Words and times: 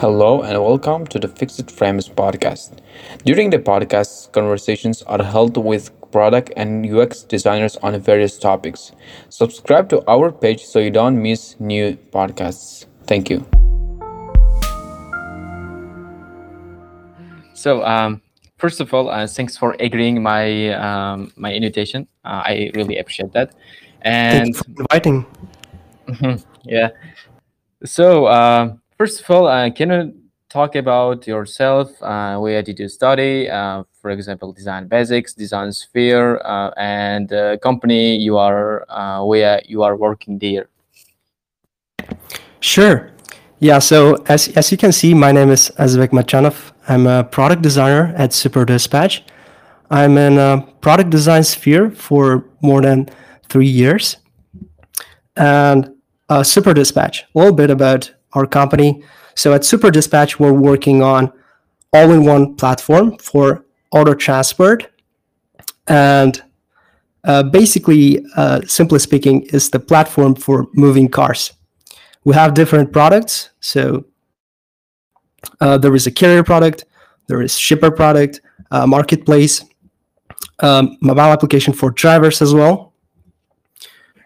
Hello 0.00 0.40
and 0.40 0.58
welcome 0.64 1.06
to 1.08 1.18
the 1.18 1.28
Fixed 1.28 1.70
Frames 1.70 2.08
podcast. 2.08 2.78
During 3.26 3.50
the 3.50 3.58
podcast, 3.58 4.32
conversations 4.32 5.02
are 5.02 5.22
held 5.22 5.58
with 5.58 5.90
product 6.10 6.50
and 6.56 6.86
UX 6.90 7.22
designers 7.22 7.76
on 7.82 8.00
various 8.00 8.38
topics. 8.38 8.92
Subscribe 9.28 9.90
to 9.90 10.02
our 10.08 10.32
page 10.32 10.64
so 10.64 10.78
you 10.78 10.90
don't 10.90 11.20
miss 11.20 11.54
new 11.60 11.98
podcasts. 12.14 12.86
Thank 13.06 13.28
you. 13.28 13.44
So, 17.52 17.84
um, 17.84 18.22
first 18.56 18.80
of 18.80 18.94
all, 18.94 19.10
uh, 19.10 19.26
thanks 19.26 19.58
for 19.58 19.76
agreeing 19.80 20.22
my 20.22 20.72
um, 20.80 21.30
my 21.36 21.52
invitation. 21.52 22.08
Uh, 22.24 22.40
I 22.46 22.70
really 22.74 22.96
appreciate 22.96 23.34
that. 23.34 23.52
Thank 24.02 24.32
you 24.32 24.40
And 24.40 24.56
for 24.56 24.64
inviting. 24.80 25.26
Mhm, 26.08 26.42
yeah, 26.64 26.88
so 27.84 28.24
uh, 28.24 28.79
first 29.00 29.22
of 29.22 29.30
all, 29.30 29.46
uh, 29.46 29.70
can 29.70 29.88
you 29.90 30.12
talk 30.50 30.76
about 30.76 31.26
yourself? 31.26 31.90
Uh, 32.02 32.36
where 32.36 32.60
did 32.62 32.78
you 32.78 32.86
study? 32.86 33.48
Uh, 33.48 33.82
for 34.02 34.10
example, 34.10 34.52
design 34.52 34.88
basics, 34.88 35.32
design 35.32 35.72
sphere, 35.72 36.36
uh, 36.44 36.70
and 36.76 37.32
uh, 37.32 37.56
company 37.62 38.16
you 38.16 38.36
are 38.36 38.84
uh, 38.90 39.24
where 39.24 39.62
you 39.64 39.82
are 39.82 39.96
working 39.96 40.38
there. 40.38 40.68
Sure. 42.60 43.10
Yeah, 43.60 43.78
so 43.78 44.22
as, 44.26 44.48
as 44.48 44.70
you 44.70 44.76
can 44.76 44.92
see, 44.92 45.14
my 45.14 45.32
name 45.32 45.48
is 45.48 45.72
Azizbek 45.78 46.10
Matchanov. 46.10 46.72
I'm 46.86 47.06
a 47.06 47.24
product 47.24 47.62
designer 47.62 48.12
at 48.18 48.34
Super 48.34 48.66
Dispatch. 48.66 49.22
I'm 49.90 50.18
in 50.18 50.36
a 50.36 50.60
product 50.82 51.08
design 51.08 51.44
sphere 51.44 51.90
for 51.90 52.44
more 52.60 52.82
than 52.82 53.08
three 53.48 53.66
years. 53.66 54.18
And 55.36 55.90
uh, 56.28 56.42
Super 56.42 56.74
Dispatch, 56.74 57.22
a 57.22 57.38
little 57.38 57.54
bit 57.54 57.70
about 57.70 58.12
our 58.32 58.46
company. 58.46 59.02
So 59.34 59.52
at 59.54 59.64
Super 59.64 59.90
Dispatch, 59.90 60.38
we're 60.38 60.52
working 60.52 61.02
on 61.02 61.32
all-in-one 61.92 62.56
platform 62.56 63.18
for 63.18 63.64
auto 63.90 64.14
transport. 64.14 64.90
And 65.86 66.42
uh, 67.24 67.42
basically, 67.42 68.24
uh, 68.36 68.60
simply 68.66 68.98
speaking, 68.98 69.42
is 69.52 69.70
the 69.70 69.80
platform 69.80 70.34
for 70.34 70.68
moving 70.74 71.08
cars. 71.08 71.52
We 72.24 72.34
have 72.34 72.54
different 72.54 72.92
products. 72.92 73.50
So 73.60 74.04
uh, 75.60 75.78
there 75.78 75.94
is 75.94 76.06
a 76.06 76.10
carrier 76.10 76.44
product, 76.44 76.84
there 77.26 77.42
is 77.42 77.58
shipper 77.58 77.90
product, 77.90 78.40
uh, 78.70 78.86
marketplace, 78.86 79.64
um, 80.60 80.96
mobile 81.00 81.32
application 81.32 81.72
for 81.72 81.90
drivers 81.90 82.42
as 82.42 82.54
well. 82.54 82.92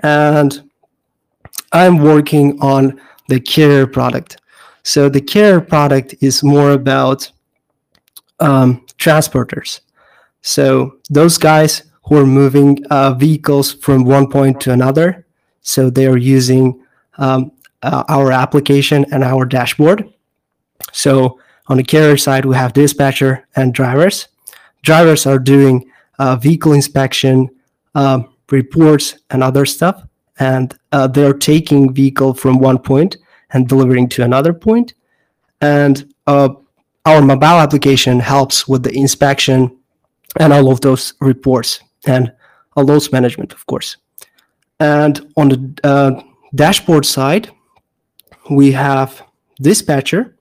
And 0.02 0.70
I'm 1.72 1.98
working 1.98 2.60
on 2.60 3.00
the 3.28 3.40
carrier 3.40 3.86
product. 3.86 4.38
So 4.82 5.08
the 5.08 5.20
carrier 5.20 5.60
product 5.60 6.14
is 6.20 6.42
more 6.42 6.72
about 6.72 7.30
um, 8.40 8.84
transporters. 8.98 9.80
So 10.42 10.98
those 11.08 11.38
guys 11.38 11.82
who 12.04 12.18
are 12.18 12.26
moving 12.26 12.84
uh, 12.90 13.14
vehicles 13.14 13.72
from 13.72 14.04
one 14.04 14.28
point 14.28 14.60
to 14.62 14.72
another. 14.72 15.26
So 15.62 15.88
they 15.88 16.06
are 16.06 16.18
using 16.18 16.84
um, 17.16 17.52
uh, 17.82 18.04
our 18.08 18.30
application 18.30 19.06
and 19.10 19.24
our 19.24 19.46
dashboard. 19.46 20.12
So 20.92 21.40
on 21.68 21.78
the 21.78 21.82
carrier 21.82 22.18
side, 22.18 22.44
we 22.44 22.56
have 22.56 22.74
dispatcher 22.74 23.46
and 23.56 23.72
drivers. 23.72 24.28
Drivers 24.82 25.26
are 25.26 25.38
doing 25.38 25.90
uh, 26.18 26.36
vehicle 26.36 26.74
inspection, 26.74 27.48
um, 27.94 28.34
reports, 28.50 29.14
and 29.30 29.42
other 29.42 29.64
stuff, 29.64 30.02
and 30.38 30.76
uh, 30.92 31.06
they're 31.06 31.34
taking 31.34 31.92
vehicle 31.92 32.34
from 32.34 32.58
one 32.58 32.78
point 32.78 33.16
and 33.52 33.68
delivering 33.68 34.08
to 34.10 34.24
another 34.24 34.52
point. 34.52 34.94
And 35.60 36.12
uh, 36.26 36.50
our 37.06 37.22
mobile 37.22 37.60
application 37.60 38.20
helps 38.20 38.66
with 38.66 38.82
the 38.82 38.92
inspection 38.96 39.76
and 40.40 40.52
all 40.52 40.70
of 40.70 40.80
those 40.80 41.14
reports 41.20 41.80
and 42.06 42.32
all 42.76 42.84
those 42.84 43.12
management, 43.12 43.52
of 43.52 43.64
course. 43.66 43.96
And 44.80 45.32
on 45.36 45.48
the 45.48 45.78
uh, 45.84 46.22
dashboard 46.54 47.06
side, 47.06 47.50
we 48.50 48.72
have 48.72 49.22
dispatcher 49.60 50.36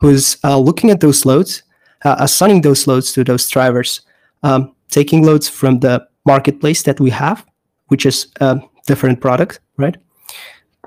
who's 0.00 0.36
uh, 0.44 0.58
looking 0.58 0.90
at 0.90 1.00
those 1.00 1.24
loads, 1.24 1.62
uh, 2.04 2.16
assigning 2.18 2.60
those 2.60 2.86
loads 2.86 3.12
to 3.12 3.24
those 3.24 3.48
drivers, 3.48 4.02
um, 4.42 4.74
taking 4.90 5.24
loads 5.24 5.48
from 5.48 5.80
the 5.80 6.06
marketplace 6.26 6.82
that 6.82 7.00
we 7.00 7.10
have, 7.10 7.44
which 7.90 8.06
is 8.06 8.28
a 8.40 8.60
different 8.86 9.20
product, 9.20 9.60
right? 9.76 9.96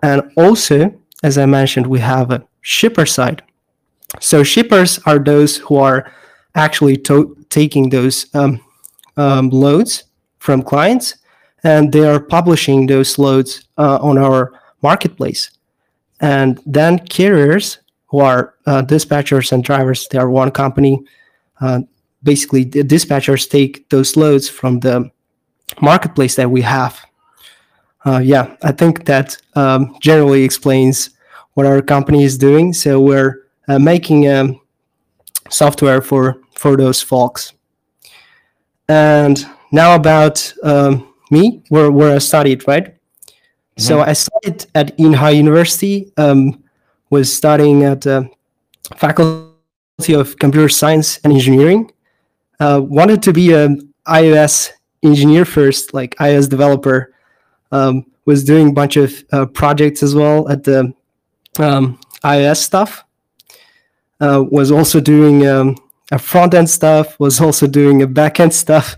And 0.01 0.21
also, 0.35 0.93
as 1.23 1.37
I 1.37 1.45
mentioned, 1.45 1.87
we 1.87 1.99
have 1.99 2.31
a 2.31 2.43
shipper 2.61 3.05
side. 3.05 3.43
So 4.19 4.43
shippers 4.43 4.99
are 5.05 5.19
those 5.19 5.57
who 5.57 5.77
are 5.77 6.11
actually 6.55 6.97
to- 6.97 7.35
taking 7.49 7.89
those 7.89 8.27
um, 8.33 8.59
um, 9.17 9.49
loads 9.49 10.05
from 10.39 10.61
clients, 10.61 11.15
and 11.63 11.91
they 11.91 12.05
are 12.05 12.19
publishing 12.19 12.87
those 12.87 13.17
loads 13.17 13.65
uh, 13.77 13.97
on 14.01 14.17
our 14.17 14.53
marketplace. 14.81 15.51
And 16.19 16.59
then 16.65 16.99
carriers, 16.99 17.79
who 18.07 18.19
are 18.19 18.53
uh, 18.65 18.83
dispatchers 18.83 19.51
and 19.51 19.63
drivers, 19.63 20.07
they 20.07 20.19
are 20.19 20.29
one 20.29 20.51
company. 20.51 20.99
Uh, 21.59 21.81
basically, 22.21 22.63
the 22.63 22.83
dispatchers 22.83 23.49
take 23.49 23.89
those 23.89 24.15
loads 24.15 24.47
from 24.47 24.79
the 24.81 25.09
marketplace 25.81 26.35
that 26.35 26.49
we 26.49 26.61
have. 26.61 26.99
Uh, 28.05 28.19
yeah, 28.19 28.55
I 28.63 28.71
think 28.71 29.05
that 29.05 29.37
um, 29.55 29.95
generally 30.01 30.43
explains 30.43 31.11
what 31.53 31.65
our 31.65 31.81
company 31.81 32.23
is 32.23 32.37
doing. 32.37 32.73
So 32.73 32.99
we're 32.99 33.47
uh, 33.67 33.79
making 33.79 34.27
um, 34.29 34.59
software 35.49 36.01
for 36.01 36.41
for 36.55 36.75
those 36.75 37.01
folks. 37.01 37.53
And 38.89 39.45
now 39.71 39.95
about 39.95 40.53
um, 40.63 41.13
me, 41.31 41.63
where 41.69 41.91
where 41.91 42.15
I 42.15 42.19
studied, 42.19 42.67
right? 42.67 42.95
So 43.77 44.01
I 44.01 44.13
studied 44.13 44.67
at 44.75 44.95
Inha 44.97 45.35
University. 45.35 46.11
Um, 46.17 46.63
was 47.13 47.31
studying 47.31 47.83
at 47.83 48.01
the 48.01 48.27
Faculty 48.97 50.13
of 50.13 50.37
Computer 50.39 50.67
Science 50.67 51.19
and 51.23 51.31
Engineering. 51.31 51.91
Uh, 52.59 52.81
wanted 52.83 53.21
to 53.21 53.31
be 53.31 53.53
an 53.53 53.93
iOS 54.07 54.71
engineer 55.03 55.45
first, 55.45 55.93
like 55.93 56.15
iOS 56.15 56.49
developer. 56.49 57.13
Um, 57.71 58.05
was 58.25 58.43
doing 58.43 58.69
a 58.69 58.73
bunch 58.73 58.95
of 58.95 59.23
uh, 59.31 59.45
projects 59.47 60.01
as 60.03 60.15
well 60.15 60.47
at 60.47 60.63
the 60.63 60.93
um, 61.59 61.99
iOS 62.23 62.57
stuff. 62.57 63.03
Uh, 64.19 64.43
was 64.49 64.71
also 64.71 64.99
doing 65.01 65.45
um, 65.47 65.75
a 66.11 66.19
front 66.19 66.53
end 66.53 66.69
stuff. 66.69 67.19
Was 67.19 67.41
also 67.41 67.67
doing 67.67 68.01
a 68.01 68.07
back 68.07 68.39
end 68.39 68.53
stuff, 68.53 68.95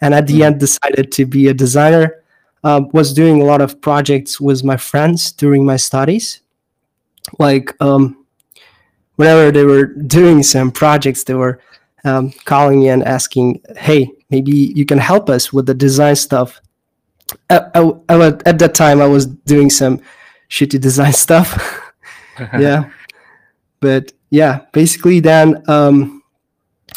and 0.00 0.14
at 0.14 0.26
the 0.26 0.44
end 0.44 0.60
decided 0.60 1.10
to 1.12 1.26
be 1.26 1.48
a 1.48 1.54
designer. 1.54 2.22
Uh, 2.64 2.82
was 2.92 3.12
doing 3.12 3.40
a 3.40 3.44
lot 3.44 3.60
of 3.60 3.80
projects 3.80 4.40
with 4.40 4.64
my 4.64 4.76
friends 4.76 5.32
during 5.32 5.64
my 5.64 5.76
studies. 5.76 6.40
Like 7.38 7.74
um, 7.80 8.24
whenever 9.16 9.50
they 9.50 9.64
were 9.64 9.86
doing 9.86 10.42
some 10.42 10.70
projects, 10.70 11.24
they 11.24 11.34
were 11.34 11.60
um, 12.04 12.32
calling 12.44 12.80
me 12.80 12.88
and 12.88 13.04
asking, 13.04 13.60
"Hey, 13.76 14.10
maybe 14.30 14.52
you 14.52 14.84
can 14.84 14.98
help 14.98 15.28
us 15.28 15.52
with 15.52 15.66
the 15.66 15.74
design 15.74 16.16
stuff." 16.16 16.60
I, 17.50 17.60
I, 17.74 17.92
I 18.08 18.26
at 18.46 18.58
that 18.58 18.74
time, 18.74 19.00
I 19.00 19.06
was 19.06 19.26
doing 19.26 19.70
some 19.70 20.00
shitty 20.50 20.80
design 20.88 21.12
stuff. 21.12 21.92
yeah, 22.58 22.90
but 23.80 24.12
yeah, 24.30 24.60
basically, 24.72 25.20
then 25.20 25.62
um, 25.68 26.22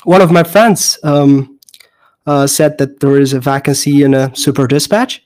one 0.03 0.22
of 0.22 0.31
my 0.31 0.44
friends 0.44 0.97
um, 1.03 1.59
uh, 2.25 2.47
said 2.47 2.78
that 2.78 3.00
there 3.00 3.19
is 3.19 3.33
a 3.33 3.39
vacancy 3.39 4.03
in 4.03 4.13
a 4.13 4.35
super 4.35 4.68
dispatch, 4.68 5.25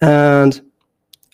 and 0.00 0.60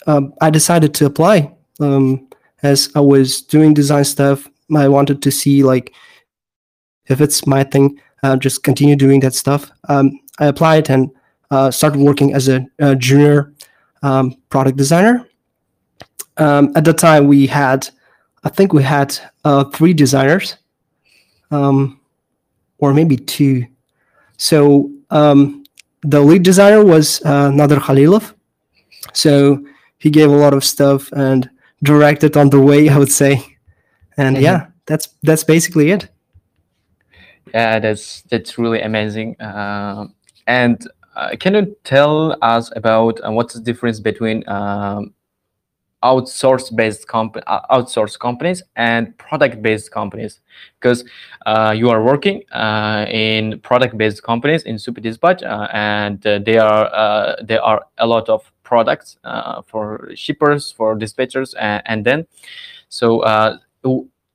um, 0.07 0.35
I 0.41 0.51
decided 0.51 0.95
to 0.95 1.07
apply. 1.07 1.53
Um, 1.81 2.29
as 2.63 2.91
I 2.95 3.01
was 3.01 3.41
doing 3.41 3.73
design 3.73 4.05
stuff, 4.05 4.49
I 4.77 4.89
wanted 4.89 5.23
to 5.23 5.31
see 5.31 5.63
like 5.63 5.95
if 7.11 7.21
it's 7.21 7.47
my 7.47 7.65
thing, 7.65 8.01
uh, 8.23 8.37
just 8.37 8.63
continue 8.63 8.97
doing 8.97 9.21
that 9.21 9.35
stuff. 9.35 9.71
Um, 9.89 10.21
I 10.39 10.47
applied 10.47 10.91
and 10.91 11.11
uh, 11.51 11.71
started 11.71 12.01
working 12.01 12.35
as 12.35 12.49
a, 12.49 12.67
a 12.79 12.95
junior 12.95 13.53
um, 14.03 14.35
product 14.49 14.77
designer. 14.77 15.27
Um, 16.37 16.73
at 16.77 16.85
the 16.85 16.93
time, 16.93 17.27
we 17.27 17.47
had, 17.47 17.89
I 18.45 18.49
think 18.49 18.73
we 18.73 18.83
had 18.83 19.19
uh, 19.45 19.65
three 19.65 19.93
designers, 19.93 20.57
um, 21.51 22.01
or 22.79 22.95
maybe 22.95 23.17
two. 23.17 23.67
So 24.37 24.91
um, 25.11 25.65
the 26.03 26.21
lead 26.21 26.43
designer 26.43 26.85
was 26.85 27.21
uh, 27.25 27.51
Nader 27.51 27.79
Khalilov. 27.79 28.33
So 29.13 29.65
he 29.99 30.09
gave 30.11 30.31
a 30.31 30.37
lot 30.37 30.55
of 30.55 30.65
stuff 30.65 31.13
and 31.13 31.51
directed 31.83 32.37
on 32.37 32.49
the 32.51 32.61
way, 32.61 32.89
I 32.89 32.97
would 32.99 33.13
say. 33.13 33.45
And 34.17 34.37
Mhm. 34.37 34.43
yeah, 34.43 34.67
that's 34.87 35.09
that's 35.23 35.45
basically 35.45 35.91
it. 35.91 36.09
Yeah, 37.55 37.79
that's 37.81 38.23
that's 38.23 38.59
really 38.59 38.81
amazing. 38.83 39.37
Um 39.41 40.15
and 40.47 40.89
uh, 41.17 41.31
can 41.39 41.55
you 41.55 41.77
tell 41.85 42.37
us 42.43 42.71
about 42.77 43.21
uh, 43.25 43.31
what's 43.33 43.55
the 43.55 43.61
difference 43.61 44.01
between 44.01 44.49
um, 44.49 45.13
outsource 46.03 46.75
based 46.75 47.07
comp- 47.09 47.37
uh, 47.47 47.61
outsource 47.71 48.19
companies 48.19 48.63
and 48.77 49.17
product 49.19 49.61
based 49.63 49.91
companies 49.91 50.41
because 50.81 51.05
uh, 51.47 51.75
you 51.77 51.91
are 51.91 52.03
working 52.03 52.43
uh, 52.53 53.05
in 53.09 53.61
product 53.61 53.99
based 53.99 54.23
companies 54.23 54.63
in 54.63 54.79
super 54.79 55.01
dispatch 55.01 55.43
uh, 55.43 55.69
and 55.73 56.23
they 56.23 56.59
are 56.59 57.37
there 57.43 57.63
are 57.63 57.83
a 57.99 58.07
lot 58.07 58.29
of 58.29 58.51
products 58.63 59.19
for 59.67 60.11
shippers 60.15 60.71
for 60.73 60.97
dispatchers 60.97 61.55
and, 61.59 61.83
and 61.87 62.05
then 62.05 62.27
so 62.89 63.23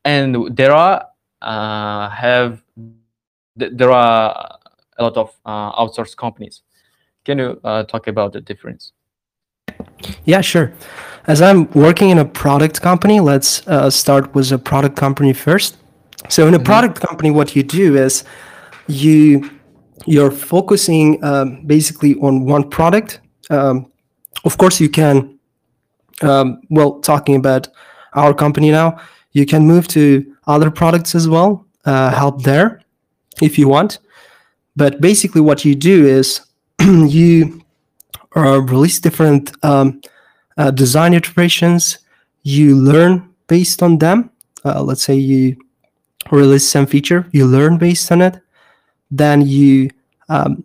and 0.04 0.56
there 0.56 0.74
are 0.74 1.08
have 1.42 2.62
there 3.56 3.92
are 3.92 4.58
a 4.98 5.04
lot 5.04 5.18
of 5.18 5.36
outsourced 5.46 6.18
companies 6.18 6.62
can 7.24 7.40
you 7.40 7.60
talk 7.88 8.08
about 8.08 8.34
the 8.34 8.42
difference 8.42 8.94
yeah, 10.26 10.42
sure. 10.42 10.74
As 11.28 11.42
I'm 11.42 11.70
working 11.72 12.10
in 12.10 12.20
a 12.20 12.26
product 12.26 12.82
company, 12.82 13.20
let's 13.20 13.68
uh, 13.68 13.90
start 13.90 14.34
with 14.36 14.52
a 14.52 14.58
product 14.58 14.96
company 14.96 15.34
first. 15.34 15.78
So 16.30 16.48
in 16.48 16.54
a 16.54 16.58
mm-hmm. 16.58 16.66
product 16.66 17.02
company, 17.02 17.32
what 17.32 17.56
you 17.56 17.64
do 17.64 17.96
is 17.96 18.24
you 18.88 19.50
you're 20.06 20.32
focusing 20.32 21.24
um, 21.24 21.66
basically 21.66 22.16
on 22.16 22.46
one 22.46 22.70
product. 22.70 23.22
Um, 23.50 23.92
of 24.44 24.58
course, 24.58 24.80
you 24.80 24.90
can. 24.90 25.40
Um, 26.22 26.62
well, 26.70 27.00
talking 27.02 27.36
about 27.36 27.68
our 28.14 28.34
company 28.34 28.72
now, 28.72 28.98
you 29.32 29.46
can 29.46 29.66
move 29.66 29.88
to 29.90 30.34
other 30.48 30.72
products 30.72 31.16
as 31.16 31.28
well. 31.28 31.66
Uh, 31.84 32.10
help 32.10 32.44
there 32.44 32.82
if 33.42 33.58
you 33.58 33.68
want. 33.68 34.00
But 34.76 35.02
basically, 35.02 35.42
what 35.42 35.64
you 35.66 35.76
do 35.76 36.06
is 36.06 36.42
you 36.82 37.62
uh, 38.36 38.62
release 38.62 39.00
different 39.00 39.52
um, 39.64 40.02
uh, 40.58 40.72
design 40.72 41.14
iterations. 41.14 42.00
You 42.44 42.76
learn 42.76 43.34
based 43.48 43.82
on 43.82 43.98
them. 44.00 44.30
Uh, 44.64 44.82
let's 44.82 45.04
say 45.04 45.16
you 45.16 45.58
release 46.32 46.68
some 46.68 46.86
feature, 46.86 47.28
you 47.32 47.46
learn 47.46 47.78
based 47.78 48.12
on 48.12 48.22
it. 48.22 48.42
Then 49.12 49.42
you 49.42 49.90
um, 50.30 50.64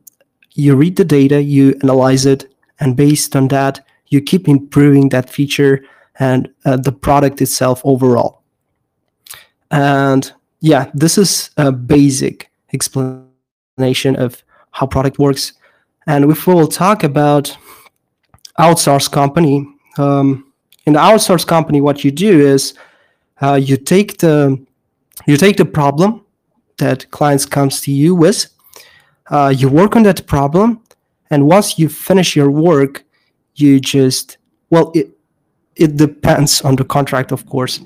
you 0.54 0.74
read 0.74 0.96
the 0.96 1.04
data, 1.04 1.42
you 1.42 1.78
analyze 1.82 2.26
it, 2.26 2.52
and 2.80 2.96
based 2.96 3.36
on 3.36 3.48
that, 3.48 3.86
you 4.08 4.20
keep 4.20 4.48
improving 4.48 5.10
that 5.10 5.30
feature 5.30 5.84
and 6.18 6.48
uh, 6.64 6.76
the 6.76 6.92
product 6.92 7.40
itself 7.40 7.80
overall. 7.84 8.42
And 9.70 10.30
yeah, 10.60 10.90
this 10.94 11.16
is 11.16 11.50
a 11.56 11.70
basic 11.70 12.49
explanation 12.72 14.16
of 14.16 14.42
how 14.72 14.86
product 14.86 15.18
works. 15.18 15.54
And 16.06 16.26
we 16.26 16.34
will 16.46 16.66
talk 16.66 17.04
about 17.04 17.56
outsource 18.58 19.10
company, 19.10 19.66
um, 19.98 20.50
in 20.86 20.94
the 20.94 20.98
outsource 20.98 21.46
company, 21.46 21.80
what 21.80 22.04
you 22.04 22.10
do 22.10 22.40
is 22.40 22.74
uh, 23.40 23.54
you 23.54 23.76
take 23.76 24.18
the 24.18 24.58
you 25.26 25.36
take 25.36 25.56
the 25.56 25.64
problem 25.64 26.24
that 26.78 27.10
clients 27.10 27.44
comes 27.44 27.80
to 27.82 27.92
you 27.92 28.14
with, 28.14 28.46
uh, 29.30 29.52
you 29.54 29.68
work 29.68 29.96
on 29.96 30.02
that 30.04 30.26
problem, 30.26 30.80
and 31.30 31.46
once 31.46 31.78
you 31.78 31.88
finish 31.88 32.34
your 32.34 32.50
work, 32.50 33.04
you 33.54 33.78
just 33.78 34.38
well 34.70 34.90
it 34.94 35.10
it 35.76 35.96
depends 35.96 36.62
on 36.62 36.76
the 36.76 36.84
contract, 36.84 37.32
of 37.32 37.46
course. 37.46 37.80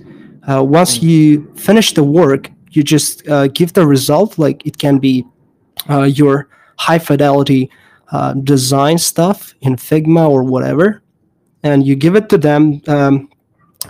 Uh, 0.49 0.63
once 0.63 0.99
mm. 0.99 1.03
you 1.03 1.53
finish 1.57 1.95
the 1.95 2.05
work, 2.05 2.51
you 2.75 2.82
just 2.82 3.26
uh, 3.29 3.49
give 3.49 3.73
the 3.73 3.87
result. 3.87 4.38
Like 4.38 4.67
it 4.67 4.79
can 4.79 4.99
be 4.99 5.25
uh, 5.88 6.03
your 6.03 6.49
high 6.76 6.99
fidelity 6.99 7.71
uh, 8.12 8.35
design 8.35 8.99
stuff 8.99 9.55
in 9.61 9.76
Figma 9.76 10.29
or 10.29 10.43
whatever, 10.43 11.03
and 11.62 11.87
you 11.87 11.97
give 11.97 12.17
it 12.17 12.29
to 12.29 12.38
them, 12.38 12.81
um, 12.87 13.29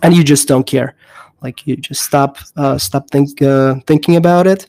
and 0.02 0.14
you 0.14 0.25
just 0.25 0.48
don't 0.48 0.66
care. 0.66 0.94
Like 1.42 1.66
you 1.66 1.76
just 1.76 2.02
stop 2.02 2.38
uh, 2.56 2.78
stop 2.78 3.10
think, 3.10 3.42
uh, 3.42 3.76
thinking 3.86 4.16
about 4.16 4.46
it. 4.46 4.69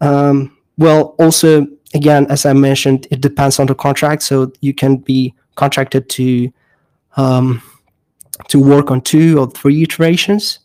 Um, 0.00 0.56
well, 0.78 1.14
also 1.18 1.66
again, 1.94 2.26
as 2.30 2.46
I 2.46 2.52
mentioned, 2.52 3.06
it 3.10 3.20
depends 3.20 3.58
on 3.58 3.66
the 3.66 3.74
contract. 3.74 4.22
So 4.22 4.52
you 4.60 4.72
can 4.72 4.96
be 4.96 5.34
contracted 5.56 6.08
to 6.10 6.52
um, 7.16 7.62
to 8.48 8.58
work 8.58 8.90
on 8.90 9.00
two 9.02 9.38
or 9.38 9.50
three 9.50 9.82
iterations. 9.82 10.60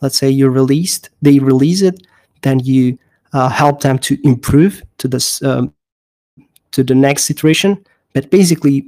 Let's 0.00 0.16
say 0.16 0.30
you 0.30 0.48
released, 0.48 1.10
they 1.20 1.38
release 1.38 1.82
it, 1.82 2.06
then 2.42 2.60
you 2.60 2.98
uh, 3.32 3.48
help 3.48 3.80
them 3.80 3.98
to 3.98 4.18
improve 4.24 4.82
to 4.98 5.08
this 5.08 5.42
um, 5.42 5.72
to 6.72 6.84
the 6.84 6.94
next 6.94 7.30
iteration. 7.30 7.84
But 8.12 8.30
basically, 8.30 8.86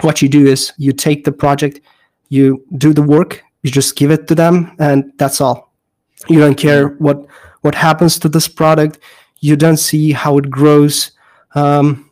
what 0.00 0.22
you 0.22 0.28
do 0.28 0.46
is 0.46 0.72
you 0.78 0.92
take 0.92 1.24
the 1.24 1.32
project, 1.32 1.80
you 2.28 2.64
do 2.78 2.92
the 2.92 3.02
work, 3.02 3.42
you 3.62 3.70
just 3.70 3.96
give 3.96 4.10
it 4.10 4.26
to 4.28 4.34
them, 4.34 4.74
and 4.78 5.12
that's 5.18 5.40
all. 5.40 5.72
You 6.28 6.38
don't 6.38 6.56
care 6.56 6.88
what 6.98 7.26
what 7.62 7.74
happens 7.74 8.18
to 8.20 8.28
this 8.28 8.48
product. 8.48 8.98
You 9.40 9.56
don't 9.56 9.78
see 9.78 10.12
how 10.12 10.38
it 10.38 10.50
grows. 10.50 11.12
Um, 11.54 12.10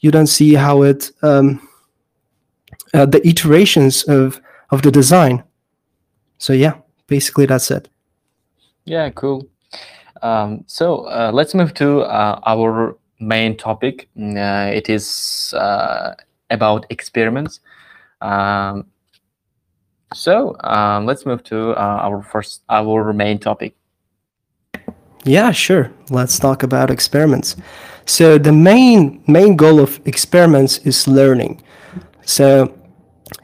you 0.00 0.10
don't 0.10 0.26
see 0.26 0.54
how 0.54 0.82
it 0.82 1.10
um, 1.22 1.66
uh, 2.94 3.06
the 3.06 3.26
iterations 3.26 4.02
of 4.04 4.40
of 4.70 4.82
the 4.82 4.90
design. 4.90 5.44
So 6.38 6.52
yeah, 6.52 6.74
basically 7.06 7.46
that's 7.46 7.70
it. 7.70 7.88
Yeah, 8.84 9.10
cool. 9.10 9.48
Um, 10.22 10.64
so 10.66 11.06
uh, 11.06 11.30
let's 11.32 11.54
move 11.54 11.74
to 11.74 12.00
uh, 12.02 12.40
our 12.46 12.96
main 13.20 13.56
topic. 13.56 14.08
Uh, 14.18 14.70
it 14.72 14.88
is 14.88 15.54
uh, 15.56 16.14
about 16.50 16.86
experiments. 16.90 17.60
Um, 18.20 18.86
so 20.14 20.56
um, 20.60 21.06
let's 21.06 21.26
move 21.26 21.42
to 21.44 21.70
uh, 21.70 22.00
our 22.02 22.22
first, 22.22 22.62
our 22.68 23.12
main 23.12 23.38
topic. 23.38 23.74
Yeah, 25.24 25.50
sure. 25.50 25.90
Let's 26.10 26.38
talk 26.38 26.62
about 26.62 26.90
experiments. 26.90 27.56
So 28.04 28.38
the 28.38 28.52
main 28.52 29.22
main 29.26 29.56
goal 29.56 29.80
of 29.80 30.00
experiments 30.04 30.78
is 30.78 31.08
learning. 31.08 31.62
So 32.24 32.72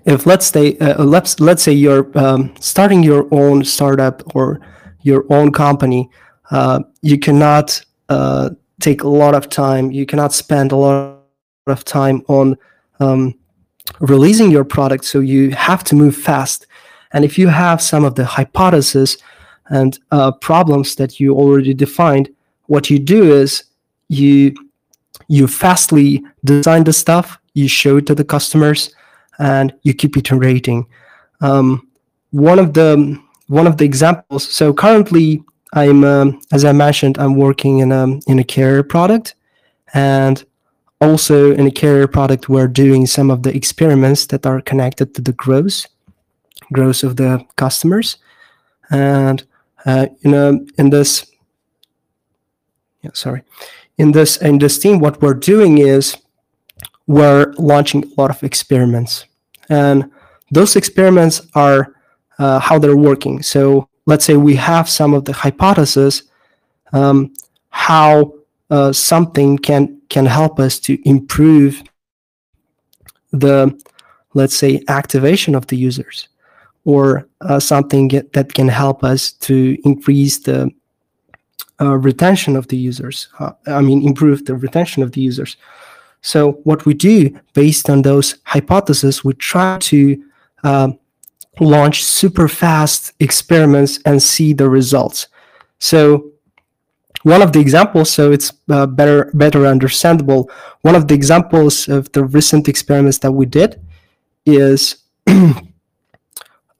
if 0.05 0.25
let's 0.25 0.47
say 0.47 0.79
uh, 0.79 1.03
let's 1.03 1.41
let's 1.41 1.63
say 1.63 1.73
you're 1.73 2.07
um, 2.17 2.55
starting 2.61 3.03
your 3.03 3.27
own 3.33 3.65
startup 3.65 4.23
or 4.37 4.61
your 5.03 5.25
own 5.31 5.51
company, 5.51 6.09
you 7.03 7.19
cannot 7.19 7.85
uh, 8.09 8.51
take 8.81 9.03
a 9.03 9.09
lot 9.09 9.35
of 9.35 9.49
time. 9.49 9.91
You 9.91 10.07
cannot 10.07 10.33
spend 10.33 10.73
a 10.73 10.77
lot 10.77 11.19
of 11.67 11.85
time 11.85 12.23
on 12.29 12.57
um, 13.01 13.35
releasing 14.01 14.51
your 14.51 14.65
product. 14.65 15.05
So 15.05 15.21
you 15.21 15.51
have 15.51 15.85
to 15.85 15.95
move 15.95 16.17
fast. 16.17 16.67
And 17.13 17.25
if 17.25 17.39
you 17.39 17.49
have 17.49 17.81
some 17.81 18.05
of 18.05 18.15
the 18.15 18.25
hypotheses 18.25 19.19
and 19.67 19.99
uh, 20.11 20.33
problems 20.33 20.97
that 20.97 21.21
you 21.21 21.35
already 21.35 21.75
defined, 21.75 22.29
what 22.67 22.91
you 22.91 22.99
do 22.99 23.33
is 23.35 23.65
you 24.09 24.55
you 25.29 25.47
fastly 25.47 26.23
design 26.45 26.85
the 26.85 26.93
stuff, 26.93 27.39
you 27.55 27.69
show 27.69 27.97
it 27.99 28.07
to 28.07 28.15
the 28.15 28.25
customers, 28.25 28.95
and 29.39 29.73
you 29.83 29.95
keep 29.95 30.17
iterating. 30.17 30.87
Um, 31.41 31.89
one 32.31 32.59
of 32.59 32.75
the 32.75 33.19
one 33.47 33.67
of 33.67 33.77
the 33.77 33.85
examples. 33.85 34.49
So 34.49 34.73
currently, 34.73 35.43
I'm, 35.73 36.05
um, 36.05 36.41
as 36.53 36.65
I 36.65 36.73
mentioned, 36.73 37.19
I'm 37.19 37.35
working 37.35 37.79
in 37.79 37.93
a 37.93 38.19
in 38.27 38.39
a 38.39 38.45
carrier 38.45 38.83
product, 38.83 39.35
and 39.95 40.45
also 41.01 41.53
in 41.53 41.67
a 41.67 41.71
carrier 41.71 42.07
product, 42.07 42.49
we're 42.49 42.69
doing 42.69 43.07
some 43.07 43.31
of 43.31 43.43
the 43.43 43.55
experiments 43.55 44.27
that 44.27 44.47
are 44.47 44.61
connected 44.61 45.15
to 45.15 45.23
the 45.23 45.33
growth, 45.33 45.87
growth 46.73 47.03
of 47.03 47.17
the 47.17 47.45
customers, 47.57 48.19
and 48.91 49.45
uh, 49.87 50.07
you 50.21 50.31
know, 50.31 50.65
in 50.79 50.91
this, 50.91 51.27
yeah, 53.03 53.11
sorry, 53.15 53.43
in 53.97 54.13
this 54.13 54.37
in 54.37 54.59
this 54.59 54.79
team, 54.79 54.99
what 54.99 55.23
we're 55.23 55.35
doing 55.35 55.79
is 55.79 56.17
we're 57.07 57.53
launching 57.59 58.05
a 58.05 58.21
lot 58.21 58.31
of 58.31 58.43
experiments, 58.43 59.25
and 59.69 60.11
those 60.51 60.77
experiments 60.77 61.41
are 61.55 61.95
uh, 62.39 62.59
how 62.59 62.79
they're 62.79 62.97
working. 62.97 63.43
So 63.43 63.89
let's 64.07 64.25
say 64.25 64.37
we 64.37 64.55
have 64.57 64.89
some 64.89 65.15
of 65.15 65.25
the 65.25 65.33
hypotheses 65.33 66.25
um, 66.93 67.33
how 67.71 68.33
uh, 68.71 68.93
something 68.93 69.59
can 69.59 70.01
can 70.09 70.27
help 70.27 70.59
us 70.59 70.79
to 70.79 70.99
improve 71.09 71.83
the 73.33 73.73
let's 74.35 74.57
say 74.57 74.83
activation 74.89 75.55
of 75.55 75.67
the 75.69 75.77
users 75.77 76.29
or 76.85 77.29
uh, 77.43 77.61
something 77.61 78.09
get, 78.09 78.33
that 78.33 78.53
can 78.53 78.69
help 78.69 79.05
us 79.05 79.33
to 79.33 79.79
increase 79.85 80.39
the 80.39 80.71
uh, 81.81 81.97
retention 81.97 82.57
of 82.57 82.69
the 82.69 82.77
users 82.77 83.29
uh, 83.39 83.53
i 83.67 83.81
mean 83.81 84.07
improve 84.07 84.45
the 84.45 84.55
retention 84.55 85.03
of 85.03 85.13
the 85.13 85.21
users. 85.21 85.57
So 86.25 86.53
what 86.63 86.87
we 86.87 86.95
do 86.95 87.37
based 87.53 87.91
on 87.91 88.03
those 88.03 88.37
hypotheses 88.45 89.25
we 89.25 89.35
try 89.35 89.79
to 89.79 90.25
um, 90.63 90.99
launch 91.61 92.05
super 92.05 92.49
fast 92.49 93.13
experiments 93.21 94.01
and 94.05 94.23
see 94.23 94.53
the 94.53 94.69
results. 94.69 95.29
So 95.79 96.33
one 97.23 97.43
of 97.43 97.53
the 97.53 97.61
examples, 97.61 98.11
so 98.11 98.33
it's 98.33 98.53
uh, 98.69 98.87
better 98.87 99.31
better 99.35 99.67
understandable. 99.67 100.51
One 100.83 100.95
of 100.95 101.07
the 101.09 101.15
examples 101.15 101.89
of 101.89 102.11
the 102.13 102.25
recent 102.25 102.69
experiments 102.69 103.19
that 103.19 103.33
we 103.33 103.47
did 103.47 103.81
is 104.45 104.97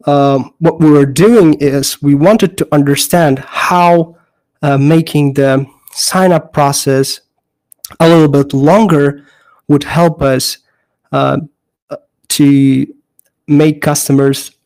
um, 0.07 0.55
what 0.59 0.81
we 0.81 0.91
were 0.91 1.07
doing 1.07 1.55
is 1.55 2.03
we 2.03 2.15
wanted 2.15 2.59
to 2.59 2.69
understand 2.73 3.39
how 3.41 4.17
uh, 4.63 4.79
making 4.79 5.35
the 5.35 5.67
sign 5.93 6.33
up 6.33 6.53
process 6.53 7.21
a 8.01 8.09
little 8.09 8.29
bit 8.29 8.53
longer 8.53 9.25
would 9.69 9.85
help 9.85 10.23
us 10.23 10.59
uh, 11.13 11.39
to 12.29 12.87
make 13.47 13.83
customers 13.83 14.51
uh, 14.51 14.62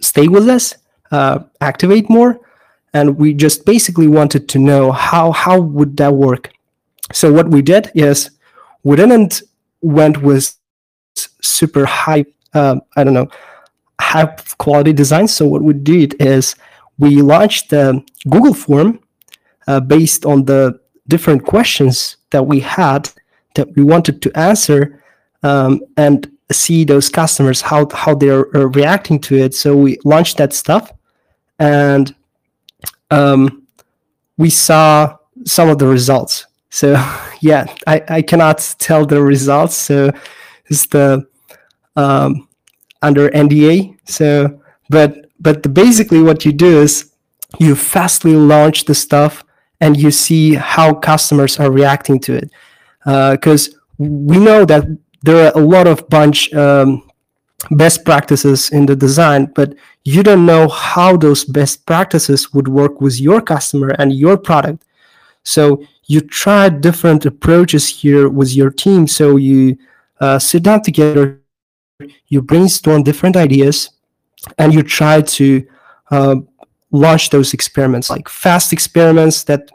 stay 0.00 0.28
with 0.28 0.48
us, 0.48 0.74
uh, 1.10 1.40
activate 1.60 2.08
more, 2.08 2.40
and 2.92 3.18
we 3.18 3.34
just 3.34 3.64
basically 3.66 4.06
wanted 4.06 4.48
to 4.48 4.58
know 4.58 4.92
how 4.92 5.32
how 5.32 5.60
would 5.60 5.96
that 5.96 6.14
work. 6.14 6.50
So 7.12 7.32
what 7.32 7.48
we 7.48 7.62
did 7.62 7.90
is 7.94 8.30
we 8.82 8.96
didn't 8.96 9.42
went 9.82 10.22
with 10.22 10.54
super 11.42 11.84
high, 11.84 12.24
uh, 12.54 12.76
I 12.96 13.04
don't 13.04 13.14
know, 13.14 13.28
high 14.00 14.26
quality 14.58 14.92
design. 14.92 15.28
So 15.28 15.46
what 15.46 15.62
we 15.62 15.74
did 15.74 16.14
is 16.20 16.56
we 16.98 17.22
launched 17.22 17.70
the 17.70 18.02
Google 18.28 18.54
form 18.54 19.00
uh, 19.66 19.80
based 19.80 20.24
on 20.24 20.44
the 20.44 20.80
different 21.08 21.44
questions 21.44 22.16
that 22.30 22.46
we 22.46 22.60
had 22.60 23.10
that 23.54 23.68
we 23.76 23.82
wanted 23.82 24.20
to 24.22 24.38
answer 24.38 25.02
um, 25.42 25.80
and 25.96 26.30
see 26.52 26.84
those 26.84 27.08
customers 27.08 27.60
how 27.60 27.88
how 27.92 28.14
they're 28.14 28.54
uh, 28.56 28.66
reacting 28.66 29.18
to 29.20 29.36
it. 29.36 29.54
So 29.54 29.76
we 29.76 29.98
launched 30.04 30.36
that 30.38 30.52
stuff, 30.52 30.92
and 31.58 32.14
um, 33.10 33.66
we 34.36 34.50
saw 34.50 35.16
some 35.44 35.68
of 35.68 35.78
the 35.78 35.86
results. 35.86 36.46
So 36.70 36.92
yeah, 37.40 37.66
I, 37.86 38.02
I 38.08 38.22
cannot 38.22 38.74
tell 38.78 39.06
the 39.06 39.22
results. 39.22 39.74
So 39.74 40.12
it's 40.66 40.86
the 40.86 41.26
um, 41.96 42.48
under 43.02 43.30
NDA. 43.30 43.98
So 44.08 44.60
but 44.88 45.30
but 45.40 45.62
the, 45.62 45.68
basically 45.68 46.22
what 46.22 46.44
you 46.44 46.52
do 46.52 46.80
is 46.80 47.12
you 47.58 47.74
fastly 47.74 48.34
launch 48.34 48.84
the 48.84 48.94
stuff 48.94 49.44
and 49.80 49.96
you 49.96 50.10
see 50.10 50.54
how 50.54 50.94
customers 50.94 51.58
are 51.60 51.70
reacting 51.70 52.18
to 52.20 52.34
it 52.34 52.50
because 53.04 53.68
uh, 53.68 53.72
we 53.98 54.38
know 54.38 54.64
that 54.64 54.84
there 55.26 55.46
are 55.46 55.60
a 55.60 55.64
lot 55.64 55.86
of 55.86 56.08
bunch 56.08 56.52
um, 56.54 57.02
best 57.72 58.04
practices 58.04 58.70
in 58.70 58.86
the 58.86 58.96
design 58.96 59.46
but 59.54 59.74
you 60.04 60.22
don't 60.22 60.46
know 60.46 60.68
how 60.68 61.16
those 61.16 61.44
best 61.44 61.84
practices 61.84 62.54
would 62.54 62.68
work 62.68 63.00
with 63.00 63.20
your 63.20 63.40
customer 63.40 63.88
and 63.98 64.12
your 64.12 64.36
product. 64.36 64.84
So 65.42 65.82
you 66.04 66.20
try 66.20 66.68
different 66.68 67.26
approaches 67.26 67.88
here 67.88 68.28
with 68.28 68.54
your 68.54 68.70
team. 68.70 69.08
So 69.08 69.36
you 69.36 69.76
uh, 70.20 70.38
sit 70.38 70.62
down 70.62 70.82
together 70.82 71.40
you 72.28 72.42
brainstorm 72.42 73.02
different 73.02 73.36
ideas 73.36 73.90
and 74.58 74.72
you 74.72 74.82
try 74.82 75.22
to 75.22 75.66
uh, 76.10 76.36
launch 76.90 77.30
those 77.30 77.54
experiments 77.54 78.10
like 78.10 78.28
fast 78.28 78.72
experiments 78.72 79.44
that 79.44 79.70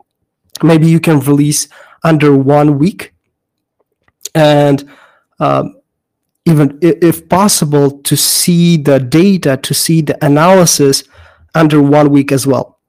maybe 0.63 0.88
you 0.88 1.00
can 1.00 1.20
release 1.20 1.67
under 2.03 2.36
one 2.38 2.77
week. 2.77 3.13
And 4.34 4.89
um, 5.41 5.75
even 6.45 6.79
if 6.81 7.27
possible 7.29 8.00
to 8.01 8.15
see 8.15 8.77
the 8.77 9.00
data 9.00 9.57
to 9.57 9.74
see 9.74 10.01
the 10.01 10.17
analysis 10.25 11.03
under 11.53 11.81
one 11.81 12.10
week 12.10 12.31
as 12.31 12.48
well 12.48 12.79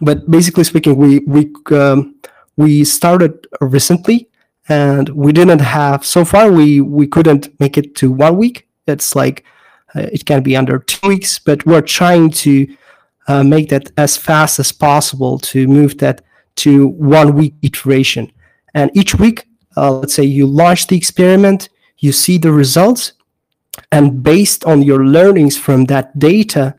but 0.00 0.30
basically 0.30 0.64
speaking 0.64 0.96
we 0.96 1.18
we 1.20 1.52
um, 1.70 2.14
we 2.56 2.84
started 2.84 3.46
recently 3.60 4.28
and 4.68 5.08
we 5.10 5.32
didn't 5.32 5.60
have 5.60 6.06
so 6.06 6.24
far 6.24 6.50
we 6.50 6.80
we 6.80 7.06
couldn't 7.06 7.48
make 7.60 7.76
it 7.76 7.94
to 7.94 8.10
one 8.10 8.36
week 8.36 8.66
it's 8.86 9.14
like 9.14 9.44
uh, 9.94 10.06
it 10.12 10.24
can 10.24 10.42
be 10.42 10.56
under 10.56 10.78
two 10.78 11.06
weeks 11.06 11.38
but 11.38 11.64
we're 11.66 11.82
trying 11.82 12.30
to 12.30 12.66
uh, 13.28 13.42
make 13.42 13.68
that 13.68 13.90
as 13.96 14.16
fast 14.16 14.58
as 14.58 14.72
possible 14.72 15.38
to 15.38 15.66
move 15.68 15.98
that 15.98 16.22
to 16.56 16.88
one 16.88 17.34
week 17.34 17.54
iteration. 17.62 18.32
And 18.74 18.90
each 18.94 19.14
week, 19.14 19.46
uh, 19.76 19.90
let's 19.90 20.14
say 20.14 20.24
you 20.24 20.46
launch 20.46 20.86
the 20.86 20.96
experiment, 20.96 21.68
you 21.98 22.12
see 22.12 22.38
the 22.38 22.52
results, 22.52 23.12
and 23.90 24.22
based 24.22 24.64
on 24.64 24.82
your 24.82 25.04
learnings 25.06 25.56
from 25.56 25.84
that 25.86 26.18
data, 26.18 26.74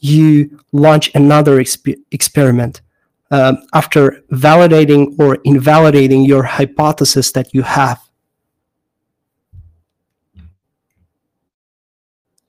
you 0.00 0.58
launch 0.72 1.10
another 1.14 1.58
exp- 1.58 1.98
experiment 2.10 2.82
um, 3.30 3.58
after 3.72 4.22
validating 4.32 5.18
or 5.18 5.36
invalidating 5.44 6.24
your 6.24 6.42
hypothesis 6.42 7.32
that 7.32 7.54
you 7.54 7.62
have. 7.62 8.00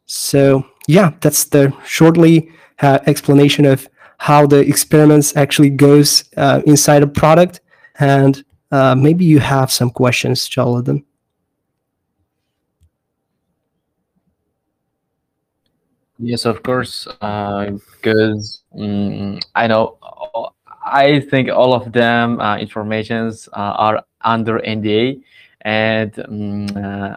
So, 0.05 0.65
yeah, 0.87 1.11
that's 1.21 1.45
the 1.45 1.73
shortly 1.85 2.49
uh, 2.81 2.99
explanation 3.07 3.65
of 3.65 3.87
how 4.17 4.45
the 4.45 4.59
experiments 4.59 5.35
actually 5.35 5.69
goes 5.69 6.25
uh, 6.37 6.61
inside 6.65 7.03
a 7.03 7.07
product 7.07 7.61
and 7.99 8.43
uh, 8.71 8.95
maybe 8.95 9.25
you 9.25 9.39
have 9.39 9.71
some 9.71 9.89
questions 9.89 10.47
Jaloliddin. 10.49 11.03
yes 16.19 16.45
of 16.45 16.63
course. 16.63 17.07
Because 17.19 18.61
uh, 18.77 18.83
um, 18.83 19.39
i 19.55 19.67
know 19.67 19.97
i 20.85 21.19
think 21.19 21.49
all 21.49 21.73
of 21.73 21.91
them 21.91 22.39
uh, 22.39 22.57
informations 22.57 23.49
uh, 23.53 23.73
are 23.77 24.03
under 24.21 24.59
nda 24.59 25.21
and 25.61 26.19
um, 26.19 26.67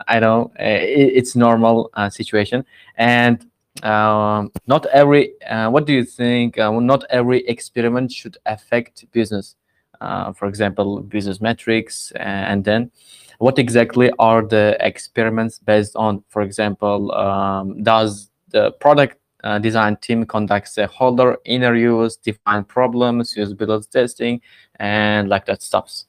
i 0.08 0.18
know 0.18 0.50
it, 0.58 1.12
it's 1.16 1.36
normal 1.36 1.90
situation. 2.10 2.64
And 2.96 3.46
um, 3.82 4.50
not 4.66 4.86
every 4.86 5.40
uh, 5.42 5.70
what 5.70 5.86
do 5.86 5.92
you 5.92 6.04
think 6.04 6.58
uh, 6.58 6.70
not 6.80 7.04
every 7.10 7.46
experiment 7.46 8.10
should 8.10 8.36
affect 8.46 9.04
business 9.12 9.54
uh, 10.00 10.32
for 10.32 10.46
example 10.46 11.00
business 11.00 11.40
metrics 11.40 12.12
and 12.16 12.64
then 12.64 12.90
what 13.38 13.58
exactly 13.58 14.10
are 14.18 14.42
the 14.42 14.76
experiments 14.80 15.58
based 15.58 15.94
on 15.96 16.22
for 16.28 16.42
example 16.42 17.12
um, 17.12 17.82
does 17.82 18.30
the 18.50 18.72
product 18.72 19.18
uh, 19.44 19.58
design 19.58 19.96
team 19.96 20.24
conduct 20.24 20.68
stakeholder 20.68 21.36
interviews 21.44 22.16
define 22.16 22.64
problems 22.64 23.34
usability 23.34 23.88
testing 23.88 24.40
and 24.76 25.28
like 25.28 25.46
that 25.46 25.62
stuffs? 25.62 26.06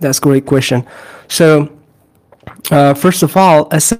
That's 0.00 0.18
a 0.18 0.20
great 0.20 0.46
question. 0.46 0.86
So 1.28 1.70
uh, 2.70 2.94
first 2.94 3.22
of 3.22 3.36
all 3.36 3.68
as 3.72 3.92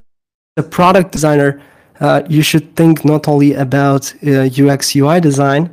a 0.56 0.62
product 0.62 1.12
designer, 1.12 1.62
uh, 2.00 2.22
you 2.28 2.42
should 2.42 2.74
think 2.76 3.04
not 3.04 3.28
only 3.28 3.54
about 3.54 4.12
uh, 4.26 4.48
UX 4.52 4.94
UI 4.96 5.20
design, 5.20 5.72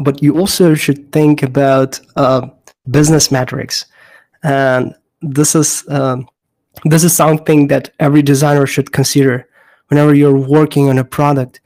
but 0.00 0.22
you 0.22 0.38
also 0.38 0.74
should 0.74 1.12
think 1.12 1.42
about 1.42 2.00
uh, 2.16 2.48
business 2.90 3.30
metrics. 3.30 3.86
And 4.42 4.94
this 5.22 5.54
is 5.54 5.84
um, 5.88 6.28
this 6.84 7.04
is 7.04 7.14
something 7.14 7.68
that 7.68 7.90
every 8.00 8.22
designer 8.22 8.66
should 8.66 8.92
consider 8.92 9.46
whenever 9.88 10.14
you're 10.14 10.36
working 10.36 10.88
on 10.88 10.98
a 10.98 11.04
product. 11.04 11.60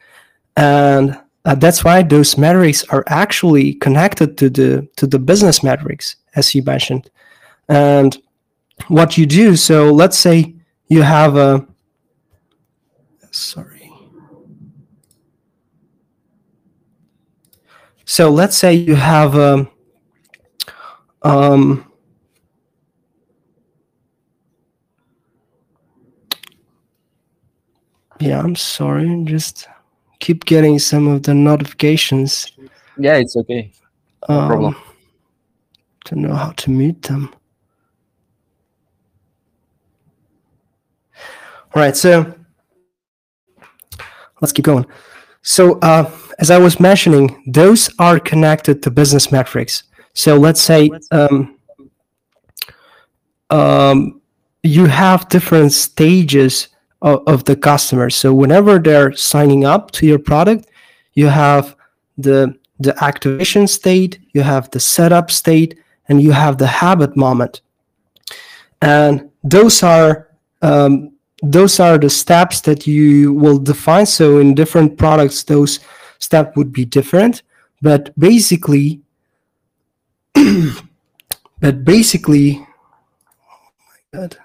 And 0.56 1.18
uh, 1.44 1.54
that's 1.54 1.84
why 1.84 2.02
those 2.02 2.38
metrics 2.38 2.84
are 2.88 3.04
actually 3.06 3.74
connected 3.74 4.36
to 4.38 4.50
the 4.50 4.88
to 4.96 5.06
the 5.06 5.18
business 5.18 5.62
metrics, 5.62 6.16
as 6.34 6.54
you 6.54 6.62
mentioned. 6.62 7.10
And 7.68 8.16
what 8.88 9.16
you 9.16 9.26
do, 9.26 9.56
so 9.56 9.92
let's 9.92 10.18
say 10.18 10.54
you 10.88 11.02
have 11.02 11.36
a 11.36 11.66
sorry. 13.30 13.73
So 18.04 18.30
let's 18.30 18.56
say 18.56 18.74
you 18.74 18.94
have 18.94 19.34
a, 19.34 19.52
um, 19.54 19.70
um, 21.22 21.92
yeah, 28.20 28.40
I'm 28.40 28.56
sorry, 28.56 29.22
just 29.24 29.68
keep 30.20 30.44
getting 30.44 30.78
some 30.78 31.08
of 31.08 31.22
the 31.22 31.34
notifications. 31.34 32.52
Yeah, 32.98 33.16
it's 33.16 33.36
okay. 33.36 33.72
No 34.28 34.38
um, 34.38 34.48
problem. 34.48 34.76
To 36.06 36.14
know 36.16 36.34
how 36.34 36.50
to 36.50 36.70
mute 36.70 37.02
them. 37.02 37.34
All 41.74 41.82
right, 41.82 41.96
so 41.96 42.32
let's 44.40 44.52
keep 44.52 44.64
going. 44.64 44.86
So 45.42 45.78
uh, 45.80 46.10
as 46.38 46.50
I 46.50 46.58
was 46.58 46.80
mentioning, 46.80 47.42
those 47.46 47.90
are 47.98 48.18
connected 48.18 48.82
to 48.82 48.90
business 48.90 49.30
metrics. 49.30 49.84
So 50.14 50.36
let's 50.36 50.60
say 50.60 50.90
um, 51.10 51.58
um, 53.50 54.20
you 54.62 54.86
have 54.86 55.28
different 55.28 55.72
stages 55.72 56.68
of, 57.02 57.22
of 57.26 57.44
the 57.44 57.56
customer. 57.56 58.10
So 58.10 58.32
whenever 58.32 58.78
they're 58.78 59.12
signing 59.12 59.64
up 59.64 59.90
to 59.92 60.06
your 60.06 60.18
product, 60.18 60.68
you 61.14 61.28
have 61.28 61.76
the 62.18 62.56
the 62.80 63.04
activation 63.04 63.68
state, 63.68 64.18
you 64.32 64.42
have 64.42 64.68
the 64.70 64.80
setup 64.80 65.30
state, 65.30 65.78
and 66.08 66.20
you 66.20 66.32
have 66.32 66.58
the 66.58 66.66
habit 66.66 67.16
moment. 67.16 67.60
And 68.82 69.30
those 69.44 69.82
are 69.82 70.28
um, 70.62 71.12
those 71.42 71.78
are 71.78 71.98
the 71.98 72.10
steps 72.10 72.60
that 72.62 72.86
you 72.86 73.32
will 73.32 73.58
define. 73.58 74.06
So 74.06 74.38
in 74.38 74.54
different 74.54 74.96
products, 74.96 75.44
those 75.44 75.80
steps 76.18 76.56
would 76.56 76.72
be 76.72 76.84
different. 76.84 77.42
But 77.82 78.18
basically, 78.18 79.00
but 80.34 81.84
basically, 81.84 82.58
oh 82.58 83.70
my 84.12 84.18
god, 84.20 84.36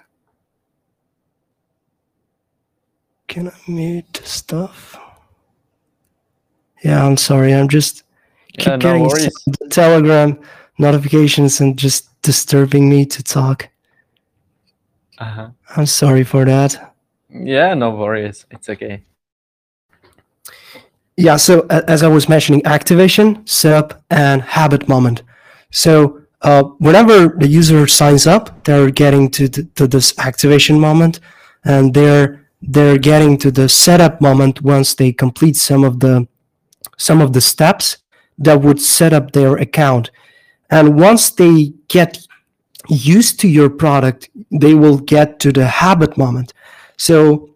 can 3.28 3.48
I 3.48 3.52
mute 3.66 4.20
stuff? 4.24 4.98
Yeah, 6.82 7.04
I'm 7.06 7.16
sorry. 7.16 7.54
I'm 7.54 7.68
just 7.68 8.04
keep 8.54 8.66
Yeah, 8.66 8.76
getting 8.78 9.08
some 9.10 9.54
Telegram 9.70 10.38
notifications 10.78 11.60
and 11.60 11.78
just 11.78 12.20
disturbing 12.22 12.88
me 12.88 13.04
to 13.06 13.22
talk. 13.22 13.68
Uh-huh. 15.18 15.50
I'm 15.76 15.86
sorry 15.86 16.24
for 16.24 16.44
that. 16.46 16.94
Yeah, 17.28 17.74
no 17.74 17.90
worries. 17.90 18.46
It's 18.50 18.68
okay. 18.68 19.04
Yeah, 21.20 21.36
so 21.36 21.66
as 21.68 22.02
I 22.02 22.08
was 22.08 22.30
mentioning, 22.30 22.64
activation, 22.64 23.46
setup, 23.46 24.02
and 24.08 24.40
habit 24.40 24.88
moment. 24.88 25.22
So 25.70 26.22
uh, 26.40 26.62
whenever 26.78 27.28
the 27.36 27.46
user 27.46 27.86
signs 27.86 28.26
up, 28.26 28.64
they're 28.64 28.90
getting 28.90 29.30
to, 29.32 29.46
th- 29.46 29.66
to 29.74 29.86
this 29.86 30.18
activation 30.18 30.80
moment, 30.80 31.20
and 31.62 31.92
they're 31.92 32.48
they're 32.62 32.96
getting 32.96 33.36
to 33.38 33.50
the 33.50 33.68
setup 33.68 34.22
moment 34.22 34.62
once 34.62 34.94
they 34.94 35.12
complete 35.12 35.56
some 35.56 35.84
of 35.84 36.00
the 36.00 36.26
some 36.96 37.20
of 37.20 37.34
the 37.34 37.42
steps 37.42 37.98
that 38.38 38.62
would 38.62 38.80
set 38.80 39.12
up 39.12 39.32
their 39.32 39.56
account. 39.58 40.10
And 40.70 40.98
once 40.98 41.30
they 41.30 41.74
get 41.88 42.18
used 42.88 43.40
to 43.40 43.48
your 43.48 43.68
product, 43.68 44.30
they 44.50 44.72
will 44.72 44.98
get 44.98 45.38
to 45.40 45.52
the 45.52 45.66
habit 45.66 46.16
moment. 46.16 46.54
So 46.96 47.49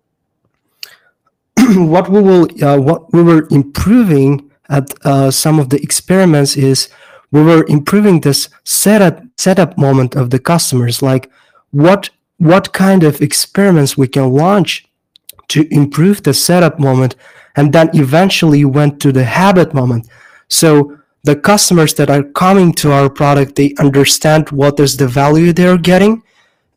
what 1.76 2.08
we 2.10 2.20
will 2.20 2.48
uh, 2.62 2.78
what 2.78 3.12
we 3.12 3.22
were 3.22 3.46
improving 3.50 4.50
at 4.68 4.92
uh, 5.04 5.30
some 5.30 5.58
of 5.58 5.68
the 5.70 5.80
experiments 5.82 6.56
is 6.56 6.88
we 7.30 7.42
were 7.42 7.64
improving 7.68 8.20
this 8.20 8.48
setup 8.64 9.22
setup 9.36 9.76
moment 9.78 10.14
of 10.14 10.30
the 10.30 10.38
customers. 10.38 11.02
Like 11.02 11.30
what 11.70 12.10
what 12.38 12.72
kind 12.72 13.04
of 13.04 13.20
experiments 13.22 13.96
we 13.96 14.08
can 14.08 14.32
launch 14.32 14.86
to 15.48 15.66
improve 15.72 16.22
the 16.22 16.34
setup 16.34 16.78
moment 16.78 17.16
and 17.56 17.72
then 17.72 17.90
eventually 17.94 18.64
went 18.64 19.00
to 19.00 19.12
the 19.12 19.24
habit 19.24 19.72
moment. 19.74 20.08
So 20.48 20.98
the 21.22 21.36
customers 21.36 21.94
that 21.94 22.10
are 22.10 22.22
coming 22.22 22.72
to 22.74 22.92
our 22.92 23.08
product 23.08 23.56
they 23.56 23.74
understand 23.78 24.50
what 24.50 24.78
is 24.80 24.96
the 24.96 25.08
value 25.08 25.52
they're 25.52 25.78
getting 25.78 26.22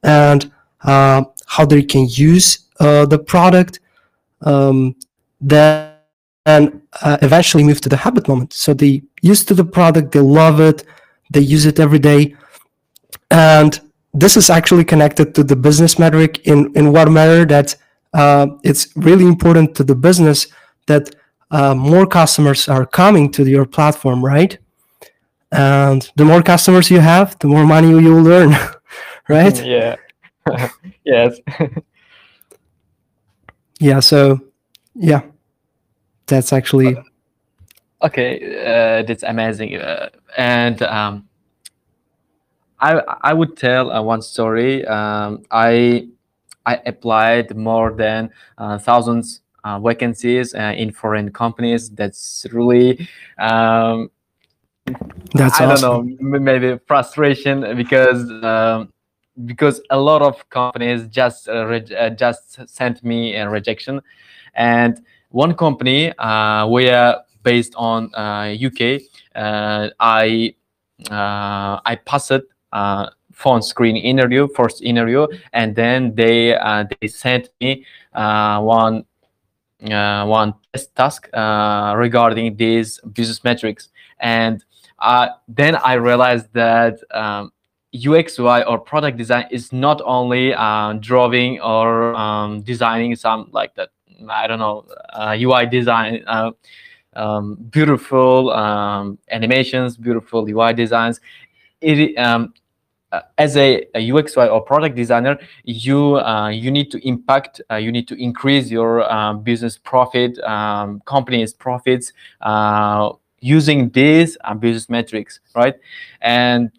and 0.03 0.51
uh, 0.83 1.23
how 1.47 1.65
they 1.65 1.83
can 1.83 2.07
use 2.09 2.59
uh, 2.79 3.05
the 3.05 3.19
product 3.19 3.79
um, 4.41 4.95
then 5.41 5.93
and 6.45 6.81
uh, 7.01 7.17
eventually 7.21 7.63
move 7.63 7.81
to 7.81 7.89
the 7.89 7.97
habit 7.97 8.27
moment. 8.27 8.53
So 8.53 8.73
they 8.73 9.03
used 9.21 9.49
to 9.49 9.53
the 9.53 9.65
product, 9.65 10.13
they 10.13 10.21
love 10.21 10.61
it, 10.61 10.85
they 11.29 11.41
use 11.41 11.65
it 11.65 11.77
every 11.77 11.99
day, 11.99 12.35
and 13.29 13.77
this 14.13 14.37
is 14.37 14.49
actually 14.49 14.85
connected 14.85 15.35
to 15.35 15.43
the 15.43 15.55
business 15.55 15.99
metric 15.99 16.47
in 16.47 16.71
in 16.75 16.93
what 16.93 17.11
matter 17.11 17.45
that 17.45 17.75
uh, 18.13 18.47
it's 18.63 18.95
really 18.95 19.25
important 19.25 19.75
to 19.75 19.83
the 19.83 19.95
business 19.95 20.47
that 20.87 21.13
uh, 21.51 21.75
more 21.75 22.07
customers 22.07 22.67
are 22.67 22.85
coming 22.85 23.31
to 23.31 23.43
your 23.43 23.65
platform, 23.65 24.23
right? 24.23 24.57
And 25.51 26.09
the 26.15 26.25
more 26.25 26.41
customers 26.41 26.89
you 26.89 26.99
have, 26.99 27.37
the 27.39 27.47
more 27.47 27.65
money 27.65 27.89
you 27.89 28.13
will 28.15 28.27
earn, 28.27 28.55
right? 29.29 29.65
Yeah. 29.65 29.95
yes. 31.05 31.39
Yeah. 33.79 33.99
So, 33.99 34.39
yeah, 34.95 35.21
that's 36.25 36.53
actually 36.53 36.97
Okay, 38.03 38.61
uh, 38.61 39.03
that's 39.03 39.23
amazing. 39.23 39.75
Uh, 39.75 40.09
and 40.37 40.81
um, 40.83 41.27
I 42.79 43.01
I 43.21 43.33
would 43.33 43.57
tell 43.57 43.91
uh, 43.91 44.01
one 44.01 44.21
story. 44.21 44.85
Um, 44.85 45.43
I 45.49 46.07
I 46.65 46.79
applied 46.85 47.55
more 47.57 47.91
than 47.91 48.29
uh, 48.59 48.77
thousands 48.77 49.41
uh, 49.63 49.79
vacancies 49.79 50.53
uh, 50.53 50.73
in 50.77 50.91
foreign 50.91 51.31
companies. 51.31 51.89
That's 51.89 52.45
really 52.51 53.07
um, 53.39 54.11
that's 55.33 55.59
I 55.59 55.65
awesome. 55.65 55.89
don't 56.17 56.21
know, 56.21 56.39
maybe 56.39 56.79
frustration 56.85 57.75
because 57.75 58.29
um, 58.43 58.93
because 59.45 59.81
a 59.89 59.99
lot 59.99 60.21
of 60.21 60.49
companies 60.49 61.07
just 61.07 61.47
uh, 61.47 61.79
uh, 61.97 62.09
just 62.09 62.67
sent 62.69 63.03
me 63.03 63.35
a 63.35 63.49
rejection, 63.49 64.01
and 64.55 65.01
one 65.29 65.53
company 65.53 66.17
uh, 66.17 66.67
were 66.67 67.21
based 67.43 67.73
on 67.75 68.09
UK. 68.15 69.01
Uh, 69.35 69.89
I 69.99 70.55
uh, 71.11 71.79
I 71.85 71.99
passed 72.05 72.41
uh, 72.73 73.09
phone 73.31 73.61
screen 73.61 73.95
interview, 73.95 74.47
first 74.55 74.81
interview, 74.81 75.27
and 75.53 75.75
then 75.75 76.15
they 76.15 76.55
uh, 76.55 76.85
they 76.99 77.07
sent 77.07 77.49
me 77.61 77.85
uh, 78.13 78.59
one 78.61 79.05
uh, 79.91 80.25
one 80.25 80.53
test 80.73 80.95
task 80.95 81.29
regarding 81.33 82.55
these 82.57 82.99
business 83.13 83.43
metrics, 83.43 83.89
and 84.19 84.63
then 85.47 85.75
I 85.75 85.93
realized 85.93 86.51
that 86.53 86.99
um, 87.11 87.51
UX 87.95 88.37
UI 88.37 88.63
or 88.63 88.77
product 88.79 89.17
design 89.17 89.45
is 89.51 89.71
not 89.71 90.01
only 90.03 90.53
uh, 90.53 90.93
drawing 90.93 91.59
or 91.61 92.15
um, 92.15 92.61
designing 92.61 93.15
some 93.15 93.49
like 93.51 93.73
that. 93.75 93.89
I 94.29 94.47
don't 94.47 94.59
know 94.59 94.85
uh, 95.13 95.37
UI 95.39 95.67
design. 95.67 96.23
Uh, 96.27 96.51
um, 97.13 97.55
beautiful 97.71 98.51
um, 98.51 99.17
animations, 99.31 99.97
beautiful 99.97 100.47
UI 100.47 100.73
designs. 100.73 101.19
It 101.81 102.17
um, 102.17 102.53
uh, 103.11 103.21
as 103.37 103.55
a, 103.55 103.85
a 103.95 104.11
UX 104.11 104.35
UI 104.35 104.49
or 104.49 104.61
product 104.61 104.95
designer, 104.95 105.39
you 105.63 106.17
uh, 106.17 106.49
you 106.49 106.69
need 106.71 106.91
to 106.91 107.07
impact, 107.07 107.61
uh, 107.71 107.75
you 107.75 107.91
need 107.91 108.07
to 108.09 108.15
increase 108.15 108.69
your 108.69 109.09
um, 109.11 109.43
business 109.43 109.77
profit, 109.77 110.37
um, 110.39 111.01
company's 111.05 111.53
profits 111.53 112.11
using 113.39 113.89
these 113.89 114.35
business 114.59 114.89
metrics, 114.89 115.39
right? 115.55 115.75
And 116.21 116.71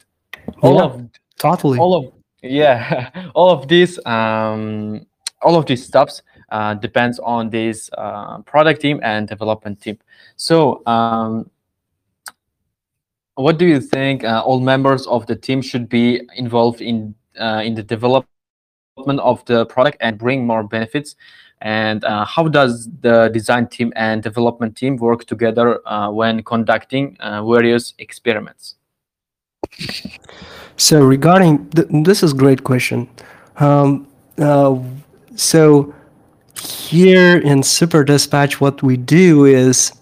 all 0.63 0.77
Yeah. 0.77 0.83
of 0.85 1.09
Totally. 1.39 1.79
all 1.79 1.95
of 1.95 2.13
yeah 2.43 3.11
all 3.35 3.51
of 3.51 3.69
these 3.69 3.99
um, 4.07 5.07
all 5.43 5.57
of 5.57 5.67
these 5.67 5.85
stuffs 5.87 6.23
uh, 6.51 6.75
depends 6.75 7.19
on 7.21 7.51
this 7.51 7.91
uh, 7.99 8.39
product 8.43 8.81
team 8.81 9.01
and 9.03 9.29
development 9.29 9.81
team 9.81 9.99
so 10.37 10.83
um, 10.87 11.51
what 13.35 13.59
do 13.59 13.67
you 13.67 13.81
think 13.81 14.25
uh, 14.25 14.43
all 14.45 14.61
members 14.61 15.07
of 15.07 15.27
the 15.27 15.37
team 15.37 15.63
should 15.63 15.89
be 15.89 16.21
involved 16.37 16.81
in 16.81 17.15
uh, 17.41 17.63
in 17.65 17.75
the 17.75 17.83
development 17.83 18.27
of 19.21 19.45
the 19.45 19.65
product 19.67 19.97
and 20.01 20.19
bring 20.19 20.45
more 20.47 20.65
benefits 20.65 21.15
and 21.61 22.05
uh, 22.05 22.25
how 22.25 22.49
does 22.49 22.89
the 23.01 23.29
design 23.33 23.67
team 23.69 23.93
and 23.97 24.23
development 24.23 24.77
team 24.77 24.97
work 24.97 25.25
together 25.25 25.81
uh, 25.89 26.11
when 26.11 26.43
conducting 26.43 27.17
uh, 27.21 27.45
various 27.45 27.95
experiments 27.99 28.75
So 30.77 31.03
regarding 31.03 31.69
th- 31.71 31.89
this 32.05 32.23
is 32.23 32.33
great 32.33 32.63
question. 32.63 33.09
Um, 33.57 34.07
uh, 34.39 34.79
so 35.35 35.95
here 36.61 37.39
in 37.39 37.63
Super 37.63 38.05
Dispatch, 38.05 38.61
what 38.61 38.83
we 38.83 38.97
do 38.97 39.45
is 39.45 39.93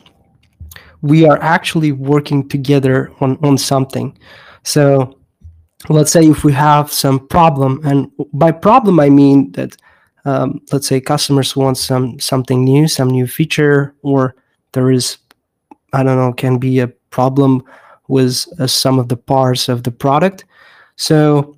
we 1.02 1.26
are 1.26 1.38
actually 1.42 1.92
working 1.92 2.48
together 2.48 3.10
on 3.20 3.38
on 3.42 3.58
something. 3.58 4.16
So 4.64 5.18
let's 5.88 6.10
say 6.10 6.26
if 6.26 6.44
we 6.44 6.52
have 6.52 6.92
some 6.92 7.26
problem, 7.28 7.80
and 7.84 8.10
by 8.32 8.52
problem 8.52 9.00
I 9.00 9.08
mean 9.08 9.52
that 9.52 9.76
um, 10.24 10.60
let's 10.72 10.88
say 10.88 11.00
customers 11.00 11.56
want 11.56 11.78
some 11.78 12.18
something 12.18 12.64
new, 12.64 12.88
some 12.88 13.08
new 13.08 13.26
feature, 13.26 13.94
or 14.02 14.34
there 14.72 14.90
is 14.90 15.18
I 15.92 16.02
don't 16.02 16.18
know 16.18 16.32
can 16.32 16.58
be 16.58 16.80
a 16.80 16.88
problem 17.10 17.62
with 18.08 18.46
uh, 18.58 18.66
some 18.66 18.98
of 18.98 19.08
the 19.08 19.16
parts 19.16 19.68
of 19.68 19.82
the 19.82 19.90
product. 19.90 20.44
So 20.96 21.56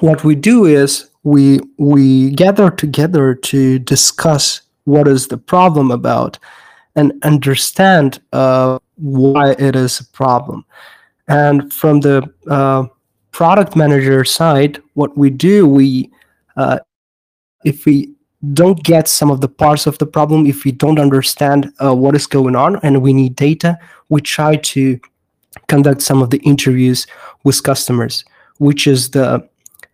what 0.00 0.24
we 0.24 0.34
do 0.34 0.66
is 0.66 1.10
we 1.22 1.60
we 1.78 2.30
gather 2.30 2.70
together 2.70 3.34
to 3.34 3.78
discuss 3.78 4.62
what 4.84 5.08
is 5.08 5.28
the 5.28 5.38
problem 5.38 5.90
about 5.90 6.38
and 6.94 7.12
understand 7.22 8.20
uh, 8.32 8.78
why 8.96 9.52
it 9.58 9.76
is 9.76 10.00
a 10.00 10.04
problem. 10.04 10.64
And 11.28 11.72
from 11.72 12.00
the 12.00 12.32
uh, 12.48 12.86
product 13.32 13.76
manager 13.76 14.24
side, 14.24 14.80
what 14.94 15.16
we 15.16 15.30
do 15.30 15.66
we 15.66 16.10
uh, 16.56 16.78
if 17.64 17.84
we 17.84 18.16
don't 18.52 18.82
get 18.84 19.08
some 19.08 19.30
of 19.30 19.40
the 19.40 19.48
parts 19.48 19.86
of 19.86 19.98
the 19.98 20.06
problem, 20.06 20.46
if 20.46 20.64
we 20.64 20.72
don't 20.72 21.00
understand 21.00 21.72
uh, 21.82 21.94
what 21.94 22.14
is 22.14 22.26
going 22.26 22.54
on, 22.54 22.76
and 22.82 23.02
we 23.02 23.12
need 23.12 23.34
data, 23.34 23.78
we 24.08 24.20
try 24.20 24.56
to 24.56 25.00
conduct 25.68 26.02
some 26.02 26.22
of 26.22 26.30
the 26.30 26.38
interviews 26.38 27.06
with 27.44 27.62
customers, 27.62 28.24
which 28.58 28.86
is 28.86 29.10
the 29.10 29.46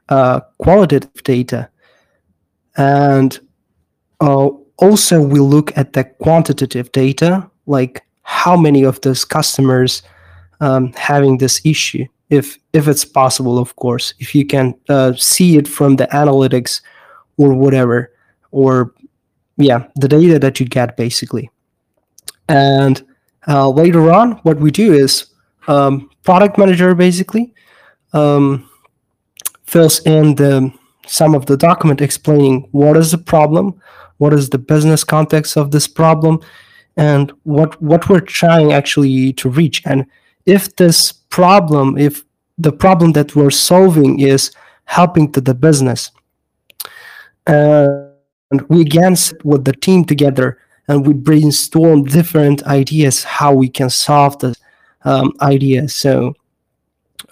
uh, 0.09 0.40
qualitative 0.59 1.22
data. 1.22 1.68
And 2.77 3.38
uh, 4.20 4.48
also 4.79 5.20
we 5.20 5.40
look 5.40 5.77
at 5.77 5.92
the 5.92 6.05
quantitative 6.05 6.90
data, 6.92 7.48
like 7.66 8.03
how 8.22 8.57
many 8.57 8.85
of 8.85 9.01
those 9.01 9.25
customers 9.25 10.03
um, 10.61 10.92
having 10.92 11.38
this 11.38 11.61
issue, 11.64 12.07
if 12.31 12.59
if 12.72 12.88
it's 12.88 13.05
possible, 13.05 13.59
of 13.59 13.75
course, 13.77 14.14
if 14.18 14.35
you 14.35 14.46
can 14.46 14.75
uh, 14.88 15.12
see 15.14 15.57
it 15.57 15.68
from 15.68 15.96
the 15.96 16.07
analytics 16.09 16.81
or 17.37 17.53
whatever, 17.53 18.12
or 18.53 18.94
yeah, 19.57 19.87
the 19.96 20.09
data 20.09 20.38
that 20.38 20.61
you 20.61 20.66
get 20.66 20.96
basically. 20.96 21.51
And 22.48 23.03
uh, 23.48 23.68
later 23.70 24.11
on, 24.11 24.33
what 24.44 24.59
we 24.59 24.70
do 24.70 24.92
is 24.92 25.27
um, 25.68 26.11
product 26.22 26.59
manager 26.59 26.94
basically 26.94 27.55
um, 28.12 28.68
fills 29.64 30.01
in 30.01 30.35
the 30.35 30.72
some 31.07 31.35
of 31.35 31.46
the 31.46 31.57
document 31.57 32.01
explaining 32.01 32.68
what 32.70 32.96
is 32.96 33.11
the 33.11 33.18
problem, 33.18 33.81
what 34.18 34.33
is 34.33 34.51
the 34.51 34.59
business 34.59 35.03
context 35.05 35.57
of 35.57 35.70
this 35.70 35.88
problem, 35.88 36.40
and 36.96 37.33
what 37.42 37.81
what 37.83 38.09
we're 38.09 38.20
trying 38.20 38.72
actually 38.72 39.33
to 39.35 39.48
reach. 39.48 39.83
And 39.85 40.07
if 40.46 40.75
this 40.77 41.12
problem, 41.12 41.98
if 41.98 42.25
the 42.59 42.72
problem 42.72 43.12
that 43.12 43.35
we're 43.35 43.51
solving 43.51 44.20
is 44.20 44.53
helping 44.85 45.33
to 45.33 45.40
the 45.40 45.55
business, 45.55 46.11
uh, 47.46 48.09
and 48.51 48.62
we 48.68 48.81
again 48.83 49.16
sit 49.16 49.44
with 49.44 49.64
the 49.64 49.72
team 49.72 50.05
together 50.05 50.59
and 50.88 51.07
we 51.07 51.14
brainstorm 51.14 52.05
different 52.05 52.62
ideas 52.64 53.25
how 53.25 53.55
we 53.55 53.68
can 53.68 53.88
solve 53.88 54.38
the 54.40 54.55
um, 55.04 55.32
idea. 55.40 55.88
So 55.88 56.34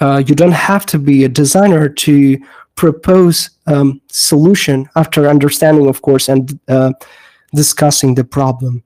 uh, 0.00 0.22
you 0.26 0.35
don't 0.35 0.52
have 0.52 0.87
to 0.87 0.98
be 0.98 1.24
a 1.24 1.28
designer 1.28 1.88
to 1.88 2.38
propose 2.76 3.50
um, 3.66 4.00
solution 4.09 4.88
after 4.96 5.28
understanding, 5.28 5.87
of 5.88 6.02
course, 6.02 6.28
and 6.28 6.59
uh, 6.68 6.92
discussing 7.54 8.14
the 8.14 8.24
problem. 8.24 8.83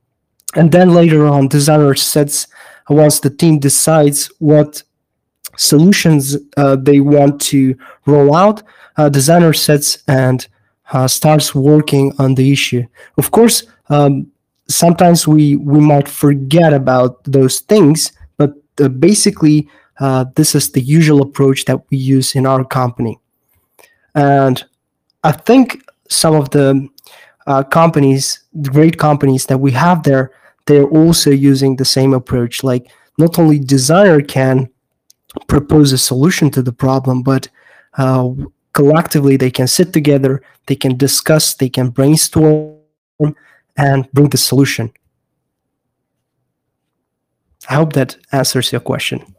And 0.57 0.71
then 0.71 0.91
later 0.91 1.27
on, 1.27 1.49
designer 1.49 1.95
sets 1.95 2.47
once 2.89 3.21
the 3.21 3.31
team 3.31 3.59
decides 3.59 4.31
what 4.39 4.83
solutions 5.57 6.37
uh, 6.57 6.77
they 6.77 7.01
want 7.01 7.41
to 7.41 7.77
roll 8.07 8.35
out, 8.35 8.63
uh, 8.97 9.09
designer 9.09 9.53
sets 9.53 10.03
and 10.09 10.47
uh, 10.93 11.09
starts 11.09 11.55
working 11.55 12.13
on 12.19 12.35
the 12.35 12.53
issue. 12.53 12.85
Of 13.17 13.31
course, 13.31 13.65
um, 13.89 14.31
sometimes 14.69 15.27
we 15.27 15.57
we 15.57 15.81
might 15.81 16.09
forget 16.09 16.73
about 16.73 17.23
those 17.25 17.61
things, 17.61 18.13
but 18.77 18.85
uh, 18.87 18.89
basically, 18.89 19.69
uh, 20.01 20.25
this 20.35 20.55
is 20.55 20.73
the 20.73 20.81
usual 20.81 21.23
approach 21.23 21.65
that 21.67 21.81
we 21.91 21.97
use 21.97 22.35
in 22.35 22.47
our 22.47 22.65
company. 22.65 23.19
And 24.15 24.63
I 25.23 25.33
think 25.33 25.85
some 26.09 26.35
of 26.35 26.51
the 26.51 26.89
uh, 27.47 27.63
companies, 27.63 28.45
the 28.53 28.71
great 28.71 28.99
companies 28.99 29.47
that 29.47 29.59
we 29.59 29.71
have 29.73 30.03
there, 30.03 30.33
they're 30.67 30.89
also 30.89 31.31
using 31.31 31.77
the 31.77 31.85
same 31.85 32.15
approach. 32.15 32.65
Like 32.65 32.91
not 33.19 33.39
only 33.39 33.59
designer 33.59 34.21
can 34.21 34.69
propose 35.47 35.93
a 35.93 35.99
solution 35.99 36.51
to 36.51 36.63
the 36.63 36.73
problem, 36.73 37.23
but 37.23 37.49
uh, 37.99 38.31
collectively 38.73 39.37
they 39.37 39.51
can 39.51 39.67
sit 39.67 39.93
together, 39.93 40.43
they 40.67 40.77
can 40.77 40.97
discuss, 40.97 41.55
they 41.55 41.69
can 41.69 41.91
brainstorm, 41.91 42.77
and 43.77 44.11
bring 44.13 44.29
the 44.29 44.37
solution. 44.37 44.93
I 47.69 47.75
hope 47.75 47.93
that 47.95 48.17
answers 48.33 48.73
your 48.73 48.81
question. 48.81 49.35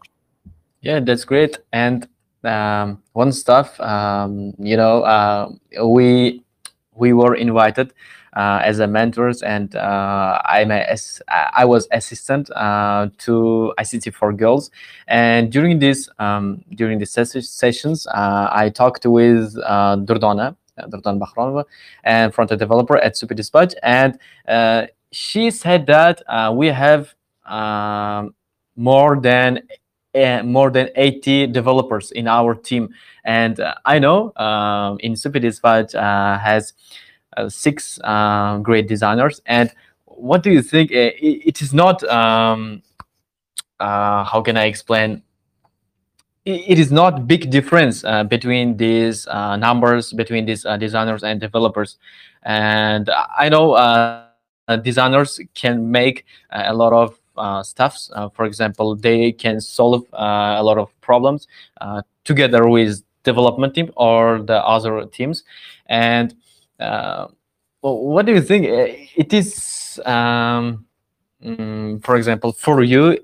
Yeah, 0.81 0.99
that's 0.99 1.25
great. 1.25 1.57
And 1.73 2.07
um, 2.43 3.01
one 3.13 3.31
stuff, 3.31 3.79
um, 3.79 4.53
you 4.59 4.77
know, 4.77 5.01
uh, 5.03 5.49
we 5.83 6.43
we 6.93 7.11
were 7.11 7.35
invited 7.35 7.91
uh, 8.35 8.61
as 8.63 8.79
a 8.79 8.87
mentors, 8.87 9.41
and 9.41 9.75
uh, 9.75 10.39
I'm 10.45 10.71
a, 10.71 10.95
I 11.29 11.65
was 11.65 11.87
assistant 11.91 12.51
uh, 12.51 13.09
to 13.19 13.73
ICT 13.79 14.13
for 14.13 14.31
girls. 14.31 14.69
And 15.07 15.51
during 15.51 15.79
this 15.79 16.07
um, 16.19 16.63
during 16.75 16.99
the 16.99 17.05
ses- 17.05 17.49
sessions, 17.49 18.05
uh, 18.07 18.49
I 18.51 18.69
talked 18.69 19.05
with 19.05 19.57
uh, 19.63 19.97
Durdana, 19.97 20.55
Durdan 20.79 21.19
Bakhranova, 21.19 21.65
and 22.03 22.33
front-end 22.33 22.59
developer 22.59 22.97
at 22.97 23.17
Super 23.17 23.33
Dispatch, 23.33 23.73
and 23.81 24.19
she 25.11 25.49
said 25.49 25.87
that 25.87 26.21
we 26.55 26.67
have 26.67 27.14
um, 27.45 28.33
more 28.75 29.19
than 29.19 29.61
uh, 30.15 30.41
more 30.43 30.71
than 30.71 30.89
80 30.95 31.47
developers 31.47 32.11
in 32.11 32.27
our 32.27 32.55
team. 32.55 32.89
And 33.25 33.59
uh, 33.59 33.75
i 33.85 33.99
know 33.99 34.33
um, 34.37 34.97
in 35.01 35.13
superdispatch 35.13 35.93
uh, 35.93 36.39
has 36.39 36.73
six 37.49 37.99
great 38.63 38.87
designers. 38.87 39.41
And 39.45 39.71
what 40.05 40.41
do 40.41 40.51
you 40.51 40.61
think 40.61 40.91
it, 40.91 41.15
it 41.21 41.61
is 41.61 41.73
not 41.73 42.01
um, 42.05 42.81
how 43.79 44.41
can 44.41 44.55
i 44.55 44.65
explain? 44.65 45.21
It 46.45 46.77
is 46.77 46.91
not 46.91 47.27
big 47.27 47.49
difference 47.49 48.05
uh, 48.05 48.23
between 48.23 48.77
these 48.77 49.27
uh, 49.27 49.57
numbers 49.57 50.13
between 50.13 50.45
these 50.45 50.63
uh, 50.65 50.77
designers 50.77 51.23
and 51.23 51.41
developers. 51.41 51.97
And 52.43 53.09
i 53.37 53.49
know 53.49 53.75
designers 54.81 55.41
can 55.55 55.91
make 55.91 56.25
a 56.51 56.73
lot 56.73 56.93
of 56.93 57.09
uh, 57.09 57.24
stuffs. 57.63 58.09
Uh, 58.13 58.29
for 58.29 58.45
example, 58.45 58.95
they 58.95 59.31
can 59.31 59.59
solve 59.61 60.03
uh, 60.13 60.55
a 60.57 60.63
lot 60.63 60.77
of 60.77 60.89
problems 61.01 61.47
together 62.23 62.67
with 62.67 63.03
development 63.23 63.73
team 63.75 63.91
or 63.95 64.41
the 64.41 64.63
other 64.65 65.05
teams. 65.05 65.43
And 65.87 66.35
what 67.81 68.25
do 68.25 68.33
you 68.33 68.41
think? 68.41 68.65
It 68.67 69.33
is, 69.33 70.01
um, 70.05 70.85
mm, 71.43 72.03
for 72.03 72.15
example, 72.15 72.51
for 72.51 72.81
you, 72.83 73.19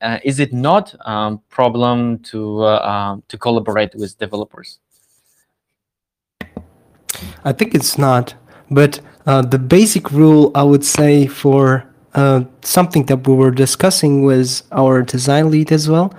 uh, 0.00 0.18
is 0.24 0.40
it 0.40 0.52
not 0.52 0.94
a 0.94 1.10
um, 1.10 1.40
problem 1.48 2.18
to 2.18 2.62
uh, 2.64 2.78
um, 2.80 3.22
to 3.28 3.38
collaborate 3.38 3.94
with 3.94 4.18
developers? 4.18 4.78
I 7.44 7.52
think 7.52 7.74
it's 7.74 7.96
not, 7.96 8.34
but 8.70 9.00
uh, 9.26 9.42
the 9.42 9.58
basic 9.58 10.10
rule 10.10 10.50
I 10.54 10.62
would 10.62 10.84
say 10.84 11.26
for 11.26 11.88
uh, 12.16 12.42
something 12.62 13.04
that 13.04 13.28
we 13.28 13.34
were 13.34 13.50
discussing 13.50 14.22
with 14.22 14.62
our 14.72 15.02
design 15.02 15.50
lead 15.50 15.70
as 15.70 15.88
well. 15.88 16.14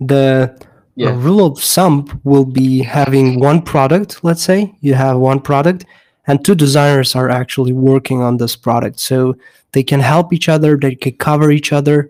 The 0.00 0.56
yeah. 0.94 1.10
rule 1.16 1.44
of 1.44 1.58
thumb 1.58 2.20
will 2.22 2.44
be 2.44 2.82
having 2.82 3.40
one 3.40 3.60
product. 3.60 4.22
Let's 4.22 4.42
say 4.42 4.72
you 4.80 4.94
have 4.94 5.18
one 5.18 5.40
product, 5.40 5.84
and 6.28 6.44
two 6.44 6.54
designers 6.54 7.16
are 7.16 7.28
actually 7.28 7.72
working 7.72 8.22
on 8.22 8.36
this 8.36 8.54
product, 8.54 9.00
so 9.00 9.36
they 9.72 9.82
can 9.82 9.98
help 9.98 10.32
each 10.32 10.48
other. 10.48 10.76
They 10.76 10.94
can 10.94 11.16
cover 11.16 11.50
each 11.50 11.72
other, 11.72 12.08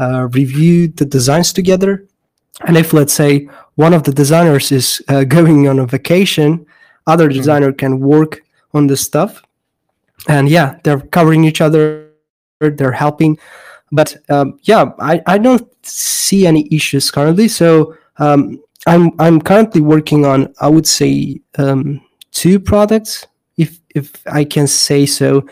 uh, 0.00 0.28
review 0.32 0.88
the 0.88 1.06
designs 1.06 1.52
together. 1.52 2.04
And 2.66 2.76
if 2.76 2.92
let's 2.92 3.12
say 3.12 3.48
one 3.76 3.94
of 3.94 4.02
the 4.02 4.12
designers 4.12 4.72
is 4.72 5.00
uh, 5.08 5.22
going 5.36 5.68
on 5.68 5.78
a 5.78 5.86
vacation, 5.86 6.66
other 7.06 7.28
mm-hmm. 7.28 7.38
designer 7.38 7.72
can 7.72 8.00
work 8.00 8.42
on 8.74 8.88
the 8.88 8.96
stuff. 8.96 9.42
And 10.28 10.48
yeah, 10.48 10.78
they're 10.82 11.00
covering 11.00 11.44
each 11.44 11.60
other 11.60 12.09
they're 12.60 12.92
helping. 12.92 13.38
But 13.92 14.16
um, 14.28 14.58
yeah 14.62 14.92
I, 15.00 15.22
I 15.26 15.38
don't 15.38 15.66
see 15.84 16.46
any 16.46 16.68
issues 16.70 17.10
currently. 17.10 17.48
So 17.48 17.96
um, 18.18 18.62
i'm 18.86 19.10
i'm 19.18 19.38
currently 19.42 19.82
working 19.82 20.24
on 20.24 20.50
i 20.60 20.66
would 20.66 20.86
say 20.86 21.38
um, 21.58 22.00
two 22.32 22.58
products 22.58 23.26
if 23.58 23.78
if 23.94 24.12
i 24.26 24.44
can 24.44 24.66
say 24.66 25.06
so. 25.06 25.46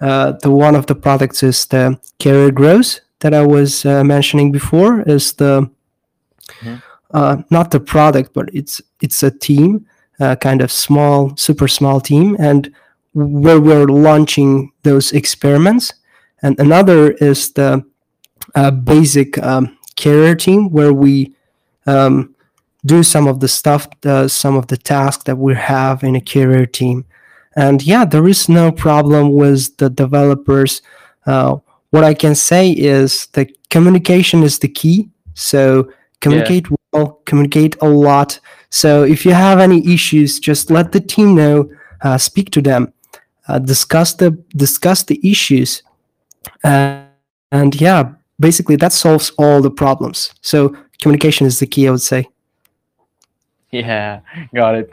Uh, 0.00 0.32
the 0.42 0.50
one 0.50 0.74
of 0.74 0.84
the 0.86 0.94
products 0.94 1.42
is 1.42 1.66
the 1.66 1.98
career 2.20 2.50
growth 2.50 3.00
that 3.20 3.32
i 3.32 3.40
was 3.40 3.86
uh, 3.86 4.02
mentioning 4.04 4.52
before 4.52 5.02
is 5.02 5.32
the 5.34 5.70
mm-hmm. 6.60 6.76
uh, 7.12 7.36
not 7.50 7.70
the 7.70 7.80
product 7.80 8.34
but 8.34 8.50
it's 8.52 8.82
it's 9.00 9.22
a 9.22 9.30
team 9.30 9.86
uh, 10.20 10.36
kind 10.36 10.60
of 10.60 10.70
small 10.70 11.36
super 11.36 11.68
small 11.68 12.00
team. 12.00 12.36
And 12.38 12.72
where 13.12 13.60
we're 13.60 13.86
launching 13.86 14.72
those 14.82 15.12
experiments 15.12 15.92
and 16.44 16.60
another 16.60 17.12
is 17.12 17.52
the 17.52 17.82
uh, 18.54 18.70
basic 18.70 19.38
um, 19.38 19.78
carrier 19.96 20.34
team 20.34 20.68
where 20.70 20.92
we 20.92 21.34
um, 21.86 22.34
do 22.84 23.02
some 23.02 23.26
of 23.26 23.40
the 23.40 23.48
stuff, 23.48 23.88
uh, 24.04 24.28
some 24.28 24.54
of 24.54 24.66
the 24.66 24.76
tasks 24.76 25.24
that 25.24 25.36
we 25.36 25.54
have 25.54 26.04
in 26.04 26.14
a 26.16 26.20
carrier 26.20 26.66
team. 26.66 27.06
And 27.56 27.82
yeah, 27.82 28.04
there 28.04 28.28
is 28.28 28.46
no 28.50 28.70
problem 28.70 29.32
with 29.32 29.74
the 29.78 29.88
developers. 29.88 30.82
Uh, 31.24 31.56
what 31.90 32.04
I 32.04 32.12
can 32.12 32.34
say 32.34 32.72
is 32.72 33.26
the 33.32 33.48
communication 33.70 34.42
is 34.42 34.58
the 34.58 34.68
key. 34.68 35.08
So 35.32 35.90
communicate 36.20 36.68
yeah. 36.68 36.76
well, 36.92 37.22
communicate 37.24 37.74
a 37.80 37.88
lot. 37.88 38.38
So 38.68 39.04
if 39.04 39.24
you 39.24 39.32
have 39.32 39.60
any 39.60 39.94
issues, 39.94 40.38
just 40.40 40.70
let 40.70 40.92
the 40.92 41.00
team 41.00 41.34
know. 41.34 41.70
Uh, 42.02 42.18
speak 42.18 42.50
to 42.50 42.60
them. 42.60 42.92
Uh, 43.48 43.58
discuss 43.58 44.12
the 44.12 44.32
discuss 44.54 45.04
the 45.04 45.18
issues 45.26 45.82
uh, 46.62 47.04
and 47.52 47.80
yeah, 47.80 48.12
basically 48.40 48.76
that 48.76 48.92
solves 48.92 49.30
all 49.38 49.60
the 49.62 49.70
problems. 49.70 50.34
So 50.40 50.76
communication 51.00 51.46
is 51.46 51.58
the 51.58 51.66
key, 51.66 51.88
I 51.88 51.90
would 51.90 52.02
say. 52.02 52.28
Yeah, 53.70 54.20
got 54.54 54.74
it. 54.74 54.90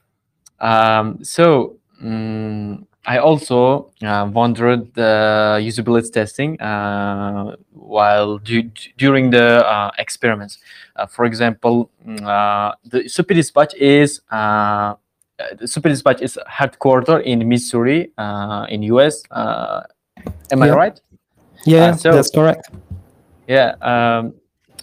um, 0.60 1.22
so 1.24 1.76
um, 2.02 2.86
I 3.04 3.18
also 3.18 3.90
uh, 4.02 4.30
wondered 4.32 4.94
the 4.94 5.58
usability 5.60 6.12
testing 6.12 6.60
uh, 6.60 7.56
while 7.72 8.38
du- 8.38 8.70
during 8.96 9.30
the 9.30 9.66
uh, 9.66 9.90
experiments. 9.98 10.58
Uh, 10.94 11.06
for 11.06 11.24
example, 11.24 11.90
mm, 12.06 12.22
uh, 12.22 12.74
the 12.84 13.08
Super 13.08 13.34
Dispatch 13.34 13.74
is 13.74 14.20
the 14.30 15.66
Super 15.66 15.88
Dispatch 15.88 16.22
is 16.22 16.38
headquartered 16.48 17.24
in 17.24 17.48
Missouri, 17.48 18.12
in 18.68 18.82
US. 18.84 19.24
Am 20.50 20.62
I 20.62 20.70
right? 20.70 21.00
Yeah, 21.64 21.94
so- 21.94 22.12
that's 22.12 22.30
correct. 22.30 22.70
Yeah. 23.48 23.74
Um, 23.80 24.34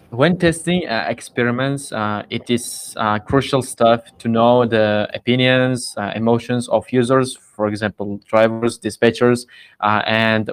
when 0.10 0.38
testing 0.38 0.88
uh, 0.88 1.06
experiments, 1.08 1.92
uh, 1.92 2.24
it 2.30 2.50
is 2.50 2.96
uh, 2.98 3.20
crucial 3.20 3.62
stuff 3.62 4.02
to 4.18 4.28
know 4.28 4.66
the 4.66 5.08
opinions, 5.14 5.94
uh, 5.98 6.12
emotions 6.16 6.68
of 6.70 6.92
users, 6.92 7.36
for 7.36 7.68
example, 7.68 8.20
drivers, 8.26 8.80
dispatchers, 8.80 9.46
uh, 9.82 10.02
and 10.08 10.52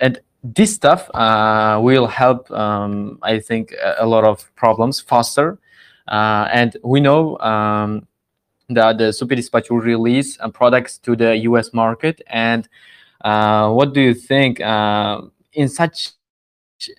and 0.00 0.20
this 0.44 0.74
stuff 0.74 1.08
uh, 1.14 1.78
will 1.82 2.06
help. 2.06 2.50
Um, 2.50 3.18
I 3.22 3.38
think 3.38 3.74
a, 3.98 4.06
lot 4.06 4.24
of 4.24 4.54
problems 4.56 5.00
faster, 5.00 5.58
uh, 6.08 6.48
and 6.52 6.76
we 6.84 7.00
know. 7.00 7.38
Um, 7.38 8.06
that 8.74 8.98
the 8.98 9.12
Super 9.12 9.34
Dispatch 9.34 9.70
will 9.70 9.80
release 9.80 10.38
uh, 10.40 10.48
products 10.48 10.98
to 10.98 11.16
the 11.16 11.36
US 11.48 11.72
market. 11.72 12.22
And 12.28 12.64
uh, 12.64 12.68
what 13.22 13.94
do 13.94 14.00
you 14.00 14.14
think 14.14 14.60
uh, 14.60 15.22
in 15.52 15.68
such 15.68 16.10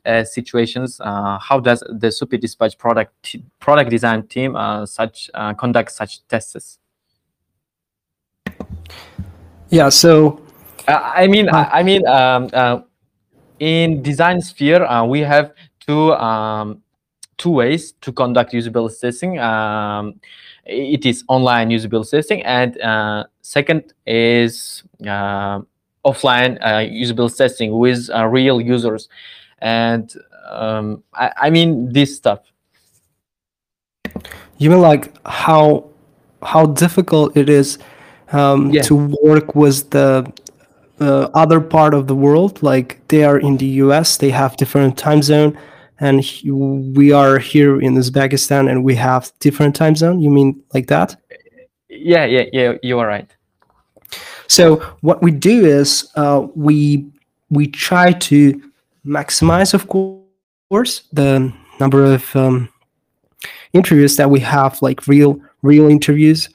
uh, 0.06 0.24
situations, 0.24 1.02
uh, 1.02 1.38
how 1.40 1.60
does 1.60 1.84
the 1.90 2.12
Super 2.12 2.38
Dispatch 2.38 2.78
product 2.78 3.36
product 3.60 3.90
design 3.90 4.28
team 4.28 4.56
uh, 4.56 4.86
such 4.86 5.30
uh, 5.34 5.54
conduct 5.54 5.92
such 5.92 6.26
tests? 6.28 6.80
Yeah, 9.70 9.90
so 9.90 10.40
Uh, 10.88 11.12
I 11.16 11.28
mean, 11.28 11.50
I, 11.50 11.80
I 11.80 11.84
mean, 11.84 12.06
um, 12.08 12.50
uh, 12.52 12.82
in 13.60 14.02
design 14.02 14.42
sphere, 14.42 14.84
uh, 14.84 15.06
we 15.06 15.22
have 15.22 15.54
two 15.80 16.14
um, 16.16 16.82
two 17.38 17.52
ways 17.52 17.94
to 18.02 18.12
conduct 18.12 18.52
usability 18.54 19.00
testing. 19.00 19.40
Um, 19.40 20.20
it 20.66 21.06
is 21.06 21.24
online 21.28 21.70
usability 21.70 22.12
testing, 22.12 22.44
and 22.44 22.80
uh, 22.82 23.24
second 23.42 23.94
is 24.06 24.84
uh, 25.08 25.62
offline 26.06 26.58
uh, 26.62 26.80
usability 26.80 27.38
testing 27.38 27.78
with 27.78 28.10
uh, 28.13 28.26
real 28.26 28.60
users. 28.62 29.10
And 29.60 30.13
um, 30.50 31.04
I, 31.13 31.32
I 31.44 31.50
mean 31.50 31.92
this 31.94 32.16
stuff. 32.16 32.39
you 34.58 34.70
mean 34.70 34.82
like 34.82 35.12
how 35.26 35.86
how 36.42 36.66
difficult 36.68 37.36
it 37.38 37.50
is 37.50 37.78
um, 38.32 38.72
Yeah. 38.72 38.82
to 38.84 38.96
work 39.24 39.56
with 39.56 39.89
the 39.92 40.26
uh, 41.00 41.30
other 41.34 41.60
part 41.62 41.94
of 41.94 42.08
the 42.08 42.16
world? 42.16 42.62
Like 42.62 43.00
they 43.08 43.24
are 43.24 43.39
in 43.39 43.58
the 43.58 43.66
U.S., 43.86 44.18
they 44.18 44.30
have 44.32 44.56
different 44.58 44.98
time 44.98 45.22
zone, 45.22 45.58
and 46.00 46.22
he- 46.22 46.52
we 46.52 47.12
are 47.13 47.39
here 47.39 47.80
in 47.82 47.96
Uzbekistan, 47.96 48.70
and 48.70 48.84
we 48.84 48.96
have 48.96 49.32
different 49.39 49.76
time 49.76 49.96
zone. 49.96 50.20
You 50.20 50.30
mean 50.30 50.62
like 50.74 50.88
that? 50.88 51.16
Yeah, 51.89 52.26
yeah, 52.26 52.46
yeah. 52.52 52.74
You 52.82 53.00
are 53.00 53.08
right. 53.08 53.30
So 54.54 54.76
what 55.02 55.24
we 55.24 55.32
do 55.32 55.66
is 55.66 56.12
uh, 56.16 56.46
we 56.56 57.08
we 57.50 57.66
try 57.68 58.12
to 58.12 58.62
maximize, 59.04 59.74
of 59.74 59.88
course, 59.88 61.04
the 61.12 61.52
number 61.80 62.04
of 62.04 62.36
um, 62.36 62.70
interviews 63.74 64.16
that 64.18 64.30
we 64.30 64.39
have, 64.42 64.80
like 64.84 65.08
real 65.08 65.42
real 65.63 65.89
interviews 65.89 66.50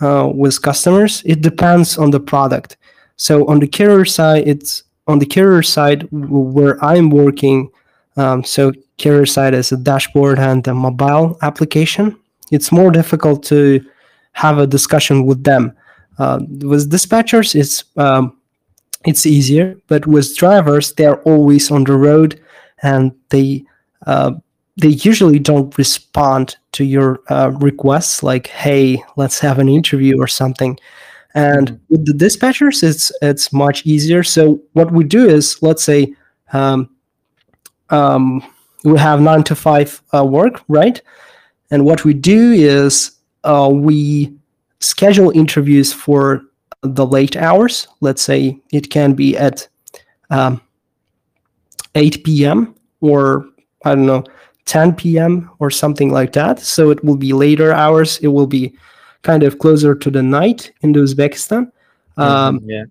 uh, 0.00 0.30
with 0.32 0.62
customers. 0.62 1.22
It 1.26 1.40
depends 1.40 1.98
on 1.98 2.12
the 2.12 2.20
product. 2.20 2.76
So 3.16 3.44
on 3.48 3.58
the 3.58 3.66
carrier 3.66 4.04
side, 4.04 4.46
it's 4.46 4.84
on 5.08 5.18
the 5.18 5.26
carrier 5.26 5.62
side 5.62 6.06
where 6.12 6.82
I'm 6.84 7.10
working. 7.10 7.70
Um, 8.16 8.44
so 8.44 8.72
carrier 8.98 9.26
side 9.26 9.54
is 9.54 9.72
a 9.72 9.76
dashboard 9.76 10.38
and 10.38 10.66
a 10.68 10.74
mobile 10.74 11.38
application. 11.42 12.16
It's 12.52 12.70
more 12.70 12.92
difficult 12.92 13.42
to 13.44 13.84
have 14.32 14.58
a 14.58 14.66
discussion 14.66 15.26
with 15.26 15.42
them. 15.42 15.72
Uh, 16.22 16.38
with 16.70 16.90
dispatchers, 16.90 17.54
it's 17.54 17.84
um, 17.96 18.24
it's 19.04 19.26
easier, 19.26 19.76
but 19.88 20.06
with 20.06 20.36
drivers, 20.36 20.92
they 20.94 21.06
are 21.06 21.20
always 21.24 21.70
on 21.70 21.84
the 21.84 21.96
road, 21.96 22.40
and 22.82 23.12
they 23.30 23.64
uh, 24.06 24.30
they 24.80 24.88
usually 25.10 25.38
don't 25.40 25.76
respond 25.78 26.56
to 26.72 26.84
your 26.84 27.18
uh, 27.28 27.50
requests, 27.60 28.22
like 28.22 28.46
"Hey, 28.64 29.02
let's 29.16 29.40
have 29.40 29.60
an 29.60 29.68
interview" 29.68 30.14
or 30.22 30.28
something. 30.28 30.78
And 31.34 31.68
Mhm. 31.70 31.78
with 31.90 32.04
the 32.06 32.14
dispatchers, 32.24 32.82
it's 32.82 33.12
it's 33.22 33.52
much 33.52 33.86
easier. 33.86 34.22
So 34.24 34.60
what 34.74 34.90
we 34.92 35.04
do 35.04 35.22
is, 35.36 35.56
let's 35.62 35.84
say, 35.84 36.14
um, 36.52 36.88
um, 37.90 38.42
we 38.84 38.98
have 38.98 39.20
nine 39.20 39.42
to 39.44 39.54
five 39.54 40.00
uh, 40.14 40.24
work, 40.24 40.62
right? 40.68 41.02
And 41.70 41.84
what 41.84 42.04
we 42.04 42.14
do 42.14 42.52
is 42.52 43.12
uh, 43.44 43.70
we 43.72 44.32
schedule 44.82 45.30
interviews 45.30 45.92
for 45.92 46.42
the 46.82 47.06
late 47.06 47.36
hours. 47.36 47.86
Let's 48.00 48.22
say 48.22 48.60
it 48.72 48.90
can 48.90 49.14
be 49.14 49.36
at 49.36 49.68
um, 50.30 50.60
8 51.94 52.24
p.m. 52.24 52.74
or 53.00 53.46
I 53.84 53.94
don't 53.94 54.06
know 54.06 54.24
10 54.66 54.94
p.m. 54.94 55.50
or 55.58 55.70
something 55.70 56.10
like 56.10 56.32
that. 56.32 56.60
So 56.60 56.90
it 56.90 57.02
will 57.04 57.16
be 57.16 57.32
later 57.32 57.72
hours. 57.72 58.18
It 58.18 58.28
will 58.28 58.46
be 58.46 58.74
kind 59.22 59.42
of 59.42 59.58
closer 59.58 59.94
to 59.94 60.10
the 60.10 60.22
night 60.22 60.72
in 60.82 60.92
Uzbekistan. 60.92 61.70
Um, 62.16 62.60
Mhm, 62.60 62.64
yeah. 62.66 62.84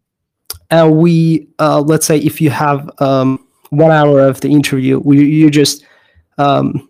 and 0.71 0.97
we 0.97 1.47
uh, 1.59 1.81
let's 1.81 2.05
say 2.05 2.17
if 2.17 2.41
you 2.41 2.49
have 2.49 2.89
um, 2.99 3.45
one 3.69 3.91
hour 3.91 4.19
of 4.21 4.41
the 4.41 4.49
interview 4.49 4.99
we, 4.99 5.23
you 5.23 5.49
just 5.51 5.85
um, 6.37 6.89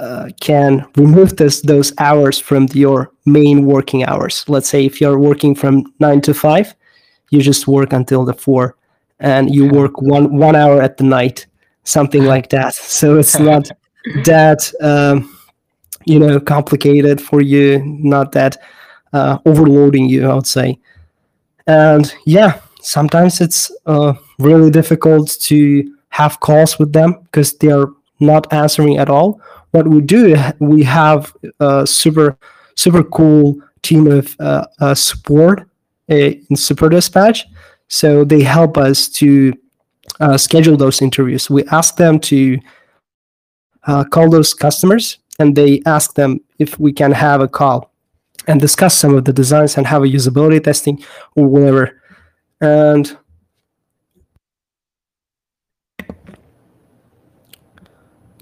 uh, 0.00 0.30
can 0.40 0.86
remove 0.96 1.36
this, 1.36 1.60
those 1.60 1.92
hours 1.98 2.38
from 2.38 2.66
your 2.72 3.12
main 3.26 3.66
working 3.66 4.02
hours. 4.04 4.44
Let's 4.48 4.68
say 4.68 4.86
if 4.86 4.98
you're 5.00 5.18
working 5.18 5.54
from 5.54 5.92
9 6.00 6.22
to 6.22 6.34
5 6.34 6.74
you 7.30 7.40
just 7.40 7.68
work 7.68 7.92
until 7.92 8.24
the 8.24 8.32
4 8.32 8.74
and 9.20 9.54
you 9.54 9.68
work 9.68 10.00
one 10.00 10.36
one 10.36 10.56
hour 10.56 10.80
at 10.80 10.96
the 10.96 11.04
night 11.04 11.46
something 11.84 12.24
like 12.24 12.48
that. 12.56 12.74
So 12.74 13.18
it's 13.18 13.38
not 13.38 13.68
that 14.24 14.72
um, 14.80 15.36
you 16.06 16.18
know 16.18 16.40
complicated 16.40 17.20
for 17.20 17.42
you 17.42 17.82
not 17.84 18.32
that 18.32 18.56
uh, 19.12 19.38
overloading 19.44 20.08
you 20.08 20.28
i 20.28 20.34
would 20.34 20.46
say. 20.46 20.78
And 21.66 22.12
yeah 22.24 22.60
sometimes 22.82 23.40
it's 23.42 23.70
uh, 23.84 24.14
really 24.38 24.70
difficult 24.70 25.36
to 25.42 25.94
have 26.08 26.40
calls 26.40 26.78
with 26.78 26.94
them 26.94 27.20
because 27.24 27.52
they 27.58 27.70
are 27.70 27.92
not 28.18 28.50
answering 28.52 28.96
at 28.96 29.10
all 29.10 29.40
what 29.72 29.86
we 29.86 30.00
do 30.00 30.36
we 30.58 30.82
have 30.82 31.34
a 31.60 31.86
super 31.86 32.36
super 32.76 33.04
cool 33.04 33.56
team 33.82 34.06
of 34.06 34.36
uh, 34.40 34.66
uh, 34.80 34.94
support 34.94 35.68
uh, 36.10 36.14
in 36.14 36.56
super 36.56 36.88
dispatch 36.88 37.46
so 37.88 38.24
they 38.24 38.42
help 38.42 38.76
us 38.76 39.08
to 39.08 39.52
uh, 40.20 40.36
schedule 40.36 40.76
those 40.76 41.02
interviews 41.02 41.48
we 41.48 41.64
ask 41.66 41.96
them 41.96 42.18
to 42.18 42.58
uh, 43.86 44.04
call 44.04 44.28
those 44.28 44.52
customers 44.54 45.18
and 45.38 45.56
they 45.56 45.82
ask 45.86 46.14
them 46.14 46.40
if 46.58 46.78
we 46.78 46.92
can 46.92 47.12
have 47.12 47.40
a 47.40 47.48
call 47.48 47.90
and 48.46 48.60
discuss 48.60 48.96
some 48.96 49.14
of 49.14 49.24
the 49.24 49.32
designs 49.32 49.76
and 49.76 49.86
have 49.86 50.02
a 50.02 50.06
usability 50.06 50.62
testing 50.62 51.02
or 51.36 51.46
whatever. 51.46 52.02
And 52.60 53.16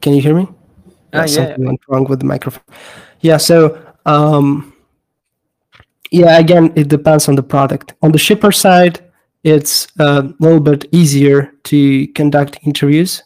can 0.00 0.14
you 0.14 0.22
hear 0.22 0.34
me? 0.34 0.48
Ah, 1.12 1.20
yeah. 1.20 1.26
something 1.26 1.64
went 1.64 1.80
wrong 1.88 2.04
with 2.04 2.20
the 2.20 2.26
microphone. 2.26 2.64
Yeah, 3.20 3.36
so 3.38 3.80
um, 4.06 4.72
yeah, 6.10 6.38
again, 6.38 6.72
it 6.76 6.88
depends 6.88 7.28
on 7.28 7.34
the 7.34 7.42
product. 7.42 7.94
On 8.02 8.12
the 8.12 8.18
shipper 8.18 8.52
side, 8.52 9.00
it's 9.44 9.86
a 9.98 10.22
little 10.40 10.60
bit 10.60 10.86
easier 10.92 11.52
to 11.64 12.06
conduct 12.08 12.58
interviews 12.62 13.22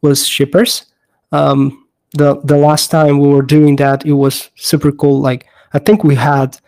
with 0.00 0.18
shippers. 0.18 0.86
Um, 1.30 1.86
the 2.12 2.40
the 2.44 2.56
last 2.56 2.90
time 2.90 3.18
we 3.18 3.28
were 3.28 3.42
doing 3.42 3.76
that, 3.76 4.04
it 4.04 4.12
was 4.12 4.50
super 4.56 4.92
cool. 4.92 5.20
Like 5.20 5.46
I 5.72 5.78
think 5.78 6.04
we 6.04 6.14
had 6.14 6.58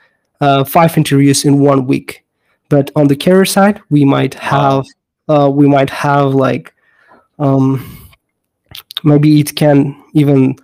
uh, 0.40 0.64
five 0.64 0.96
interviews 0.96 1.44
in 1.44 1.60
one 1.60 1.86
week. 1.86 2.24
But 2.68 2.90
on 2.96 3.08
the 3.08 3.16
carrier 3.16 3.44
side, 3.44 3.80
we 3.90 4.04
might 4.04 4.34
have 4.34 4.84
uh, 5.28 5.50
we 5.52 5.66
might 5.68 5.90
have 5.90 6.34
like 6.34 6.74
um, 7.38 8.03
maybe 9.04 9.40
it 9.40 9.54
can 9.56 10.02
even 10.14 10.56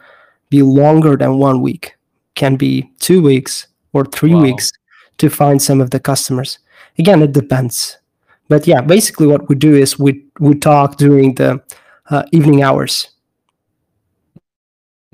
be 0.51 0.63
longer 0.63 1.17
than 1.17 1.39
one 1.39 1.61
week. 1.63 1.97
Can 2.35 2.57
be 2.57 2.91
two 3.01 3.23
weeks 3.23 3.67
or 3.93 4.05
three 4.05 4.35
Wow. 4.35 4.43
weeks 4.43 4.73
to 5.19 5.29
find 5.29 5.61
some 5.61 5.81
of 5.81 5.91
the 5.91 6.01
customers. 6.01 6.59
Again, 6.99 7.23
it 7.23 7.33
depends. 7.33 7.99
But 8.49 8.67
yeah, 8.67 8.81
basically 8.81 9.27
what 9.27 9.49
we 9.49 9.55
do 9.55 9.75
is 9.75 9.99
we 9.99 10.25
we 10.41 10.55
talk 10.55 10.97
during 10.97 11.35
the 11.35 11.63
uh, 12.11 12.25
evening 12.33 12.63
hours. 12.63 13.11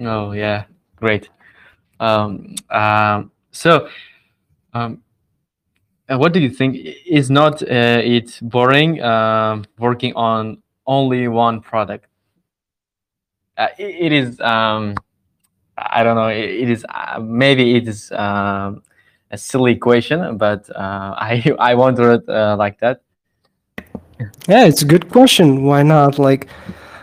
Oh 0.01 0.33
yeah, 0.33 0.65
great. 0.97 1.29
Um, 2.01 2.55
um, 2.71 3.31
so, 3.53 3.89
um, 4.75 5.03
uh, 6.09 6.19
what 6.19 6.33
do 6.33 6.41
you 6.41 6.51
think? 6.51 6.77
Is 7.07 7.31
not 7.31 7.63
uh, 7.63 8.01
it 8.05 8.39
boring 8.43 9.03
um 9.03 9.65
working 9.79 10.15
on 10.15 10.63
only 10.87 11.29
one 11.29 11.61
product? 11.61 12.07
Uh, 13.57 13.69
it, 13.79 13.97
it 14.07 14.13
is. 14.13 14.41
Um, 14.41 14.95
I 15.79 16.03
don't 16.03 16.17
know. 16.17 16.29
It, 16.29 16.51
it 16.51 16.71
is 16.71 16.85
uh, 16.89 17.19
maybe 17.21 17.77
it 17.77 17.89
is 17.89 18.11
um, 18.13 18.83
a 19.31 19.39
silly 19.39 19.77
question, 19.77 20.37
but 20.37 20.69
uh, 20.71 21.15
I 21.17 21.55
I 21.59 21.75
wonder 21.75 22.13
it 22.13 22.29
uh, 22.29 22.57
like 22.59 22.79
that. 22.81 23.01
Yeah, 24.49 24.65
it's 24.65 24.83
a 24.83 24.87
good 24.87 25.11
question. 25.11 25.65
Why 25.65 25.83
not? 25.83 26.19
Like, 26.19 26.49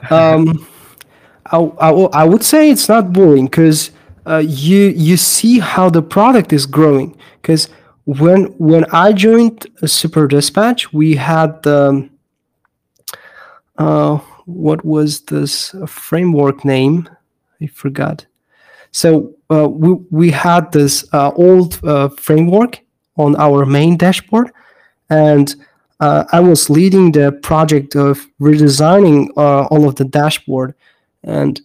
um, 0.09 0.67
I, 1.47 1.57
I, 1.57 1.91
I 1.91 2.23
would 2.23 2.43
say 2.43 2.69
it's 2.69 2.89
not 2.89 3.13
boring 3.13 3.45
because 3.45 3.91
uh, 4.25 4.37
you 4.45 4.93
you 4.95 5.17
see 5.17 5.59
how 5.59 5.89
the 5.89 6.01
product 6.01 6.53
is 6.53 6.65
growing. 6.65 7.17
Because 7.41 7.69
when 8.05 8.45
when 8.57 8.85
I 8.91 9.13
joined 9.13 9.67
Super 9.85 10.27
Dispatch, 10.27 10.93
we 10.93 11.15
had 11.15 11.61
the 11.63 12.09
uh, 13.77 14.19
what 14.45 14.84
was 14.84 15.21
this 15.21 15.75
framework 15.88 16.65
name? 16.65 17.10
I 17.62 17.67
forgot. 17.67 18.25
So 18.91 19.34
uh, 19.49 19.67
we 19.67 19.93
we 20.12 20.32
had 20.32 20.71
this 20.71 21.06
uh, 21.13 21.32
old 21.36 21.79
uh, 21.84 22.10
framework 22.10 22.79
on 23.17 23.36
our 23.38 23.65
main 23.65 23.97
dashboard, 23.97 24.51
and 25.10 25.56
uh, 25.99 26.25
I 26.32 26.39
was 26.39 26.69
leading 26.69 27.12
the 27.12 27.32
project 27.32 27.95
of 27.95 28.27
redesigning 28.39 29.29
uh, 29.38 29.65
all 29.65 29.88
of 29.88 29.95
the 29.95 30.06
dashboard, 30.06 30.75
and 31.23 31.60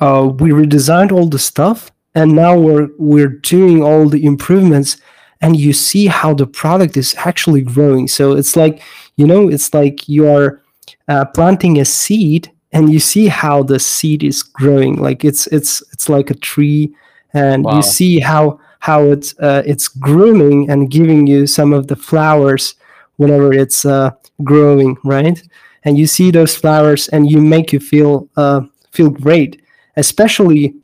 uh, 0.00 0.30
we 0.38 0.50
redesigned 0.50 1.12
all 1.12 1.28
the 1.28 1.38
stuff, 1.38 1.92
and 2.14 2.32
now 2.32 2.58
we're 2.58 2.88
we're 2.98 3.28
doing 3.28 3.82
all 3.82 4.08
the 4.08 4.24
improvements, 4.24 4.96
and 5.42 5.56
you 5.56 5.72
see 5.72 6.06
how 6.06 6.34
the 6.34 6.46
product 6.46 6.96
is 6.96 7.14
actually 7.18 7.62
growing. 7.62 8.08
So 8.08 8.32
it's 8.32 8.56
like 8.56 8.82
you 9.16 9.26
know, 9.26 9.48
it's 9.48 9.74
like 9.74 10.08
you 10.08 10.28
are 10.28 10.61
uh, 11.08 11.24
planting 11.26 11.80
a 11.80 11.84
seed, 11.84 12.50
and 12.72 12.92
you 12.92 13.00
see 13.00 13.28
how 13.28 13.62
the 13.62 13.78
seed 13.78 14.22
is 14.22 14.42
growing. 14.42 14.96
Like 14.96 15.24
it's 15.24 15.46
it's 15.48 15.82
it's 15.92 16.08
like 16.08 16.30
a 16.30 16.34
tree, 16.34 16.94
and 17.34 17.64
you 17.76 17.82
see 17.82 18.20
how 18.20 18.58
how 18.80 19.04
it's 19.04 19.38
uh, 19.38 19.62
it's 19.64 19.88
grooming 19.88 20.70
and 20.70 20.90
giving 20.90 21.26
you 21.26 21.46
some 21.46 21.72
of 21.72 21.86
the 21.86 21.96
flowers 21.96 22.74
whenever 23.16 23.52
it's 23.52 23.84
uh, 23.84 24.10
growing, 24.42 24.96
right? 25.04 25.42
And 25.84 25.98
you 25.98 26.06
see 26.06 26.30
those 26.30 26.56
flowers, 26.56 27.08
and 27.08 27.30
you 27.30 27.40
make 27.40 27.72
you 27.72 27.80
feel 27.80 28.28
uh, 28.36 28.62
feel 28.90 29.10
great, 29.10 29.62
especially 29.96 30.74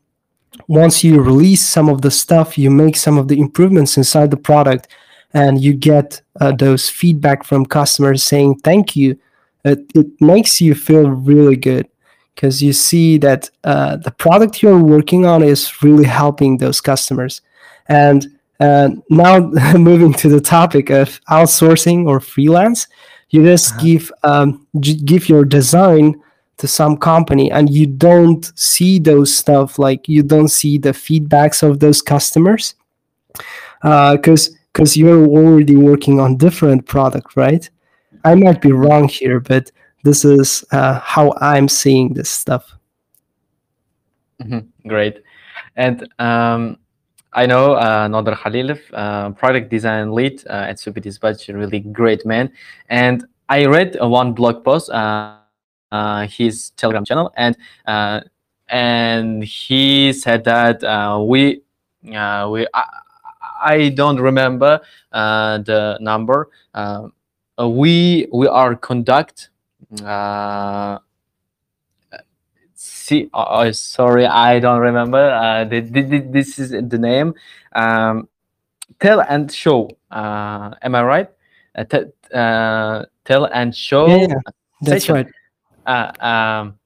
once 0.66 1.02
you 1.02 1.20
release 1.22 1.66
some 1.66 1.88
of 1.88 2.02
the 2.02 2.10
stuff, 2.10 2.58
you 2.58 2.70
make 2.70 2.96
some 2.96 3.18
of 3.18 3.28
the 3.28 3.38
improvements 3.38 3.96
inside 3.96 4.30
the 4.30 4.36
product, 4.36 4.88
and 5.34 5.60
you 5.60 5.74
get 5.74 6.20
uh, 6.40 6.52
those 6.52 6.88
feedback 6.88 7.44
from 7.44 7.64
customers 7.64 8.22
saying 8.22 8.56
thank 8.58 8.94
you. 8.96 9.18
It, 9.64 9.80
it 9.94 10.06
makes 10.20 10.60
you 10.60 10.74
feel 10.74 11.10
really 11.10 11.56
good 11.56 11.88
because 12.34 12.62
you 12.62 12.72
see 12.72 13.18
that 13.18 13.50
uh, 13.64 13.96
the 13.96 14.12
product 14.12 14.62
you're 14.62 14.82
working 14.82 15.26
on 15.26 15.42
is 15.42 15.82
really 15.82 16.04
helping 16.06 16.58
those 16.58 16.80
customers. 16.80 17.42
And 17.88 18.26
uh, 18.60 18.90
now 19.10 19.38
moving 19.76 20.12
to 20.14 20.28
the 20.28 20.40
topic 20.40 20.90
of 20.90 21.20
outsourcing 21.28 22.06
or 22.06 22.20
freelance, 22.20 22.86
you 23.30 23.42
just 23.44 23.72
Uh-huh. 23.74 23.82
give 23.84 24.12
um, 24.24 24.66
j- 24.80 24.94
give 25.04 25.28
your 25.28 25.44
design 25.44 26.14
to 26.56 26.66
some 26.66 26.96
company 26.96 27.50
and 27.52 27.68
you 27.70 27.86
don't 27.86 28.50
see 28.58 28.98
those 28.98 29.34
stuff 29.36 29.78
like 29.78 30.08
you 30.08 30.22
don't 30.22 30.48
see 30.48 30.78
the 30.78 30.90
feedbacks 30.92 31.62
of 31.62 31.78
those 31.78 32.02
customers 32.02 32.74
because 33.82 34.50
because 34.72 34.96
you're 34.96 35.26
already 35.26 35.76
working 35.76 36.20
on 36.20 36.36
different 36.36 36.86
product 36.86 37.36
right 37.36 37.70
i 38.30 38.34
might 38.34 38.60
be 38.60 38.72
wrong 38.72 39.08
here 39.08 39.40
but 39.40 39.70
this 40.04 40.24
is 40.24 40.64
uh, 40.72 40.98
how 41.00 41.32
i'm 41.40 41.68
seeing 41.68 42.14
this 42.14 42.30
stuff 42.30 42.78
Mhm, 44.40 44.68
Great. 44.86 45.22
And 45.76 46.08
um, 46.18 46.78
I 47.32 47.46
know 47.46 47.74
uh, 47.74 48.08
Nader 48.08 48.34
Khalilov, 48.36 48.80
uh, 48.92 49.30
product 49.30 49.70
design 49.70 50.12
lead 50.12 50.42
uh, 50.48 50.66
at 50.70 50.78
Dispatch, 50.78 51.48
a 51.48 51.56
really 51.56 51.80
great 51.80 52.24
man. 52.24 52.50
And 52.88 53.24
I 53.48 53.66
read 53.66 53.96
uh, 54.00 54.08
one 54.08 54.32
blog 54.32 54.64
post, 54.64 54.90
uh, 54.90 55.36
uh, 55.90 56.26
his 56.26 56.70
Telegram 56.70 57.04
channel, 57.04 57.32
and 57.36 57.56
and 58.68 59.42
he 59.42 60.12
said 60.12 60.44
that 60.44 60.82
we 61.26 61.62
we 62.02 62.66
I, 62.74 62.84
I 63.62 63.88
don't 63.90 64.20
remember 64.20 64.80
the 65.12 65.98
number. 66.00 66.48
We 67.66 68.28
we 68.32 68.46
are 68.46 68.76
conduct. 68.76 69.50
Uh, 70.04 70.98
See, 72.80 73.28
oh, 73.34 73.68
sorry, 73.72 74.24
I 74.24 74.60
don't 74.60 74.78
remember. 74.78 75.18
Uh, 75.18 75.64
the, 75.64 75.80
the, 75.80 76.02
the- 76.02 76.28
this 76.30 76.60
is 76.60 76.70
the 76.70 76.98
name. 76.98 77.34
Um, 77.74 78.28
tell 79.00 79.20
and 79.22 79.50
show. 79.50 79.90
Uh, 80.12 80.74
am 80.82 80.94
I 80.94 81.02
right? 81.02 81.28
Uh, 81.74 81.84
uh, 82.32 83.04
tell 83.24 83.46
and 83.46 83.74
show. 83.74 84.06
Yeah, 84.06 84.26
yeah, 84.28 84.34
that's 84.82 85.04
session. 85.06 85.14
right 85.16 85.26
Uh, 85.86 86.12
um, 86.24 86.78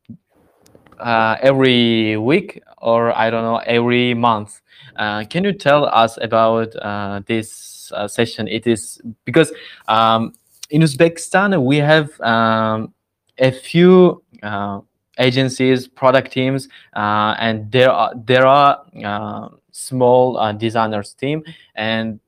uh, 0.99 1.37
every 1.43 2.17
week 2.17 2.63
or 2.79 3.13
I 3.17 3.29
don't 3.29 3.43
know 3.43 3.59
every 3.67 4.15
month. 4.15 4.63
Uh, 4.97 5.25
can 5.29 5.45
you 5.45 5.53
tell 5.53 5.85
us 5.87 6.19
about 6.23 6.75
uh, 6.77 7.21
this 7.27 7.93
uh, 7.95 8.09
session? 8.09 8.49
It 8.49 8.67
is 8.67 9.01
because 9.27 9.53
um, 9.89 10.33
in 10.73 10.81
Uzbekistan 10.81 11.63
we 11.63 11.77
have 11.77 12.19
um, 12.21 12.93
a 13.39 13.53
few 13.53 14.23
uh, 14.43 14.81
agencies, 15.19 15.87
product 15.87 16.33
teams, 16.33 16.69
uh, 16.97 17.37
and 17.39 17.71
there 17.71 17.91
are 17.91 18.13
there 18.17 18.47
are 18.47 18.83
uh, 19.05 19.49
small 19.71 20.39
uh, 20.39 20.53
designers 20.53 21.13
team, 21.13 21.45
and 21.77 22.19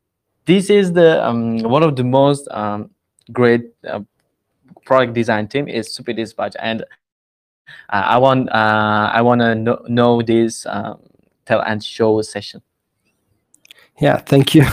this 0.44 0.68
is 0.68 0.92
the 0.92 1.24
um, 1.26 1.58
one 1.58 1.82
of 1.82 1.96
the 1.96 2.04
most 2.04 2.46
um, 2.50 2.90
great 3.32 3.72
uh, 3.88 4.00
product 4.84 5.14
design 5.14 5.48
team 5.48 5.66
is 5.66 5.92
Super 5.92 6.12
Dispatch, 6.12 6.54
and 6.60 6.82
uh, 6.82 8.04
I 8.14 8.18
want 8.18 8.50
I 8.52 9.22
want 9.22 9.40
to 9.40 9.54
know, 9.54 9.82
know 9.88 10.22
this 10.22 10.66
um, 10.66 11.00
tell 11.46 11.62
and 11.62 11.82
show 11.82 12.20
session. 12.20 12.60
Yeah, 14.00 14.18
thank 14.18 14.54
you. 14.54 14.64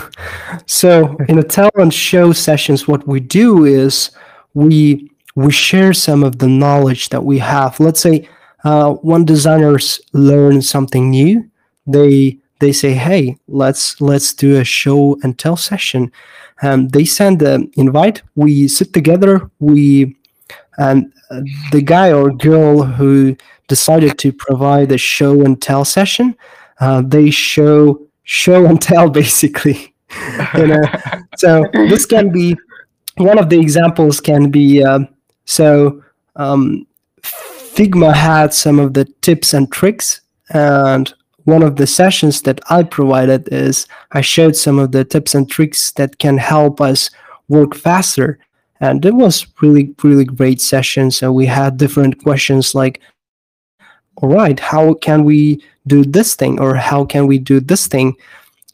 So 0.66 1.16
in 1.30 1.38
the 1.38 1.44
tell 1.44 1.70
and 1.76 1.94
show 1.94 2.34
sessions, 2.34 2.88
what 2.88 3.08
we 3.08 3.20
do 3.20 3.66
is 3.66 4.12
we 4.54 5.10
we 5.36 5.52
share 5.52 5.94
some 5.94 6.24
of 6.24 6.40
the 6.40 6.48
knowledge 6.48 7.10
that 7.10 7.24
we 7.24 7.40
have. 7.40 7.80
Let's 7.80 8.02
say 8.02 8.28
uh, 8.64 8.94
one 8.96 9.26
designers 9.26 10.02
learn 10.14 10.62
something 10.62 11.10
new, 11.10 11.50
they 11.88 12.38
they 12.60 12.72
say, 12.74 12.94
"Hey, 12.94 13.38
let's 13.48 14.02
let's 14.02 14.34
do 14.34 14.58
a 14.60 14.64
show 14.64 15.18
and 15.24 15.38
tell 15.38 15.58
session." 15.58 16.12
Um, 16.64 16.90
they 16.90 17.06
send 17.06 17.42
an 17.42 17.72
invite. 17.78 18.22
We 18.36 18.68
sit 18.68 18.94
together. 18.94 19.50
We 19.60 20.16
and 20.78 21.12
uh, 21.30 21.42
the 21.72 21.82
guy 21.82 22.12
or 22.12 22.32
girl 22.32 22.84
who 22.84 23.36
decided 23.68 24.18
to 24.20 24.34
provide 24.34 24.92
a 24.92 24.98
show 24.98 25.42
and 25.42 25.62
tell 25.62 25.86
session, 25.86 26.36
uh, 26.80 27.02
they 27.02 27.30
show 27.32 28.02
show 28.24 28.66
and 28.66 28.82
tell 28.82 29.10
basically 29.22 29.94
you 30.56 30.68
know? 30.68 30.84
So 31.38 31.66
this 31.74 32.06
can 32.06 32.32
be 32.32 32.58
one 33.18 33.40
of 33.40 33.50
the 33.50 33.60
examples 33.60 34.20
can 34.20 34.50
be 34.50 34.84
um, 34.84 35.08
so 35.46 36.04
um, 36.36 36.86
figma 37.22 38.14
had 38.14 38.54
some 38.54 38.80
of 38.80 38.94
the 38.94 39.06
tips 39.22 39.54
and 39.54 39.72
tricks 39.72 40.22
and 40.54 41.14
one 41.46 41.64
of 41.64 41.76
the 41.76 41.88
sessions 41.88 42.42
that 42.44 42.60
i 42.70 42.84
provided 42.84 43.48
is 43.52 43.88
i 44.12 44.22
showed 44.22 44.56
some 44.56 44.78
of 44.80 44.92
the 44.92 45.04
tips 45.04 45.34
and 45.34 45.50
tricks 45.50 45.92
that 45.92 46.20
can 46.20 46.38
help 46.38 46.80
us 46.82 47.10
work 47.52 47.76
faster. 47.76 48.40
And 48.80 49.06
it 49.06 49.14
was 49.14 49.46
really 49.62 49.94
really 50.02 50.26
great 50.26 50.60
session. 50.60 51.12
So 51.12 51.32
we 51.32 51.46
had 51.46 51.78
different 51.78 52.24
questions 52.24 52.74
like 52.74 53.00
all 54.18 54.30
right 54.30 54.60
how 54.60 54.94
can 54.96 55.24
we 55.24 55.64
do 55.88 56.04
this 56.04 56.36
thing 56.36 56.60
or 56.60 56.76
how 56.76 57.06
can 57.06 57.28
we 57.28 57.40
do 57.40 57.60
this 57.60 57.88
thing? 57.88 58.16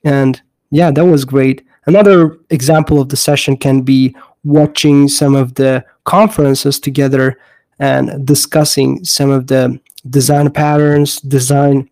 And 0.03 0.41
yeah 0.71 0.91
that 0.91 1.05
was 1.05 1.25
great. 1.25 1.65
Another 1.85 2.37
example 2.49 2.99
of 2.99 3.09
the 3.09 3.17
session 3.17 3.55
can 3.55 3.81
be 3.81 4.15
watching 4.43 5.07
some 5.07 5.35
of 5.35 5.55
the 5.55 5.83
conferences 6.03 6.79
together 6.79 7.37
and 7.79 8.25
discussing 8.25 9.03
some 9.03 9.29
of 9.29 9.47
the 9.47 9.79
design 10.09 10.49
patterns 10.51 11.19
design 11.21 11.89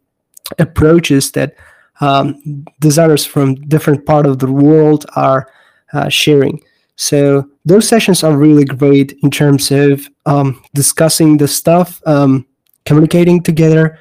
approaches 0.60 1.32
that 1.32 1.56
um, 2.02 2.66
designers 2.80 3.26
from 3.26 3.56
different 3.68 4.06
part 4.06 4.26
of 4.26 4.40
the 4.40 4.52
world 4.52 5.06
are 5.16 5.50
uh, 5.94 6.10
sharing. 6.10 6.62
So 6.98 7.50
those 7.66 7.88
sessions 7.88 8.24
are 8.24 8.38
really 8.38 8.66
great 8.66 9.18
in 9.22 9.32
terms 9.32 9.72
of 9.72 10.08
um, 10.26 10.62
discussing 10.74 11.38
the 11.38 11.48
stuff 11.48 12.02
um, 12.06 12.46
communicating 12.86 13.42
together 13.42 13.98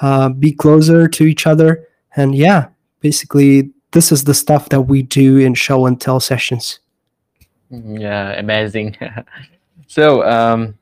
uh, 0.00 0.28
be 0.28 0.52
closer 0.52 1.08
to 1.08 1.24
each 1.24 1.46
other 1.46 1.86
and 2.16 2.34
yeah 2.34 2.68
basically 3.00 3.70
this 3.92 4.12
is 4.12 4.24
the 4.24 4.34
stuff 4.34 4.68
that 4.68 4.82
we 4.82 5.02
do 5.02 5.38
in 5.38 5.54
show 5.54 5.86
and 5.86 6.00
tell 6.00 6.20
sessions. 6.20 6.80
Mm, 7.72 8.00
Yeah, 8.00 8.38
amazing. 8.38 8.96
so 9.86 10.22
um, 10.24 10.76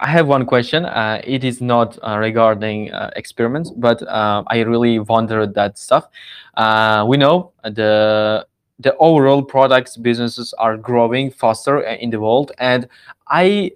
I 0.00 0.08
have 0.08 0.26
one 0.26 0.46
question. 0.46 0.84
Uh, 0.84 1.20
it 1.24 1.44
is 1.44 1.60
not 1.60 1.98
uh, 2.02 2.18
regarding 2.18 2.92
uh, 2.92 3.10
experiments, 3.16 3.70
but 3.70 4.02
uh, 4.02 4.42
I 4.46 4.60
really 4.60 4.98
wondered 4.98 5.54
that 5.54 5.78
stuff. 5.78 6.08
Uh, 6.54 7.04
we 7.08 7.16
know 7.16 7.52
the 7.64 8.46
the 8.78 8.96
overall 8.96 9.42
products 9.44 9.96
businesses 9.96 10.52
are 10.54 10.76
growing 10.76 11.30
faster 11.30 11.86
uh, 11.86 11.94
in 11.96 12.10
the 12.10 12.20
world, 12.20 12.52
and 12.58 12.88
I 13.28 13.70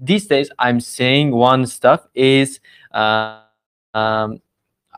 these 0.00 0.26
days 0.26 0.50
I'm 0.58 0.80
seeing 0.80 1.30
one 1.32 1.66
stuff 1.66 2.06
is 2.14 2.60
uh, 2.92 3.40
um, 3.94 4.40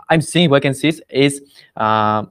I'm 0.09 0.21
seeing 0.21 0.51
vacancies 0.51 1.01
is 1.09 1.43
uh, 1.77 2.25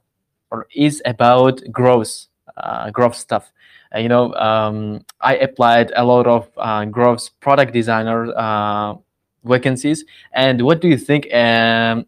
or 0.52 0.68
is 0.76 1.02
about 1.06 1.62
growth 1.72 2.28
uh, 2.58 2.90
growth 2.92 3.16
stuff. 3.16 3.52
Uh, 3.94 4.00
you 4.00 4.10
know, 4.10 4.34
um, 4.36 5.04
I 5.22 5.36
applied 5.38 5.92
a 5.96 6.04
lot 6.04 6.28
of 6.28 6.50
uh, 6.58 6.86
growth 6.86 7.30
product 7.40 7.74
designer 7.74 8.32
uh, 8.36 8.96
vacancies. 9.44 10.06
And 10.34 10.62
what 10.62 10.82
do 10.82 10.88
you 10.88 10.98
think? 10.98 11.34
Um, 11.34 12.06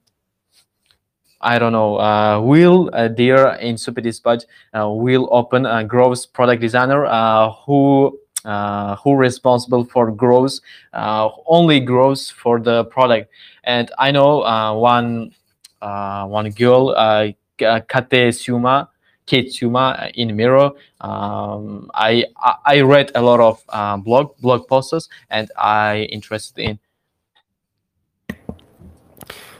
I 1.41 1.57
don't 1.57 1.71
know. 1.71 1.99
Uh, 1.99 2.39
will 2.39 2.91
uh, 2.93 3.07
there 3.07 3.55
in 3.55 3.77
Super 3.77 4.01
Dispatch 4.01 4.43
uh, 4.77 4.87
will 4.89 5.27
open 5.31 5.65
a 5.65 5.83
growth 5.83 6.31
product 6.33 6.61
designer 6.61 7.05
uh, 7.05 7.51
who 7.65 8.19
uh, 8.45 8.95
who 8.97 9.15
responsible 9.15 9.85
for 9.85 10.11
growth 10.11 10.59
uh, 10.93 11.29
only 11.47 11.79
growth 11.79 12.29
for 12.29 12.59
the 12.59 12.85
product? 12.85 13.31
And 13.63 13.91
I 13.97 14.11
know 14.11 14.43
uh, 14.43 14.73
one 14.73 15.33
uh, 15.81 16.25
one 16.27 16.49
girl, 16.51 16.89
uh, 16.89 17.31
Kate 17.57 18.31
Suma, 18.33 18.89
Kate 19.25 19.51
Suma 19.51 20.11
in 20.13 20.35
Miro. 20.35 20.75
Um, 20.99 21.89
I, 21.93 22.25
I 22.65 22.81
read 22.81 23.11
a 23.15 23.21
lot 23.21 23.39
of 23.39 23.63
uh, 23.69 23.97
blog 23.97 24.37
blog 24.37 24.67
posts 24.67 25.09
and 25.29 25.49
I 25.57 26.07
interested 26.11 26.61
in. 26.61 26.79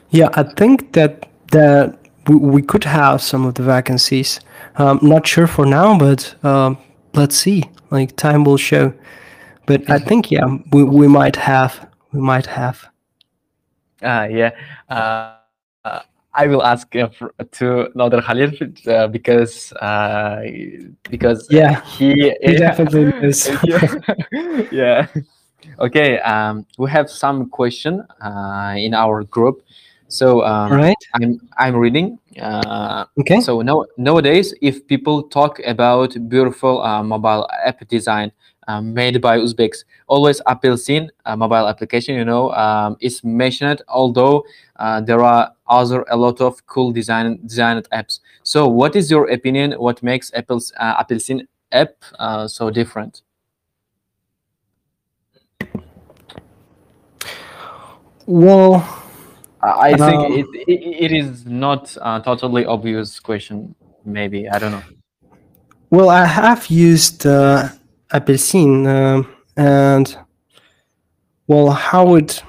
Yeah, 0.10 0.30
I 0.34 0.44
think 0.44 0.94
that 0.94 1.28
that 1.52 1.98
we, 2.28 2.36
we 2.36 2.62
could 2.62 2.84
have 2.84 3.22
some 3.22 3.46
of 3.46 3.56
the 3.56 3.64
vacancies. 3.64 4.40
Um, 4.76 5.00
not 5.02 5.26
sure 5.26 5.48
for 5.48 5.66
now, 5.66 5.98
but 5.98 6.36
um, 6.44 6.78
let's 7.14 7.36
see. 7.36 7.64
Like 7.92 8.16
time 8.16 8.44
will 8.44 8.58
show. 8.58 8.94
But 9.68 9.90
I 9.90 10.00
think 10.00 10.32
yeah, 10.32 10.58
we, 10.72 10.84
we 10.84 11.08
might 11.08 11.36
have 11.36 11.88
we 12.12 12.20
might 12.20 12.46
have. 12.46 12.90
Uh, 14.02 14.28
yeah. 14.32 14.52
Uh, 14.90 15.36
uh, 15.86 16.02
I 16.34 16.48
will 16.48 16.64
ask 16.64 16.96
uh, 16.96 17.10
for, 17.10 17.34
to 17.38 17.90
Nader 17.96 18.24
Khalil 18.24 18.52
uh, 18.88 19.08
because 19.08 19.74
uh, 19.74 20.42
because 21.10 21.48
Yeah, 21.50 21.82
he, 21.82 22.34
he 22.42 22.56
definitely 22.58 23.28
is. 23.28 23.50
yeah. 23.64 24.68
yeah. 24.72 25.08
Okay. 25.80 26.20
Um, 26.20 26.66
we 26.78 26.90
have 26.90 27.10
some 27.10 27.50
question 27.50 28.06
uh, 28.22 28.76
in 28.78 28.94
our 28.94 29.24
group. 29.24 29.62
So 30.12 30.44
um, 30.44 30.72
right. 30.74 30.98
I'm 31.14 31.40
I'm 31.58 31.76
reading. 31.76 32.20
Uh, 32.40 33.06
Okay. 33.18 33.40
so 33.42 33.62
now 33.62 33.86
nowadays, 33.98 34.54
if 34.62 34.86
people 34.88 35.24
talk 35.24 35.60
about 35.66 36.16
beautiful 36.28 36.82
uh, 36.84 37.02
mobile 37.02 37.48
app 37.64 37.88
design 37.88 38.32
uh, 38.68 38.82
made 38.82 39.22
by 39.22 39.38
Uzbeks, 39.38 39.86
always 40.08 40.42
Apelsin 40.42 41.10
uh, 41.26 41.36
mobile 41.38 41.66
application, 41.68 42.16
you 42.16 42.26
know, 42.26 42.52
um, 42.52 42.98
is 43.00 43.24
mentioned. 43.24 43.82
Although 43.88 44.44
uh, 44.76 45.00
there 45.00 45.24
are 45.24 45.54
other 45.68 46.04
a 46.10 46.18
lot 46.18 46.42
of 46.42 46.66
cool 46.68 46.92
design 46.92 47.40
designed 47.46 47.88
apps. 47.94 48.20
So, 48.44 48.68
what 48.68 48.98
is 48.98 49.10
your 49.10 49.30
opinion? 49.32 49.72
What 49.80 50.04
makes 50.04 50.30
Apple's 50.34 50.74
uh, 50.78 51.02
Apelsin 51.02 51.48
app 51.72 51.96
uh, 52.20 52.50
so 52.50 52.70
different? 52.70 53.22
Well, 58.28 59.01
I 59.64 59.96
think 59.96 60.02
Um, 60.02 60.32
it, 60.34 60.48
it, 60.68 60.82
it 61.06 61.12
is 61.12 61.46
not 61.46 61.96
a 62.02 62.22
totally 62.24 62.66
obvious 62.66 63.20
question. 63.20 63.76
Maybe 64.06 64.50
I 64.50 64.58
don't 64.60 64.72
know. 64.72 64.84
well, 65.92 66.10
I 66.10 66.26
have 66.26 66.68
used 66.68 67.26
uh, 67.26 67.70
Apelsin, 68.12 68.88
um 68.88 69.28
and 69.58 70.18
well, 71.48 71.72
how 71.72 72.16
it. 72.16 72.44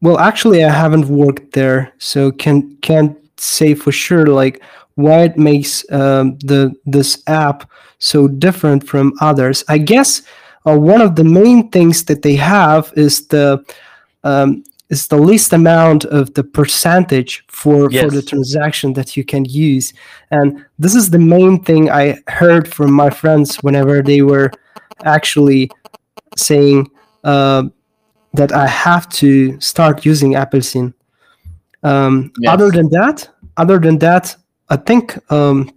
Well, 0.00 0.18
actually, 0.18 0.64
I 0.64 0.70
haven't 0.70 1.08
worked 1.08 1.52
there, 1.52 1.92
so 1.98 2.32
can 2.32 2.76
can't 2.82 3.16
say 3.38 3.74
for 3.74 3.92
sure 3.92 4.26
like 4.26 4.62
why 4.96 5.22
it 5.22 5.38
makes 5.38 5.84
um, 5.90 6.36
the 6.38 6.74
this 6.84 7.22
app 7.26 7.70
so 7.98 8.28
different 8.28 8.86
from 8.86 9.12
others. 9.20 9.64
I 9.68 9.78
guess 9.78 10.22
uh, 10.66 10.78
one 10.78 11.00
of 11.00 11.14
the 11.16 11.24
main 11.24 11.70
things 11.70 12.04
that 12.04 12.22
they 12.22 12.36
have 12.36 12.92
is 12.96 13.28
the 13.28 13.64
um, 14.24 14.64
is 14.90 15.06
the 15.06 15.16
least 15.16 15.52
amount 15.52 16.04
of 16.04 16.32
the 16.34 16.44
percentage 16.44 17.44
for 17.48 17.90
for 17.90 18.10
the 18.10 18.22
transaction 18.22 18.92
that 18.94 19.16
you 19.16 19.24
can 19.24 19.44
use, 19.44 19.92
and 20.30 20.64
this 20.78 20.94
is 20.94 21.10
the 21.10 21.18
main 21.18 21.62
thing 21.62 21.90
I 21.90 22.18
heard 22.28 22.72
from 22.72 22.92
my 22.92 23.10
friends 23.10 23.56
whenever 23.56 24.02
they 24.02 24.22
were 24.22 24.50
actually 25.04 25.70
saying 26.36 26.90
uh, 27.24 27.64
that 28.34 28.52
I 28.52 28.66
have 28.66 29.08
to 29.10 29.58
start 29.60 30.04
using 30.04 30.32
Apelsin. 30.32 30.92
Um, 31.82 32.32
Other 32.46 32.70
than 32.70 32.88
that, 32.90 33.28
other 33.56 33.78
than 33.78 33.98
that, 33.98 34.36
I 34.68 34.76
think 34.76 35.18
um, 35.30 35.70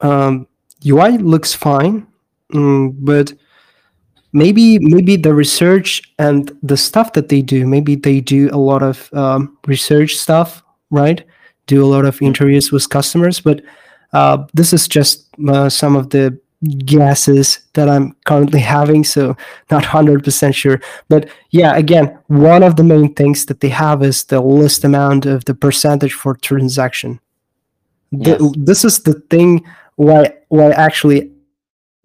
um, 0.00 0.46
UI 0.86 1.18
looks 1.18 1.54
fine, 1.54 2.06
mm, 2.52 2.94
but 2.98 3.32
maybe 4.32 4.78
maybe 4.78 5.16
the 5.16 5.34
research 5.34 6.02
and 6.18 6.56
the 6.62 6.76
stuff 6.76 7.12
that 7.12 7.28
they 7.28 7.42
do, 7.42 7.66
maybe 7.66 7.94
they 7.94 8.20
do 8.20 8.48
a 8.52 8.58
lot 8.58 8.82
of 8.82 9.12
um, 9.12 9.56
research 9.66 10.16
stuff, 10.16 10.62
right? 10.90 11.24
Do 11.66 11.84
a 11.84 11.86
lot 11.86 12.04
of 12.04 12.20
interviews 12.22 12.72
with 12.72 12.88
customers, 12.88 13.40
but 13.40 13.62
uh, 14.12 14.44
this 14.54 14.72
is 14.72 14.88
just 14.88 15.28
uh, 15.48 15.68
some 15.68 15.96
of 15.96 16.10
the 16.10 16.38
guesses 16.84 17.60
that 17.72 17.88
I'm 17.88 18.14
currently 18.24 18.60
having, 18.76 19.04
so 19.04 19.36
not 19.70 19.84
hundred 19.84 20.24
percent 20.24 20.54
sure. 20.54 20.80
But 21.08 21.28
yeah, 21.50 21.76
again, 21.76 22.18
one 22.28 22.62
of 22.62 22.76
the 22.76 22.84
main 22.84 23.14
things 23.14 23.46
that 23.46 23.60
they 23.60 23.68
have 23.68 24.02
is 24.02 24.24
the 24.24 24.40
list 24.40 24.84
amount 24.84 25.26
of 25.26 25.44
the 25.44 25.54
percentage 25.54 26.12
for 26.12 26.34
transaction. 26.36 27.20
The- 28.12 28.54
this 28.58 28.84
is 28.84 29.00
the 29.00 29.14
thing 29.30 29.64
why 29.96 30.34
why 30.48 30.70
actually 30.70 31.31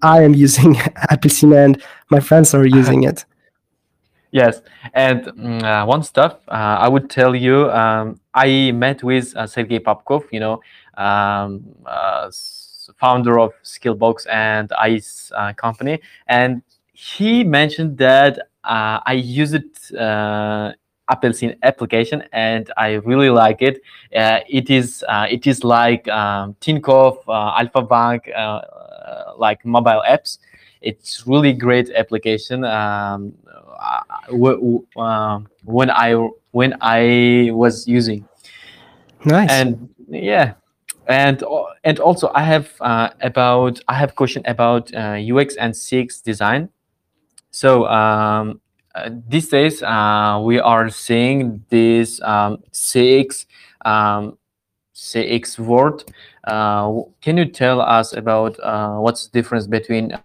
I 0.01 0.23
am 0.23 0.33
using 0.33 0.77
Apple 1.09 1.53
and 1.53 1.81
my 2.09 2.19
friends 2.19 2.53
are 2.53 2.65
using 2.65 3.03
it. 3.03 3.25
Yes, 4.31 4.61
and 4.93 5.27
uh, 5.63 5.85
one 5.85 6.03
stuff 6.03 6.39
uh, 6.49 6.77
I 6.79 6.89
would 6.89 7.09
tell 7.09 7.33
you. 7.33 7.71
Um, 7.71 8.19
I 8.33 8.71
met 8.71 9.01
with 9.01 9.35
uh, 9.35 9.47
Sergey 9.47 9.79
Popkov, 9.79 10.25
you 10.31 10.39
know, 10.39 10.61
um, 10.97 11.63
uh, 11.85 12.29
founder 12.97 13.39
of 13.39 13.53
Skillbox 13.63 14.27
and 14.29 14.71
ICE 14.73 15.31
uh, 15.35 15.53
company, 15.53 16.01
and 16.27 16.61
he 16.93 17.43
mentioned 17.43 17.97
that 17.99 18.37
uh, 18.65 18.99
I 19.05 19.13
use 19.13 19.53
it 19.53 19.79
uh, 19.97 20.73
Apelsin 21.09 21.57
application, 21.63 22.23
and 22.33 22.69
I 22.75 22.93
really 22.95 23.29
like 23.29 23.61
it. 23.61 23.81
It 24.11 24.69
is 24.69 25.05
it 25.09 25.47
is 25.47 25.63
like 25.63 26.05
um, 26.09 26.55
Tinkoff, 26.59 27.17
Alfa-Bank, 27.29 28.29
like 29.37 29.65
mobile 29.65 30.03
apps. 30.07 30.39
It's 30.81 31.25
really 31.25 31.53
great 31.53 31.89
application. 31.91 32.63
Um, 32.63 33.33
uh, 33.79 35.01
um, 35.01 35.47
when 35.63 35.89
I 35.89 36.13
when 36.51 36.75
I 36.81 37.49
was 37.51 37.87
using 37.87 38.27
Nice. 39.25 39.51
and 39.51 39.89
yeah 40.09 40.53
and 41.07 41.43
and 41.83 41.99
also 41.99 42.31
i 42.33 42.43
have 42.43 42.71
uh, 42.81 43.09
about 43.21 43.81
i 43.87 43.93
have 43.93 44.15
question 44.15 44.41
about 44.45 44.93
uh, 44.93 45.17
ux 45.33 45.55
and 45.55 45.73
cx 45.73 46.23
design 46.23 46.69
so 47.51 47.85
um, 47.87 48.61
uh, 48.95 49.09
these 49.27 49.49
days 49.49 49.81
uh, 49.83 50.39
we 50.43 50.59
are 50.59 50.89
seeing 50.89 51.63
this 51.69 52.21
um, 52.21 52.57
cx 52.71 53.45
um, 53.85 54.37
cx 54.97 55.59
word. 55.59 56.03
Uh, 56.45 57.01
can 57.21 57.37
you 57.37 57.45
tell 57.45 57.79
us 57.79 58.13
about 58.13 58.59
uh, 58.61 58.97
what's 58.97 59.27
the 59.27 59.31
difference 59.31 59.67
between 59.67 60.17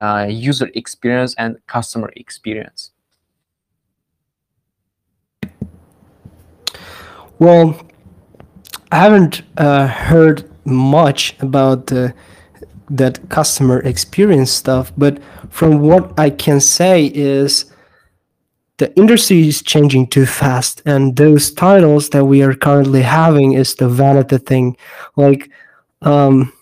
uh, 0.00 0.26
user 0.30 0.70
experience 0.74 1.34
and 1.36 1.58
customer 1.66 2.12
experience? 2.14 2.92
Well, 7.40 7.84
I 8.92 8.98
haven't 8.98 9.42
uh, 9.56 9.88
heard 9.88 10.48
much 10.64 11.34
about 11.40 11.88
the 11.88 12.14
that 12.90 13.28
customer 13.30 13.80
experience 13.80 14.52
stuff, 14.52 14.92
but 14.96 15.18
from 15.50 15.80
what 15.80 16.12
I 16.18 16.30
can 16.30 16.60
say 16.60 17.06
is 17.06 17.73
the 18.84 18.94
industry 18.96 19.48
is 19.48 19.62
changing 19.62 20.06
too 20.06 20.26
fast 20.26 20.82
and 20.84 21.16
those 21.16 21.50
titles 21.50 22.10
that 22.10 22.26
we 22.26 22.42
are 22.42 22.54
currently 22.54 23.00
having 23.00 23.52
is 23.52 23.74
the 23.76 23.88
vanity 23.88 24.36
thing. 24.36 24.76
Like 25.16 25.50
um, 26.02 26.52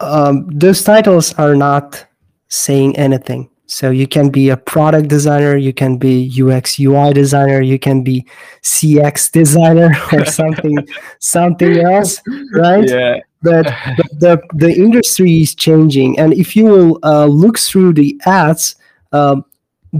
um, 0.00 0.46
those 0.52 0.84
titles 0.84 1.32
are 1.34 1.56
not 1.56 2.04
saying 2.48 2.98
anything. 2.98 3.48
So 3.66 3.88
you 3.88 4.06
can 4.06 4.28
be 4.28 4.50
a 4.50 4.56
product 4.58 5.08
designer 5.08 5.56
you 5.56 5.72
can 5.72 5.96
be 5.96 6.30
ux 6.42 6.78
ui 6.78 7.12
designer 7.14 7.62
you 7.62 7.78
can 7.78 8.04
be 8.04 8.26
cx 8.62 9.32
designer 9.32 9.90
or 10.12 10.26
something 10.26 10.76
something 11.18 11.78
else 11.78 12.20
right? 12.52 12.86
Yeah. 12.86 13.20
but, 13.40 13.64
but 13.96 14.10
the 14.20 14.42
the 14.52 14.70
industry 14.70 15.40
is 15.40 15.54
changing. 15.54 16.18
And 16.18 16.34
if 16.34 16.54
you 16.54 16.66
will 16.66 16.98
uh, 17.02 17.24
look 17.24 17.58
through 17.58 17.94
the 17.94 18.20
ads 18.26 18.76
um, 19.12 19.46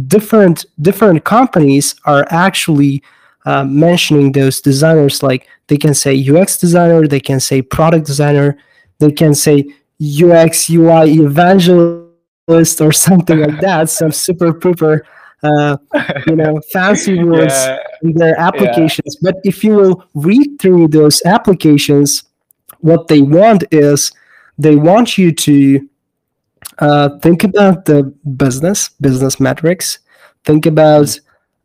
different 0.08 0.66
different 0.80 1.24
companies 1.24 1.94
are 2.04 2.26
actually 2.30 3.02
uh, 3.46 3.64
mentioning 3.64 4.32
those 4.32 4.60
designers 4.60 5.22
like 5.22 5.46
they 5.68 5.76
can 5.76 5.94
say 5.94 6.14
ux 6.30 6.58
designer 6.58 7.06
they 7.06 7.20
can 7.20 7.38
say 7.38 7.62
product 7.62 8.06
designer 8.06 8.56
they 8.98 9.12
can 9.12 9.34
say 9.34 9.64
ux 10.22 10.68
ui 10.70 11.12
evangelist 11.20 12.80
or 12.80 12.92
something 13.06 13.38
like 13.40 13.60
that 13.60 13.88
some 13.88 14.10
super 14.10 14.52
pooper 14.52 15.00
uh, 15.42 15.76
you 16.26 16.36
know 16.36 16.60
fancy 16.72 17.22
words 17.22 17.54
Yeah. 17.54 17.78
in 18.02 18.12
their 18.14 18.38
applications. 18.40 19.16
But 19.22 19.36
if 19.44 19.62
you 19.62 19.74
will 19.74 20.04
read 20.14 20.58
through 20.58 20.88
those 20.88 21.22
applications, 21.26 22.24
what 22.80 23.08
they 23.08 23.20
want 23.22 23.64
is 23.70 24.10
they 24.58 24.76
want 24.76 25.18
you 25.18 25.32
to 25.32 25.86
uh, 26.78 27.18
think 27.20 27.44
about 27.44 27.84
the 27.84 28.02
business, 28.36 28.88
business 29.00 29.38
metrics, 29.40 29.98
think 30.44 30.66
about 30.66 31.18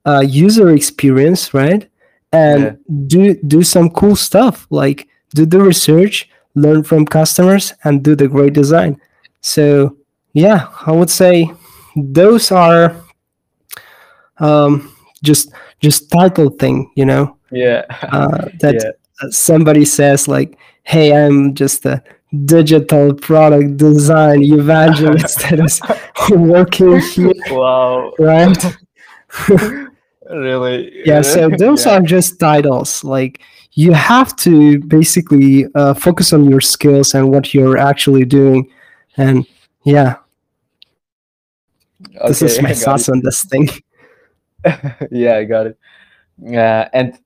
uh, 0.06 0.22
user 0.22 0.70
experience, 0.70 1.54
right? 1.54 1.88
And 2.32 2.64
Yeah. 2.64 2.74
do 3.08 3.34
do 3.48 3.64
some 3.64 3.90
cool 3.90 4.16
stuff 4.16 4.68
like 4.70 5.08
do 5.36 5.46
the 5.46 5.60
research, 5.62 6.30
learn 6.56 6.84
from 6.84 7.06
customers, 7.06 7.74
and 7.84 8.04
do 8.04 8.16
the 8.16 8.28
great 8.28 8.54
design. 8.54 8.98
So 9.42 9.96
yeah, 10.34 10.68
I 10.86 10.92
would 10.92 11.10
say 11.10 11.52
those 11.96 12.52
are 12.52 12.96
um, 14.40 14.94
just 15.24 15.52
just 15.82 16.10
title 16.12 16.50
thing, 16.50 16.92
you 16.96 17.06
know, 17.06 17.36
Yeah. 17.52 17.86
uh, 18.12 18.46
that 18.60 18.76
Yeah. 18.76 18.92
somebody 19.32 19.86
says 19.86 20.28
like, 20.28 20.58
"Hey, 20.84 21.12
I'm 21.14 21.54
just 21.56 21.86
a 21.86 22.02
digital 22.46 23.14
product 23.14 23.78
design 23.78 24.44
evangelist 24.44 25.40
that 25.40 25.60
is 25.60 25.82
working 26.32 27.00
here," 27.00 27.34
Wow. 27.50 28.14
right? 28.20 28.78
Really. 30.30 30.92
yeah. 31.06 31.22
So 31.22 31.50
those 31.50 31.88
yeah. 31.88 31.98
are 31.98 32.02
just 32.02 32.40
titles. 32.40 33.04
Like 33.04 33.42
you 33.74 33.94
have 33.94 34.36
to 34.38 34.78
basically 34.82 35.66
uh, 35.74 35.96
focus 35.96 36.34
on 36.34 36.48
your 36.48 36.62
skills 36.62 37.16
and 37.16 37.32
what 37.32 37.52
you're 37.52 37.80
actually 37.80 38.26
doing, 38.26 38.70
and 39.18 39.48
yeah, 39.86 40.18
this 42.28 42.44
is 42.44 42.62
my 42.62 42.70
I 42.70 42.74
got 42.74 42.82
thoughts 42.84 43.10
on 43.10 43.22
this 43.24 43.44
thing. 43.46 43.70
yeah, 45.10 45.38
I 45.38 45.46
got 45.46 45.68
it. 45.68 45.78
Uh, 46.46 46.86
and 46.94 47.18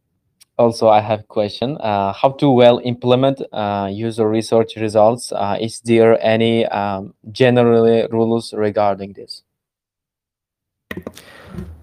also, 0.58 0.88
I 0.88 1.02
have 1.02 1.22
a 1.22 1.24
question. 1.24 1.78
Uh, 1.80 2.14
how 2.14 2.30
to 2.34 2.50
well 2.50 2.80
implement 2.84 3.42
uh, 3.52 3.90
user 3.92 4.30
research 4.30 4.76
results? 4.76 5.32
Uh, 5.32 5.58
is 5.60 5.80
there 5.82 6.24
any 6.24 6.66
um, 6.68 7.14
generally 7.32 8.08
rules 8.12 8.54
regarding 8.54 9.14
this? 9.14 9.42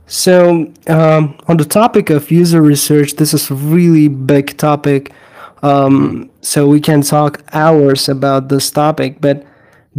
So, 0.06 0.72
um, 0.86 1.38
on 1.48 1.56
the 1.56 1.64
topic 1.64 2.10
of 2.10 2.30
user 2.30 2.62
research, 2.62 3.14
this 3.14 3.34
is 3.34 3.50
a 3.50 3.54
really 3.54 4.08
big 4.08 4.56
topic. 4.56 5.12
Um, 5.62 6.30
so, 6.40 6.68
we 6.68 6.80
can 6.80 7.02
talk 7.02 7.42
hours 7.52 8.08
about 8.08 8.48
this 8.48 8.70
topic. 8.70 9.20
But 9.20 9.44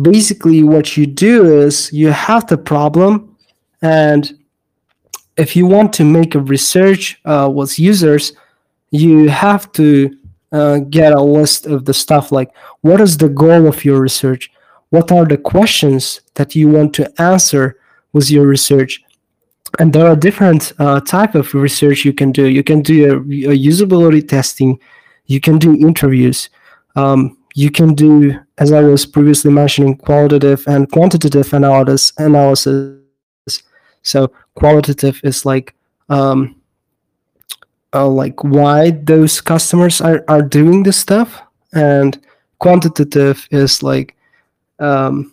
basically, 0.02 0.64
what 0.64 0.96
you 0.96 1.06
do 1.06 1.60
is 1.60 1.92
you 1.92 2.12
have 2.12 2.48
the 2.48 2.58
problem, 2.58 3.36
and 3.82 4.38
if 5.36 5.58
you 5.58 5.66
want 5.66 5.92
to 5.94 6.06
make 6.06 6.36
a 6.36 6.40
research 6.40 7.20
uh, 7.26 7.50
with 7.54 7.78
users, 7.78 8.34
you 8.92 9.30
have 9.30 9.72
to 9.74 10.18
uh, 10.52 10.80
get 10.90 11.14
a 11.14 11.22
list 11.22 11.66
of 11.66 11.86
the 11.86 11.94
stuff 11.94 12.32
like 12.32 12.52
what 12.82 13.02
is 13.02 13.18
the 13.18 13.30
goal 13.30 13.68
of 13.68 13.84
your 13.86 14.02
research? 14.02 14.52
What 14.90 15.12
are 15.12 15.26
the 15.26 15.38
questions 15.38 16.22
that 16.36 16.56
you 16.56 16.70
want 16.70 16.94
to 16.96 17.22
answer 17.22 17.80
with 18.14 18.30
your 18.30 18.46
research? 18.46 19.02
and 19.80 19.94
there 19.94 20.08
are 20.08 20.16
different 20.16 20.74
uh, 20.80 21.00
type 21.02 21.36
of 21.36 21.54
research 21.54 22.04
you 22.04 22.14
can 22.14 22.32
do 22.32 22.48
you 22.48 22.64
can 22.64 22.82
do 22.82 23.06
a, 23.06 23.16
a 23.52 23.58
usability 23.58 24.28
testing 24.28 24.80
you 25.26 25.40
can 25.40 25.58
do 25.58 25.76
interviews 25.76 26.50
um, 26.96 27.38
you 27.56 27.72
can 27.72 27.94
do 27.94 28.38
as 28.58 28.72
i 28.72 28.82
was 28.82 29.06
previously 29.06 29.52
mentioning 29.52 29.96
qualitative 29.96 30.64
and 30.68 30.92
quantitative 30.92 31.54
analysis 31.54 32.12
analysis 32.18 32.98
so 34.04 34.32
qualitative 34.56 35.22
is 35.24 35.46
like 35.46 35.74
um, 36.10 36.56
uh, 37.94 38.08
like 38.08 38.44
why 38.44 38.92
those 38.92 39.42
customers 39.42 40.02
are, 40.02 40.24
are 40.28 40.42
doing 40.42 40.84
this 40.84 40.98
stuff 40.98 41.42
and 41.74 42.20
quantitative 42.60 43.48
is 43.52 43.84
like 43.84 44.16
um, 44.80 45.32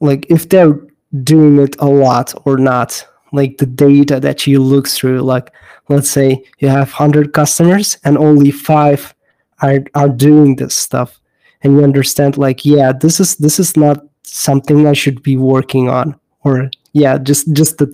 like 0.00 0.26
if 0.30 0.48
they're 0.48 0.78
doing 1.24 1.58
it 1.58 1.76
a 1.78 1.86
lot 1.86 2.34
or 2.44 2.56
not 2.58 3.06
like 3.32 3.58
the 3.58 3.66
data 3.66 4.20
that 4.20 4.46
you 4.46 4.60
look 4.60 4.88
through 4.88 5.20
like 5.20 5.52
let's 5.88 6.10
say 6.10 6.42
you 6.58 6.68
have 6.68 6.90
100 6.90 7.32
customers 7.32 7.98
and 8.04 8.16
only 8.18 8.50
five 8.50 9.14
are, 9.60 9.80
are 9.94 10.08
doing 10.08 10.56
this 10.56 10.74
stuff 10.74 11.20
and 11.62 11.74
you 11.74 11.84
understand 11.84 12.36
like 12.38 12.64
yeah 12.64 12.92
this 12.92 13.20
is 13.20 13.36
this 13.36 13.58
is 13.58 13.76
not 13.76 14.04
something 14.22 14.86
i 14.86 14.92
should 14.92 15.22
be 15.22 15.36
working 15.36 15.88
on 15.88 16.18
or 16.44 16.70
yeah 16.92 17.18
just 17.18 17.52
just 17.52 17.80
a 17.80 17.92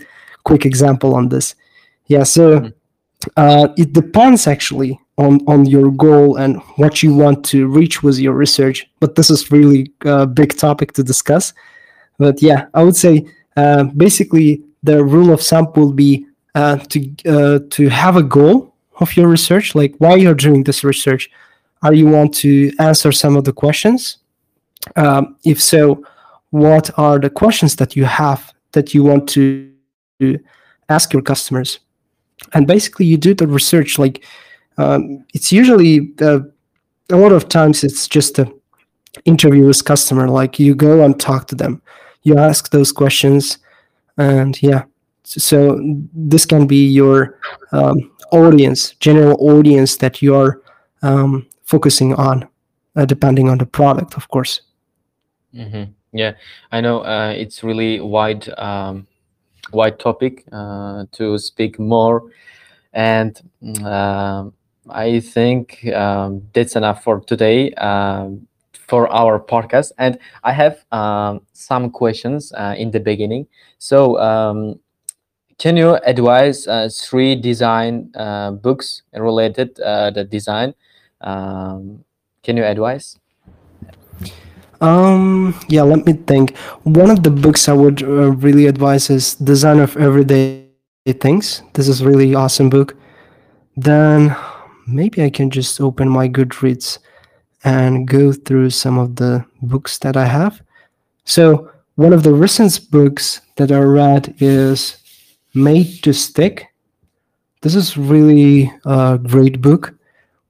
quick 0.48 0.64
example 0.64 1.14
on 1.14 1.28
this. 1.28 1.54
Yeah 2.06 2.22
so 2.22 2.72
uh, 3.36 3.68
it 3.76 3.92
depends 3.92 4.46
actually 4.46 4.98
on 5.16 5.40
on 5.46 5.66
your 5.66 5.90
goal 5.90 6.36
and 6.36 6.60
what 6.76 7.02
you 7.02 7.14
want 7.14 7.44
to 7.44 7.66
reach 7.66 8.02
with 8.02 8.18
your 8.18 8.34
research 8.34 8.88
but 9.00 9.14
this 9.16 9.30
is 9.30 9.50
really 9.50 9.92
a 10.04 10.26
big 10.26 10.56
topic 10.56 10.92
to 10.92 11.02
discuss. 11.02 11.52
But 12.18 12.42
yeah 12.42 12.66
i 12.74 12.82
would 12.82 12.96
say 12.96 13.26
uh, 13.56 13.84
basically 13.96 14.62
the 14.82 15.04
rule 15.04 15.32
of 15.32 15.40
thumb 15.40 15.72
will 15.74 15.92
be 15.92 16.26
uh, 16.54 16.76
to 16.76 16.98
uh, 17.26 17.58
to 17.70 17.88
have 17.88 18.16
a 18.16 18.22
goal 18.22 18.74
of 19.00 19.16
your 19.16 19.28
research. 19.28 19.74
Like 19.74 19.94
why 19.98 20.16
you're 20.16 20.34
doing 20.34 20.64
this 20.64 20.84
research 20.84 21.30
are 21.82 21.94
you 21.94 22.06
want 22.06 22.34
to 22.34 22.72
answer 22.80 23.12
some 23.12 23.36
of 23.36 23.44
the 23.44 23.52
questions? 23.52 24.18
Um, 24.96 25.36
if 25.44 25.62
so 25.62 26.04
what 26.50 26.90
are 26.98 27.18
the 27.18 27.30
questions 27.30 27.76
that 27.76 27.94
you 27.94 28.04
have 28.04 28.52
that 28.72 28.94
you 28.94 29.04
want 29.04 29.28
to, 29.30 29.70
to 30.20 30.38
ask 30.88 31.12
your 31.12 31.22
customers 31.22 31.78
and 32.52 32.66
basically 32.66 33.06
you 33.06 33.16
do 33.16 33.34
the 33.34 33.46
research 33.46 33.98
like 33.98 34.24
um, 34.78 35.24
it's 35.34 35.52
usually 35.52 36.12
a 36.20 36.40
lot 37.10 37.32
of 37.32 37.48
times 37.48 37.82
it's 37.82 38.06
just 38.06 38.38
a 38.38 38.52
interview 39.24 39.66
with 39.66 39.84
customer 39.84 40.28
like 40.28 40.58
you 40.58 40.74
go 40.74 41.04
and 41.04 41.18
talk 41.18 41.48
to 41.48 41.54
them. 41.54 41.82
You 42.22 42.38
ask 42.38 42.70
those 42.70 42.92
questions 42.92 43.58
and 44.18 44.60
yeah 44.62 44.84
so 45.24 45.78
this 46.14 46.46
can 46.46 46.66
be 46.66 46.86
your 46.86 47.38
um, 47.72 48.10
audience 48.32 48.92
general 49.00 49.36
audience 49.40 49.96
that 49.96 50.22
you 50.22 50.34
are 50.34 50.62
um, 51.02 51.46
focusing 51.64 52.14
on 52.14 52.46
uh, 52.96 53.04
depending 53.04 53.48
on 53.48 53.58
the 53.58 53.66
product 53.66 54.14
of 54.16 54.28
course. 54.28 54.60
Hmm 55.54 55.84
Yeah, 56.12 56.34
I 56.72 56.80
know 56.80 57.00
uh, 57.00 57.34
it's 57.36 57.62
really 57.62 58.00
wide, 58.00 58.48
um, 58.58 59.06
wide 59.72 59.98
topic 59.98 60.44
uh, 60.52 61.06
to 61.12 61.38
speak 61.38 61.78
more, 61.78 62.30
and 62.92 63.40
um 63.84 64.52
I 64.90 65.20
think 65.20 65.86
um, 65.88 66.42
that's 66.52 66.76
enough 66.76 67.02
for 67.02 67.20
today 67.20 67.72
um, 67.74 68.46
for 68.72 69.06
our 69.12 69.38
podcast. 69.38 69.92
And 69.98 70.18
I 70.44 70.52
have 70.52 70.84
um, 70.92 71.42
some 71.52 71.90
questions 71.90 72.52
uh, 72.52 72.74
in 72.76 72.90
the 72.90 73.00
beginning. 73.00 73.46
So, 73.78 74.18
um, 74.18 74.80
can 75.58 75.76
you 75.76 75.96
advise 76.06 76.66
uh, 76.66 76.88
three 76.92 77.34
design 77.34 78.10
uh, 78.14 78.52
books 78.52 79.02
related 79.12 79.78
uh, 79.80 80.10
the 80.10 80.24
design? 80.24 80.74
Um, 81.20 82.04
can 82.42 82.56
you 82.56 82.64
advise? 82.64 83.18
Um 84.80 85.58
yeah 85.68 85.82
let 85.82 86.06
me 86.06 86.12
think. 86.12 86.56
One 86.84 87.10
of 87.10 87.22
the 87.22 87.30
books 87.30 87.68
i 87.68 87.72
would 87.72 88.02
uh, 88.02 88.32
really 88.32 88.66
advise 88.66 89.10
is 89.10 89.34
design 89.34 89.80
of 89.80 89.96
everyday 89.96 90.68
things. 91.20 91.62
This 91.74 91.88
is 91.88 92.04
really 92.04 92.34
awesome 92.34 92.70
book. 92.70 92.94
Then 93.76 94.36
maybe 94.86 95.22
i 95.22 95.30
can 95.30 95.50
just 95.50 95.80
open 95.80 96.08
my 96.08 96.28
goodreads 96.28 96.98
and 97.64 98.06
go 98.08 98.32
through 98.32 98.70
some 98.70 98.98
of 98.98 99.16
the 99.16 99.44
books 99.62 99.98
that 99.98 100.16
i 100.16 100.24
have. 100.24 100.62
So 101.24 101.70
one 101.96 102.12
of 102.12 102.22
the 102.22 102.32
recent 102.32 102.90
books 102.90 103.40
that 103.56 103.72
i 103.72 103.78
read 103.78 104.34
is 104.38 104.96
Made 105.54 106.02
to 106.04 106.12
Stick. 106.12 106.68
This 107.62 107.74
is 107.74 107.96
really 107.96 108.72
a 108.84 109.18
great 109.18 109.60
book, 109.60 109.94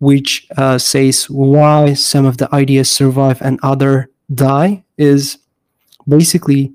which 0.01 0.47
uh, 0.59 0.77
says 0.77 1.31
why 1.31 1.95
some 1.95 2.27
of 2.27 2.37
the 2.37 2.55
ideas 2.55 2.91
survive 2.91 3.41
and 3.41 3.59
other 3.63 4.11
die. 4.35 4.83
Is 4.97 5.39
basically 6.09 6.73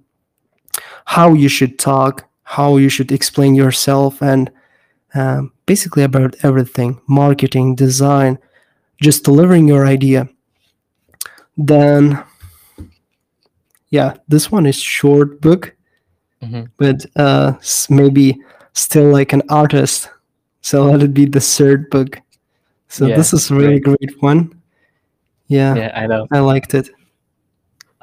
how 1.06 1.34
you 1.34 1.50
should 1.50 1.78
talk, 1.80 2.26
how 2.44 2.78
you 2.78 2.90
should 2.90 3.12
explain 3.12 3.56
yourself, 3.56 4.22
and 4.22 4.50
um, 5.16 5.52
basically 5.66 6.04
about 6.04 6.36
everything 6.44 7.00
marketing, 7.08 7.76
design, 7.76 8.38
just 9.02 9.24
delivering 9.24 9.68
your 9.68 9.86
idea. 9.86 10.28
Then, 11.58 12.24
yeah, 13.90 14.14
this 14.28 14.52
one 14.52 14.66
is 14.66 14.76
short 14.76 15.42
book, 15.42 15.76
Mhm. 16.42 16.70
but 16.78 17.06
uh, 17.16 17.54
maybe 17.90 18.42
Steal 18.74 19.12
Like 19.12 19.34
an 19.34 19.44
Artist. 19.50 20.10
So 20.62 20.86
let 20.92 21.04
it 21.04 21.14
be 21.14 21.26
the 21.26 21.40
third 21.40 21.90
book. 21.90 22.20
So 22.88 23.06
Yeah, 23.08 23.18
this 23.18 23.34
is 23.34 23.52
a 23.52 23.56
really 23.56 23.80
great 23.80 24.22
one. 24.22 24.50
Yeah, 25.48 25.76
Yeah, 25.76 25.92
I 25.96 26.08
know. 26.08 26.28
I 26.32 26.40
liked 26.40 26.74
it. 26.74 26.90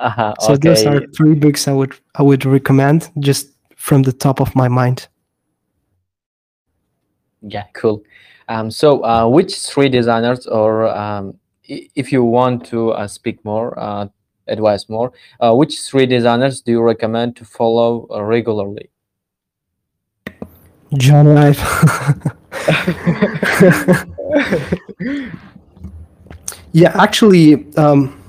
Uh-huh. 0.00 0.34
So 0.40 0.56
those 0.56 0.86
are 0.86 1.06
three 1.14 1.34
books 1.34 1.68
I 1.68 1.72
would 1.72 1.94
I 2.14 2.22
would 2.22 2.46
recommend 2.46 3.10
just 3.20 3.50
from 3.76 4.02
the 4.02 4.12
top 4.12 4.40
of 4.40 4.56
my 4.56 4.66
mind. 4.66 5.08
Yeah, 7.42 7.64
cool. 7.74 8.02
Um, 8.48 8.70
so, 8.70 9.04
uh, 9.04 9.28
which 9.28 9.60
three 9.60 9.88
designers, 9.88 10.46
or 10.46 10.88
um, 10.88 11.38
if 11.64 12.10
you 12.12 12.24
want 12.24 12.66
to 12.66 12.90
uh, 12.92 13.06
speak 13.06 13.44
more, 13.44 13.78
uh, 13.78 14.08
advise 14.48 14.88
more, 14.88 15.12
uh, 15.40 15.54
which 15.54 15.80
three 15.82 16.06
designers 16.06 16.60
do 16.60 16.72
you 16.72 16.82
recommend 16.82 17.36
to 17.36 17.44
follow 17.44 18.08
uh, 18.10 18.22
regularly? 18.22 18.90
Jony 20.94 21.36
Ive. 21.36 21.60
yeah, 26.72 26.92
actually, 27.00 27.66
um, 27.76 28.19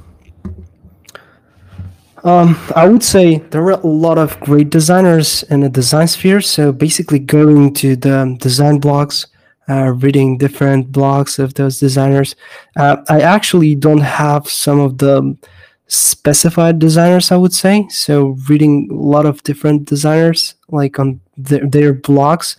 um, 2.24 2.58
I 2.76 2.88
would 2.88 3.04
say 3.04 3.38
there 3.50 3.64
are 3.64 3.72
a 3.72 3.88
lot 3.88 4.18
of 4.18 4.40
great 4.42 4.70
designers 4.70 5.44
in 5.44 5.62
the 5.62 5.70
design 5.70 6.08
sphere. 6.08 6.42
So 6.42 6.72
basically, 6.72 7.20
going 7.20 7.74
to 7.76 7.96
the 7.96 8.38
design 8.40 8.80
blogs, 8.80 9.28
uh, 9.70 9.94
reading 9.94 10.38
different 10.38 10.92
blogs 10.92 11.40
of 11.40 11.54
those 11.56 11.80
designers. 11.80 12.36
Uh, 12.76 12.98
I 13.10 13.22
actually 13.22 13.76
don't 13.76 14.02
have 14.02 14.48
some 14.48 14.80
of 14.80 14.98
the 14.98 15.38
specified 15.88 16.80
designers. 16.80 17.32
I 17.32 17.38
would 17.38 17.54
say 17.54 17.88
so. 17.90 18.38
Reading 18.50 18.90
a 18.92 18.96
lot 18.96 19.26
of 19.26 19.42
different 19.44 19.86
designers, 19.86 20.56
like 20.70 21.00
on 21.00 21.20
their, 21.38 21.68
their 21.68 21.94
blogs, 21.94 22.56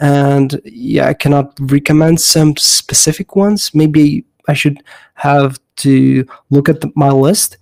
and 0.00 0.60
yeah, 0.64 1.08
I 1.08 1.14
cannot 1.14 1.54
recommend 1.60 2.20
some 2.20 2.56
specific 2.56 3.36
ones. 3.36 3.74
Maybe 3.74 4.24
I 4.48 4.54
should 4.54 4.82
have 5.14 5.58
to 5.76 6.26
look 6.50 6.68
at 6.68 6.80
the, 6.80 6.90
my 6.96 7.10
list 7.10 7.58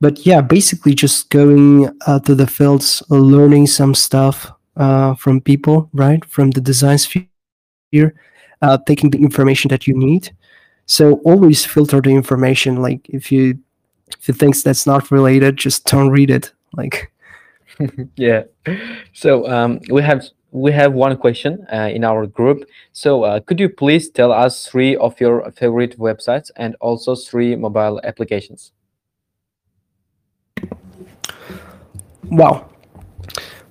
but 0.00 0.24
yeah, 0.24 0.40
basically 0.40 0.94
just 0.94 1.30
going 1.30 1.90
uh, 2.06 2.20
to 2.20 2.34
the 2.34 2.46
fields, 2.46 3.02
learning 3.08 3.66
some 3.66 3.94
stuff 3.94 4.50
uh, 4.76 5.14
from 5.14 5.40
people, 5.40 5.90
right, 5.92 6.24
from 6.24 6.52
the 6.52 6.60
design 6.60 6.98
sphere, 6.98 8.14
uh, 8.62 8.78
taking 8.86 9.10
the 9.10 9.18
information 9.18 9.68
that 9.68 9.86
you 9.86 9.94
need. 9.94 10.30
So 10.86 11.14
always 11.24 11.64
filter 11.64 12.00
the 12.00 12.10
information. 12.10 12.76
Like 12.76 13.08
if 13.08 13.32
you 13.32 13.58
if 14.18 14.28
you 14.28 14.34
think 14.34 14.56
that's 14.62 14.86
not 14.86 15.10
related, 15.10 15.56
just 15.56 15.84
don't 15.84 16.10
read 16.10 16.30
it. 16.30 16.52
Like 16.74 17.12
yeah. 18.16 18.44
So 19.12 19.48
um, 19.50 19.80
we 19.90 20.02
have 20.02 20.24
we 20.50 20.72
have 20.72 20.94
one 20.94 21.16
question 21.16 21.66
uh, 21.72 21.90
in 21.92 22.04
our 22.04 22.26
group. 22.26 22.64
So 22.92 23.24
uh, 23.24 23.40
could 23.40 23.60
you 23.60 23.68
please 23.68 24.08
tell 24.08 24.32
us 24.32 24.66
three 24.66 24.96
of 24.96 25.20
your 25.20 25.50
favorite 25.52 25.98
websites 25.98 26.50
and 26.56 26.74
also 26.80 27.14
three 27.14 27.54
mobile 27.54 28.00
applications? 28.04 28.72
Wow, 32.24 32.68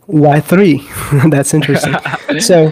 why 0.05 0.39
three? 0.39 0.87
that's 1.29 1.53
interesting. 1.53 1.95
so 2.39 2.71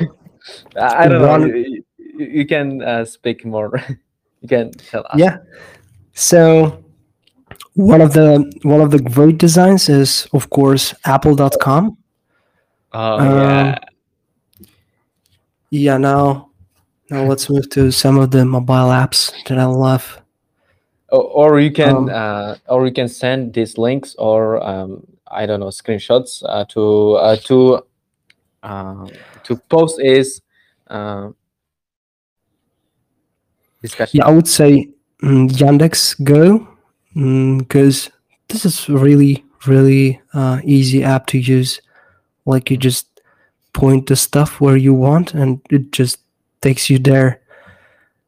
I 0.79 1.07
don't 1.07 1.21
One- 1.21 1.41
know. 1.41 1.47
You, 1.47 1.55
you- 1.55 1.81
you 2.17 2.45
can 2.45 2.81
uh, 2.81 3.03
speak 3.03 3.43
more. 3.45 3.81
you 4.41 4.47
can 4.47 4.71
tell 4.71 5.01
us. 5.09 5.19
yeah, 5.19 5.37
so 6.13 6.81
one 7.73 7.99
of 7.99 8.13
the 8.13 8.49
one 8.63 8.79
of 8.79 8.91
the 8.91 8.99
great 8.99 9.37
designs 9.37 9.89
is 9.89 10.25
of 10.31 10.49
course 10.49 10.93
Apple.com. 11.03 11.97
Oh 12.93 13.19
Um, 13.19 13.25
yeah. 13.37 13.79
Yeah, 15.71 15.97
now 15.97 16.51
now 17.09 17.23
let's 17.25 17.49
move 17.49 17.69
to 17.71 17.91
some 17.91 18.17
of 18.17 18.31
the 18.31 18.45
mobile 18.45 18.89
apps 18.95 19.33
that 19.49 19.57
I 19.59 19.65
love. 19.65 20.21
Or, 21.09 21.23
or 21.23 21.59
you 21.59 21.71
can 21.71 21.95
um, 21.95 22.09
uh, 22.09 22.55
or 22.69 22.85
you 22.87 22.93
can 22.93 23.09
send 23.09 23.53
these 23.53 23.77
links 23.77 24.15
or 24.17 24.63
um, 24.65 25.05
I 25.27 25.45
don't 25.45 25.59
know 25.59 25.67
screenshots 25.67 26.43
uh, 26.47 26.65
to 26.65 27.13
uh, 27.13 27.35
to 27.37 27.83
uh, 28.63 29.07
to 29.43 29.55
post 29.69 29.99
is 29.99 30.41
discussion. 33.81 34.17
Yeah, 34.17 34.25
I 34.25 34.31
would 34.31 34.47
say 34.47 34.89
mm, 35.23 35.49
Yandex 35.49 36.23
Go 36.23 36.67
because 37.57 38.09
this 38.49 38.65
is 38.65 38.89
really 38.89 39.43
really 39.65 40.21
easy 40.63 41.03
app 41.03 41.27
to 41.27 41.39
use. 41.39 41.81
Like 42.45 42.69
you 42.69 42.77
just 42.77 43.07
point 43.73 44.07
the 44.07 44.15
stuff 44.15 44.61
where 44.61 44.77
you 44.77 44.93
want, 44.93 45.33
and 45.33 45.59
it 45.69 45.91
just 45.91 46.19
takes 46.61 46.89
you 46.89 46.97
there. 46.97 47.41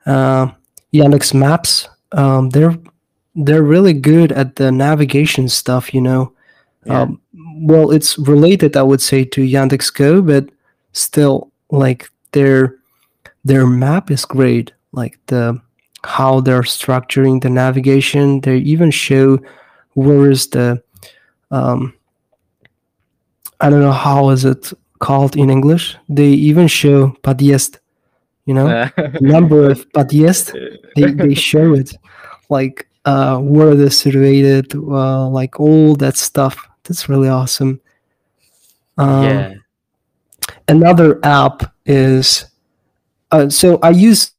Uh, 0.05 0.47
Yandex 0.93 1.33
Maps, 1.33 1.87
um, 2.11 2.49
they're 2.49 2.77
they're 3.35 3.63
really 3.63 3.93
good 3.93 4.31
at 4.31 4.55
the 4.55 4.71
navigation 4.71 5.49
stuff. 5.49 5.93
You 5.93 6.01
know, 6.01 6.33
Yeah. 6.87 7.01
um, 7.01 7.21
well, 7.61 7.91
it's 7.91 8.17
related, 8.17 8.75
I 8.77 8.83
would 8.83 9.01
say, 9.01 9.25
to 9.25 9.41
Yandex 9.41 9.93
Go, 9.93 10.21
but 10.21 10.49
still, 10.93 11.51
like 11.69 12.09
their 12.31 12.75
their 13.45 13.65
map 13.67 14.09
is 14.11 14.25
great. 14.25 14.71
Like 14.91 15.19
the 15.27 15.59
how 16.03 16.39
they're 16.41 16.61
structuring 16.63 17.41
the 17.41 17.49
navigation. 17.49 18.41
They 18.41 18.57
even 18.57 18.91
show 18.91 19.39
where 19.93 20.29
is 20.31 20.47
the 20.49 20.81
um, 21.51 21.93
I 23.59 23.69
don't 23.69 23.81
know 23.81 23.91
how 23.91 24.29
is 24.29 24.45
it 24.45 24.71
called 24.99 25.35
in 25.35 25.49
English. 25.49 25.97
They 26.09 26.29
even 26.29 26.67
show 26.67 27.09
podjest. 27.23 27.79
You 28.45 28.53
know, 28.53 28.67
Uh, 28.67 28.89
number 29.21 29.69
of 29.69 29.85
podjest. 29.93 30.53
They 30.95 31.11
they 31.11 31.33
show 31.35 31.73
it, 31.73 31.93
like 32.49 32.87
uh, 33.05 33.39
where 33.39 33.75
they're 33.75 33.89
situated, 33.89 34.73
uh, 34.75 35.27
like 35.29 35.59
all 35.59 35.95
that 35.97 36.15
stuff. 36.17 36.66
That's 36.87 37.09
really 37.09 37.29
awesome. 37.29 37.81
Um, 38.97 39.23
yeah. 39.23 39.53
another 40.67 41.19
app 41.23 41.73
is 41.85 42.45
uh, 43.31 43.49
so 43.49 43.79
I 43.83 43.91
use 43.91 44.31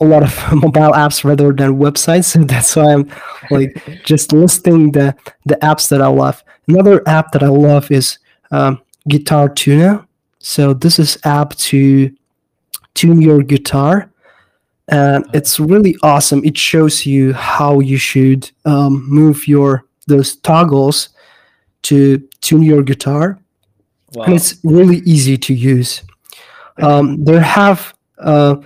a 0.00 0.04
lot 0.04 0.22
of 0.22 0.52
mobile 0.62 0.92
apps 0.92 1.24
rather 1.24 1.52
than 1.52 1.78
websites, 1.78 2.24
so 2.26 2.44
that's 2.44 2.76
why 2.76 2.92
I'm 2.92 3.10
like 3.50 4.02
just 4.04 4.32
listing 4.32 4.92
the 4.92 5.14
the 5.46 5.56
apps 5.56 5.88
that 5.90 6.00
I 6.00 6.06
love. 6.06 6.42
Another 6.68 7.06
app 7.06 7.32
that 7.32 7.42
I 7.42 7.48
love 7.48 7.90
is 7.90 8.18
um, 8.50 8.80
Guitar 9.08 9.48
Tuner. 9.48 10.06
So 10.38 10.74
this 10.74 10.98
is 10.98 11.18
app 11.24 11.54
to 11.56 12.14
tune 12.94 13.20
your 13.20 13.42
guitar, 13.42 14.10
and 14.88 15.24
it's 15.34 15.58
really 15.58 15.96
awesome. 16.02 16.44
It 16.44 16.56
shows 16.56 17.04
you 17.04 17.32
how 17.32 17.80
you 17.80 17.96
should 17.96 18.50
um, 18.64 19.08
move 19.08 19.48
your 19.48 19.84
those 20.06 20.36
toggles 20.36 21.08
to 21.84 22.18
tune 22.40 22.62
your 22.62 22.82
guitar 22.82 23.38
Wow. 24.14 24.24
and 24.24 24.34
it's 24.34 24.56
really 24.62 24.98
easy 24.98 25.36
to 25.38 25.54
use. 25.54 26.02
Um, 26.80 27.24
there 27.24 27.40
have 27.40 27.94
uh, 28.18 28.56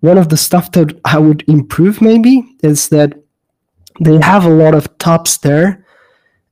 one 0.00 0.18
of 0.18 0.28
the 0.28 0.36
stuff 0.36 0.70
that 0.72 0.98
I 1.04 1.18
would 1.18 1.44
improve 1.48 2.00
maybe 2.02 2.44
is 2.62 2.88
that 2.90 3.14
they 4.00 4.20
have 4.20 4.44
a 4.44 4.50
lot 4.50 4.74
of 4.74 4.96
tops 4.98 5.38
there, 5.38 5.84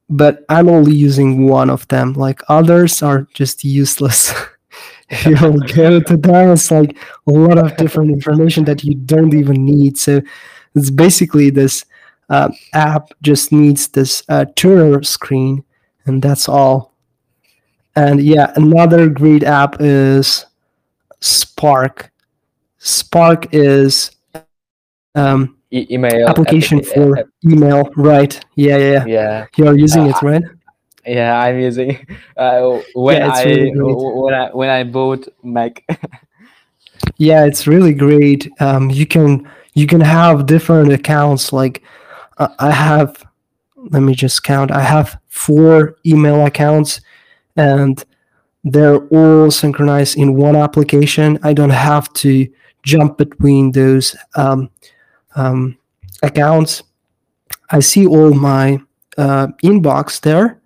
but 0.09 0.45
I'm 0.49 0.68
only 0.68 0.95
using 0.95 1.47
one 1.47 1.70
of 1.70 1.87
them. 1.89 2.14
Like 2.14 2.41
others 2.49 3.03
are 3.03 3.27
just 3.35 3.62
useless. 3.64 4.33
if 5.11 5.27
you 5.27 5.37
go 5.74 6.01
to 6.01 6.16
them, 6.16 6.53
it's 6.53 6.70
like 6.70 6.97
a 7.27 7.31
lot 7.31 7.59
of 7.59 7.77
different 7.77 8.11
information 8.11 8.64
that 8.64 8.85
you 8.85 8.95
don't 8.95 9.35
even 9.35 9.64
need. 9.64 9.99
So 9.99 10.20
it's 10.74 10.91
basically 10.91 11.51
this 11.51 11.85
uh, 12.31 12.51
app 12.72 13.11
just 13.22 13.53
needs 13.53 13.89
this 13.89 14.22
uh, 14.29 14.47
tuner 14.57 15.03
screen, 15.03 15.62
and 16.07 16.23
that's 16.23 16.49
all. 16.49 16.93
And 17.95 18.21
yeah, 18.21 18.53
another 18.57 19.09
great 19.09 19.43
app 19.43 19.77
is 19.81 20.47
Spark. 21.21 22.11
Spark 22.79 23.47
is 23.55 24.11
um, 25.15 25.57
E- 25.71 25.87
email 25.91 26.29
application 26.29 26.81
applica- 26.81 26.95
for 26.95 27.19
app- 27.19 27.27
email, 27.45 27.91
right? 27.97 28.39
Yeah, 28.55 28.77
yeah, 28.77 28.93
yeah. 28.93 29.05
yeah. 29.07 29.47
You're 29.57 29.77
using 29.77 30.05
Uh, 30.05 30.09
it, 30.11 30.23
right? 30.23 30.43
Yeah, 31.07 31.39
I'm 31.41 31.59
using 31.61 32.07
uh, 32.37 32.79
when 32.95 33.17
Yeah, 33.23 33.33
I 33.33 33.45
really 33.45 33.95
when 33.95 34.35
I 34.35 34.51
when 34.51 34.69
I 34.69 34.85
bought 34.85 35.29
Mac. 35.43 35.83
Yeah, 37.19 37.45
it's 37.47 37.67
really 37.67 37.95
great. 37.95 38.51
Um, 38.61 38.91
you 38.91 39.07
can 39.07 39.49
you 39.75 39.87
can 39.87 40.01
have 40.01 40.47
different 40.47 40.93
accounts. 40.93 41.53
Like 41.53 41.83
uh, 42.39 42.49
I 42.59 42.71
have, 42.71 43.26
let 43.91 44.03
me 44.03 44.14
just 44.14 44.43
count. 44.43 44.70
I 44.70 44.80
have 44.82 45.18
four 45.28 45.97
email 46.05 46.45
accounts, 46.47 47.01
and 47.57 48.03
they're 48.64 48.99
all 49.09 49.51
synchronized 49.51 50.16
in 50.18 50.34
one 50.37 50.57
application. 50.57 51.39
I 51.43 51.53
don't 51.53 51.70
have 51.70 52.12
to 52.14 52.47
jump 52.82 53.18
between 53.18 53.72
those 53.72 54.16
um, 54.37 54.70
um, 55.34 55.76
accounts. 56.22 56.82
I 57.70 57.80
see 57.80 58.07
all 58.07 58.32
my 58.32 58.80
uh, 59.18 59.49
inbox 59.64 60.20
there, 60.20 60.61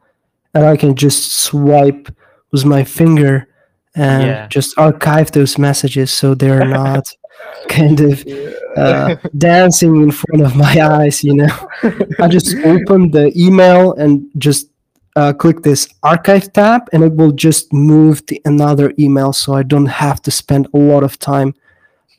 and 0.54 0.64
I 0.64 0.76
can 0.76 0.94
just 0.94 1.32
swipe 1.32 2.08
with 2.52 2.64
my 2.64 2.84
finger 2.84 3.46
and 3.94 4.22
Yeah. 4.26 4.46
just 4.48 4.78
archive 4.78 5.32
those 5.32 5.58
messages 5.58 6.10
so 6.12 6.34
they're 6.34 6.64
not 6.80 7.04
kind 7.68 8.00
of 8.00 8.24
uh, 8.76 9.16
dancing 9.38 9.96
in 9.96 10.10
front 10.10 10.42
of 10.42 10.56
my 10.56 10.80
eyes. 10.80 11.22
You 11.22 11.34
know, 11.34 11.68
I 12.18 12.28
just 12.28 12.56
open 12.64 13.10
the 13.10 13.32
email 13.36 13.92
and 13.94 14.28
just 14.38 14.70
uh, 15.16 15.32
click 15.32 15.62
this 15.62 15.88
archive 16.02 16.52
tab, 16.52 16.88
and 16.92 17.02
it 17.04 17.14
will 17.14 17.32
just 17.32 17.72
move 17.72 18.24
to 18.26 18.38
another 18.44 18.92
email, 18.98 19.32
so 19.32 19.54
I 19.54 19.62
don't 19.62 19.86
have 19.86 20.22
to 20.22 20.30
spend 20.30 20.68
a 20.72 20.78
lot 20.78 21.02
of 21.02 21.18
time 21.18 21.54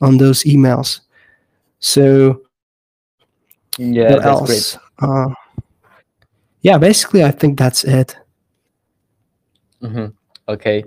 on 0.00 0.18
those 0.18 0.44
emails. 0.44 1.00
So 1.80 2.42
yeah, 3.78 4.12
what 4.12 4.22
that's 4.22 4.40
great. 4.40 4.56
else? 4.56 4.78
Uh, 4.98 5.34
yeah, 6.60 6.78
basically, 6.78 7.24
I 7.24 7.30
think 7.30 7.58
that's 7.58 7.84
it. 7.84 8.16
hmm 9.80 10.06
Okay, 10.48 10.84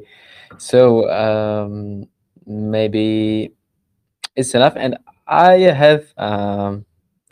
so 0.58 1.10
um, 1.10 2.08
maybe 2.46 3.54
it's 4.36 4.54
enough. 4.56 4.74
And 4.76 4.98
I 5.28 5.54
have 5.74 6.04
um, 6.18 6.86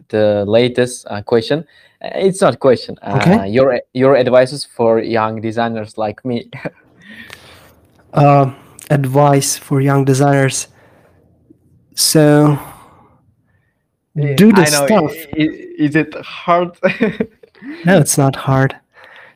the 0.09 0.43
latest 0.47 1.05
uh, 1.09 1.21
question. 1.21 1.65
Uh, 2.01 2.09
It's 2.27 2.41
not 2.41 2.53
a 2.55 2.57
question. 2.57 2.97
Uh, 3.01 3.17
Okay. 3.17 3.47
Your 3.49 3.79
your 3.93 4.17
advices 4.17 4.65
for 4.65 4.99
young 4.99 5.41
designers 5.41 5.97
like 5.97 6.23
me. 6.25 6.49
Uh, 8.13 8.53
advice 8.89 9.57
for 9.57 9.81
young 9.81 10.05
designers. 10.05 10.67
So 11.95 12.57
do 14.35 14.51
the 14.51 14.61
stuff. 14.85 15.13
i- 15.37 15.41
i- 15.41 15.67
Is 15.85 15.95
it 15.95 16.13
hard? 16.23 16.71
No, 17.85 17.97
it's 17.97 18.17
not 18.17 18.35
hard. 18.35 18.75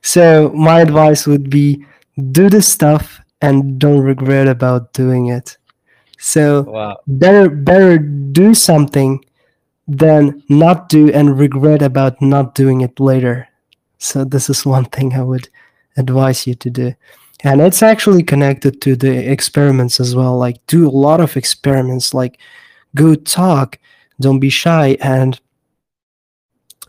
So 0.01 0.51
my 0.53 0.81
advice 0.81 1.25
would 1.25 1.49
be 1.49 1.85
do 2.31 2.49
the 2.49 2.61
stuff 2.61 3.21
and 3.41 3.79
don't 3.79 4.01
regret 4.03 4.47
about 4.49 4.91
doing 4.93 5.27
it. 5.27 5.57
So 6.17 6.63
wow. 6.63 6.97
better 7.07 7.49
better 7.49 7.97
do 7.97 8.53
something 8.53 9.23
than 9.87 10.43
not 10.49 10.89
do 10.89 11.11
and 11.11 11.39
regret 11.39 11.81
about 11.81 12.21
not 12.21 12.55
doing 12.55 12.81
it 12.81 12.99
later. 12.99 13.47
So 13.99 14.23
this 14.23 14.49
is 14.49 14.65
one 14.65 14.85
thing 14.95 15.13
I 15.13 15.23
would 15.23 15.49
advise 15.95 16.45
you 16.45 16.55
to 16.55 16.69
do. 16.69 16.93
And 17.43 17.61
it's 17.61 17.83
actually 17.83 18.23
connected 18.23 18.81
to 18.81 18.95
the 18.95 19.31
experiments 19.31 19.99
as 19.99 20.15
well. 20.15 20.37
Like 20.37 20.65
do 20.67 20.87
a 20.87 20.89
lot 20.89 21.21
of 21.21 21.37
experiments, 21.37 22.13
like 22.13 22.39
go 22.95 23.13
talk, 23.13 23.77
don't 24.19 24.39
be 24.39 24.49
shy 24.49 24.97
and 25.01 25.39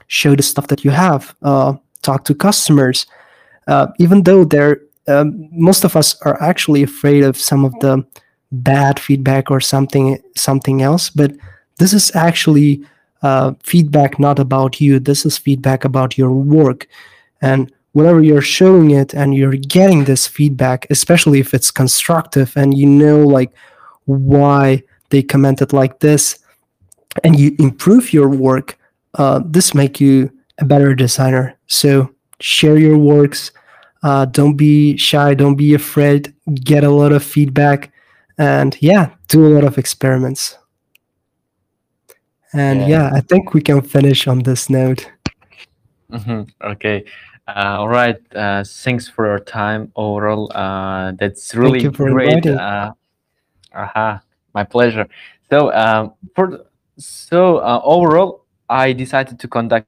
show 0.06 0.34
the 0.34 0.42
stuff 0.42 0.68
that 0.68 0.84
you 0.84 0.90
have. 0.90 1.36
Uh, 1.42 1.74
talk 2.02 2.24
to 2.24 2.34
customers. 2.34 3.06
Uh, 3.66 3.88
even 3.98 4.22
though 4.22 4.44
they're 4.44 4.80
um, 5.06 5.48
most 5.52 5.84
of 5.84 5.96
us 5.96 6.20
are 6.22 6.40
actually 6.42 6.82
afraid 6.82 7.24
of 7.24 7.36
some 7.36 7.64
of 7.64 7.72
the 7.80 8.04
bad 8.50 8.98
feedback 8.98 9.50
or 9.50 9.60
something 9.60 10.18
something 10.34 10.82
else 10.82 11.10
but 11.10 11.32
this 11.78 11.92
is 11.92 12.14
actually 12.14 12.82
uh, 13.22 13.52
feedback 13.62 14.18
not 14.18 14.38
about 14.38 14.80
you. 14.80 15.00
This 15.00 15.24
is 15.26 15.38
feedback 15.38 15.84
about 15.84 16.18
your 16.18 16.30
work. 16.30 16.86
And 17.40 17.72
whenever 17.92 18.22
you're 18.22 18.42
showing 18.42 18.90
it 18.90 19.14
and 19.14 19.34
you're 19.34 19.56
getting 19.56 20.04
this 20.04 20.26
feedback 20.26 20.86
especially 20.90 21.40
if 21.40 21.54
it's 21.54 21.70
constructive 21.70 22.56
and 22.56 22.76
you 22.76 22.86
know 22.86 23.24
like 23.26 23.52
why 24.04 24.82
they 25.10 25.22
commented 25.22 25.72
like 25.72 25.98
this 26.00 26.38
and 27.24 27.38
you 27.38 27.56
improve 27.58 28.12
your 28.12 28.28
work 28.28 28.78
uh, 29.14 29.40
this 29.44 29.74
make 29.74 30.00
you 30.00 30.30
a 30.58 30.64
better 30.64 30.94
designer. 30.94 31.56
So 31.66 32.10
share 32.40 32.76
your 32.76 32.98
works 32.98 33.50
uh, 34.04 34.26
don't 34.26 34.56
be 34.56 34.96
shy 34.96 35.34
don't 35.34 35.56
be 35.56 35.74
afraid. 35.74 36.32
Get 36.54 36.84
a 36.84 36.90
lot 36.90 37.12
of 37.12 37.24
feedback 37.24 37.90
and 38.38 38.76
yeah 38.80 39.10
do 39.28 39.46
a 39.46 39.52
lot 39.54 39.64
of 39.64 39.78
experiments 39.78 40.56
and 42.52 42.80
Yeah. 42.80 42.88
yeah, 42.88 43.10
i 43.12 43.20
think 43.20 43.52
we 43.54 43.60
can 43.60 43.80
finish 43.82 44.26
on 44.26 44.40
this 44.40 44.70
note 44.70 45.10
hmm 46.10 46.42
Okay. 46.62 47.04
Uh, 47.48 47.76
all 47.80 47.88
right. 47.88 48.16
Uh, 48.36 48.62
thanks 48.62 49.08
for 49.08 49.26
your 49.26 49.38
time 49.38 49.90
overall. 49.96 50.52
Uh, 50.54 51.12
that's 51.12 51.54
really 51.54 51.80
you 51.80 51.90
for 51.92 52.08
great. 52.10 52.34
inviting. 52.34 52.58
Uh, 52.58 52.92
aha, 53.74 54.20
my 54.54 54.64
pleasure. 54.64 55.08
So, 55.48 55.72
um, 55.72 56.12
for 56.34 56.66
so 56.98 57.58
uh, 57.58 57.80
overall, 57.82 58.44
I 58.68 58.92
decided 58.92 59.40
to 59.40 59.48
conduct 59.48 59.86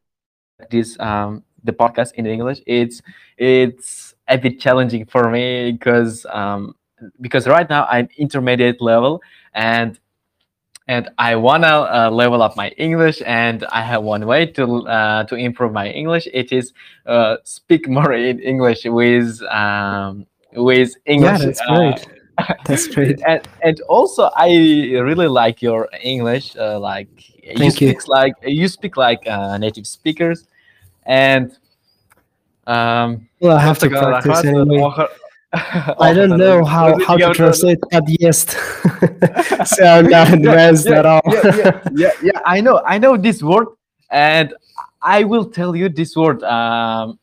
this 0.70 0.98
um, 1.01 1.44
the 1.64 1.72
podcast 1.72 2.12
in 2.14 2.26
English. 2.26 2.61
It's 2.66 3.03
it's 3.36 4.14
a 4.28 4.38
bit 4.38 4.59
challenging 4.59 5.05
for 5.05 5.30
me 5.30 5.72
because 5.72 6.24
um, 6.30 6.74
because 7.20 7.46
right 7.46 7.68
now 7.68 7.86
I'm 7.86 8.09
intermediate 8.16 8.80
level 8.80 9.22
and 9.55 9.98
and 10.90 11.09
I 11.18 11.36
wanna 11.36 11.68
uh, 11.68 12.11
level 12.11 12.42
up 12.42 12.57
my 12.57 12.70
English, 12.70 13.22
and 13.24 13.64
I 13.70 13.80
have 13.80 14.03
one 14.03 14.26
way 14.26 14.46
to 14.46 14.64
uh, 14.88 15.22
to 15.24 15.36
improve 15.36 15.72
my 15.72 15.88
English. 15.88 16.26
It 16.32 16.51
is 16.51 16.72
uh, 17.07 17.36
speak 17.44 17.88
more 17.88 18.12
in 18.12 18.40
English 18.40 18.84
with 18.84 19.40
um, 19.44 20.26
with 20.53 20.90
English. 21.07 21.38
yeah 21.38 21.46
that's 21.46 21.61
uh, 21.61 21.74
great 21.76 22.07
that's 22.64 22.86
great 22.88 23.20
and 23.26 23.40
and 23.62 23.80
also 23.82 24.30
I 24.34 24.48
really 24.98 25.28
like 25.28 25.62
your 25.62 25.88
English. 26.03 26.57
Uh, 26.57 26.80
like 26.80 27.09
you 27.44 27.57
Thank 27.57 27.80
you. 27.80 27.90
speak 27.90 28.09
like 28.09 28.34
you 28.42 28.66
speak 28.66 28.96
like 28.96 29.24
uh, 29.28 29.59
native 29.59 29.86
speakers, 29.86 30.48
and 31.07 31.57
um, 32.66 33.28
well 33.40 33.57
i 33.57 33.61
have 33.61 33.78
to 33.78 33.88
practice 33.88 34.44
anyway 34.44 34.82
I 35.98 36.12
don't 36.14 36.38
know 36.38 36.64
how, 36.64 36.96
how 37.05 37.16
to 37.16 37.34
translate 37.34 37.78
Adiest. 37.92 38.51
so 39.66 39.84
I'm 39.84 40.09
not 40.16 40.32
advanced 40.32 40.86
yeah, 40.88 40.98
at 40.98 41.07
all. 41.07 41.22
yeah, 41.26 41.42
yeah, 41.57 41.80
yeah, 41.92 42.11
yeah. 42.22 42.40
I 42.46 42.61
know, 42.61 42.80
I 42.86 42.98
know 42.98 43.16
this 43.16 43.42
word, 43.42 43.66
and 44.11 44.55
I 45.03 45.24
will 45.24 45.44
tell 45.44 45.74
you 45.74 45.88
this 45.88 46.14
word. 46.14 46.44
Um, 46.44 47.18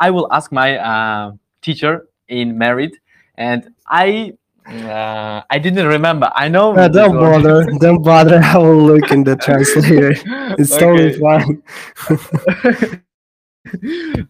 I 0.00 0.10
will 0.10 0.32
ask 0.32 0.50
my 0.50 0.78
uh, 0.78 1.32
teacher 1.60 2.08
in 2.28 2.56
merit, 2.56 2.96
and 3.36 3.68
I 3.86 4.32
uh, 4.66 5.42
I 5.50 5.58
didn't 5.58 5.86
remember. 5.86 6.30
I 6.34 6.48
know. 6.48 6.74
Uh, 6.74 6.88
don't 6.88 7.16
word. 7.16 7.42
bother. 7.42 7.66
Don't 7.80 8.02
bother. 8.02 8.40
I 8.42 8.56
will 8.56 8.82
look 8.82 9.10
in 9.10 9.24
the 9.24 9.36
translator. 9.36 10.14
It's 10.58 10.70
totally 10.70 11.18
fine. 11.18 11.62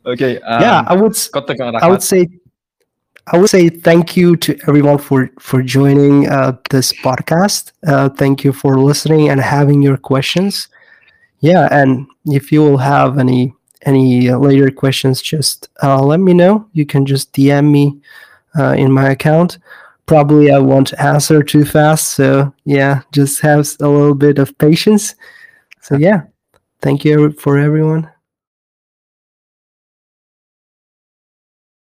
okay. 0.06 0.40
Um, 0.40 0.62
yeah, 0.62 0.84
I 0.88 0.94
would. 0.94 1.12
s- 1.12 1.28
Kota 1.28 1.54
Kang 1.56 1.74
I 1.76 1.88
would 1.88 2.02
say. 2.02 2.26
I 3.30 3.36
would 3.36 3.50
say 3.50 3.68
thank 3.68 4.16
you 4.16 4.36
to 4.36 4.58
everyone 4.68 4.98
for 4.98 5.30
for 5.38 5.62
joining 5.62 6.28
uh, 6.28 6.56
this 6.70 6.92
podcast. 6.92 7.72
Uh, 7.86 8.08
thank 8.08 8.44
you 8.44 8.52
for 8.52 8.78
listening 8.78 9.28
and 9.28 9.40
having 9.40 9.82
your 9.82 9.96
questions. 9.96 10.68
Yeah, 11.40 11.68
and 11.70 12.06
if 12.26 12.50
you 12.50 12.60
will 12.60 12.78
have 12.78 13.18
any 13.18 13.54
any 13.82 14.30
uh, 14.30 14.38
later 14.38 14.70
questions, 14.70 15.20
just 15.20 15.68
uh, 15.82 16.02
let 16.02 16.20
me 16.20 16.32
know. 16.32 16.68
You 16.72 16.86
can 16.86 17.04
just 17.04 17.32
DM 17.32 17.70
me 17.70 18.00
uh, 18.58 18.74
in 18.78 18.90
my 18.90 19.10
account. 19.10 19.58
Probably 20.06 20.50
I 20.50 20.58
won't 20.58 20.98
answer 20.98 21.42
too 21.42 21.64
fast, 21.64 22.10
so 22.10 22.52
yeah, 22.64 23.02
just 23.12 23.40
have 23.40 23.68
a 23.80 23.88
little 23.88 24.14
bit 24.14 24.38
of 24.38 24.56
patience. 24.58 25.14
So 25.82 25.96
yeah, 25.96 26.22
thank 26.80 27.04
you 27.04 27.32
for 27.32 27.58
everyone. 27.58 28.10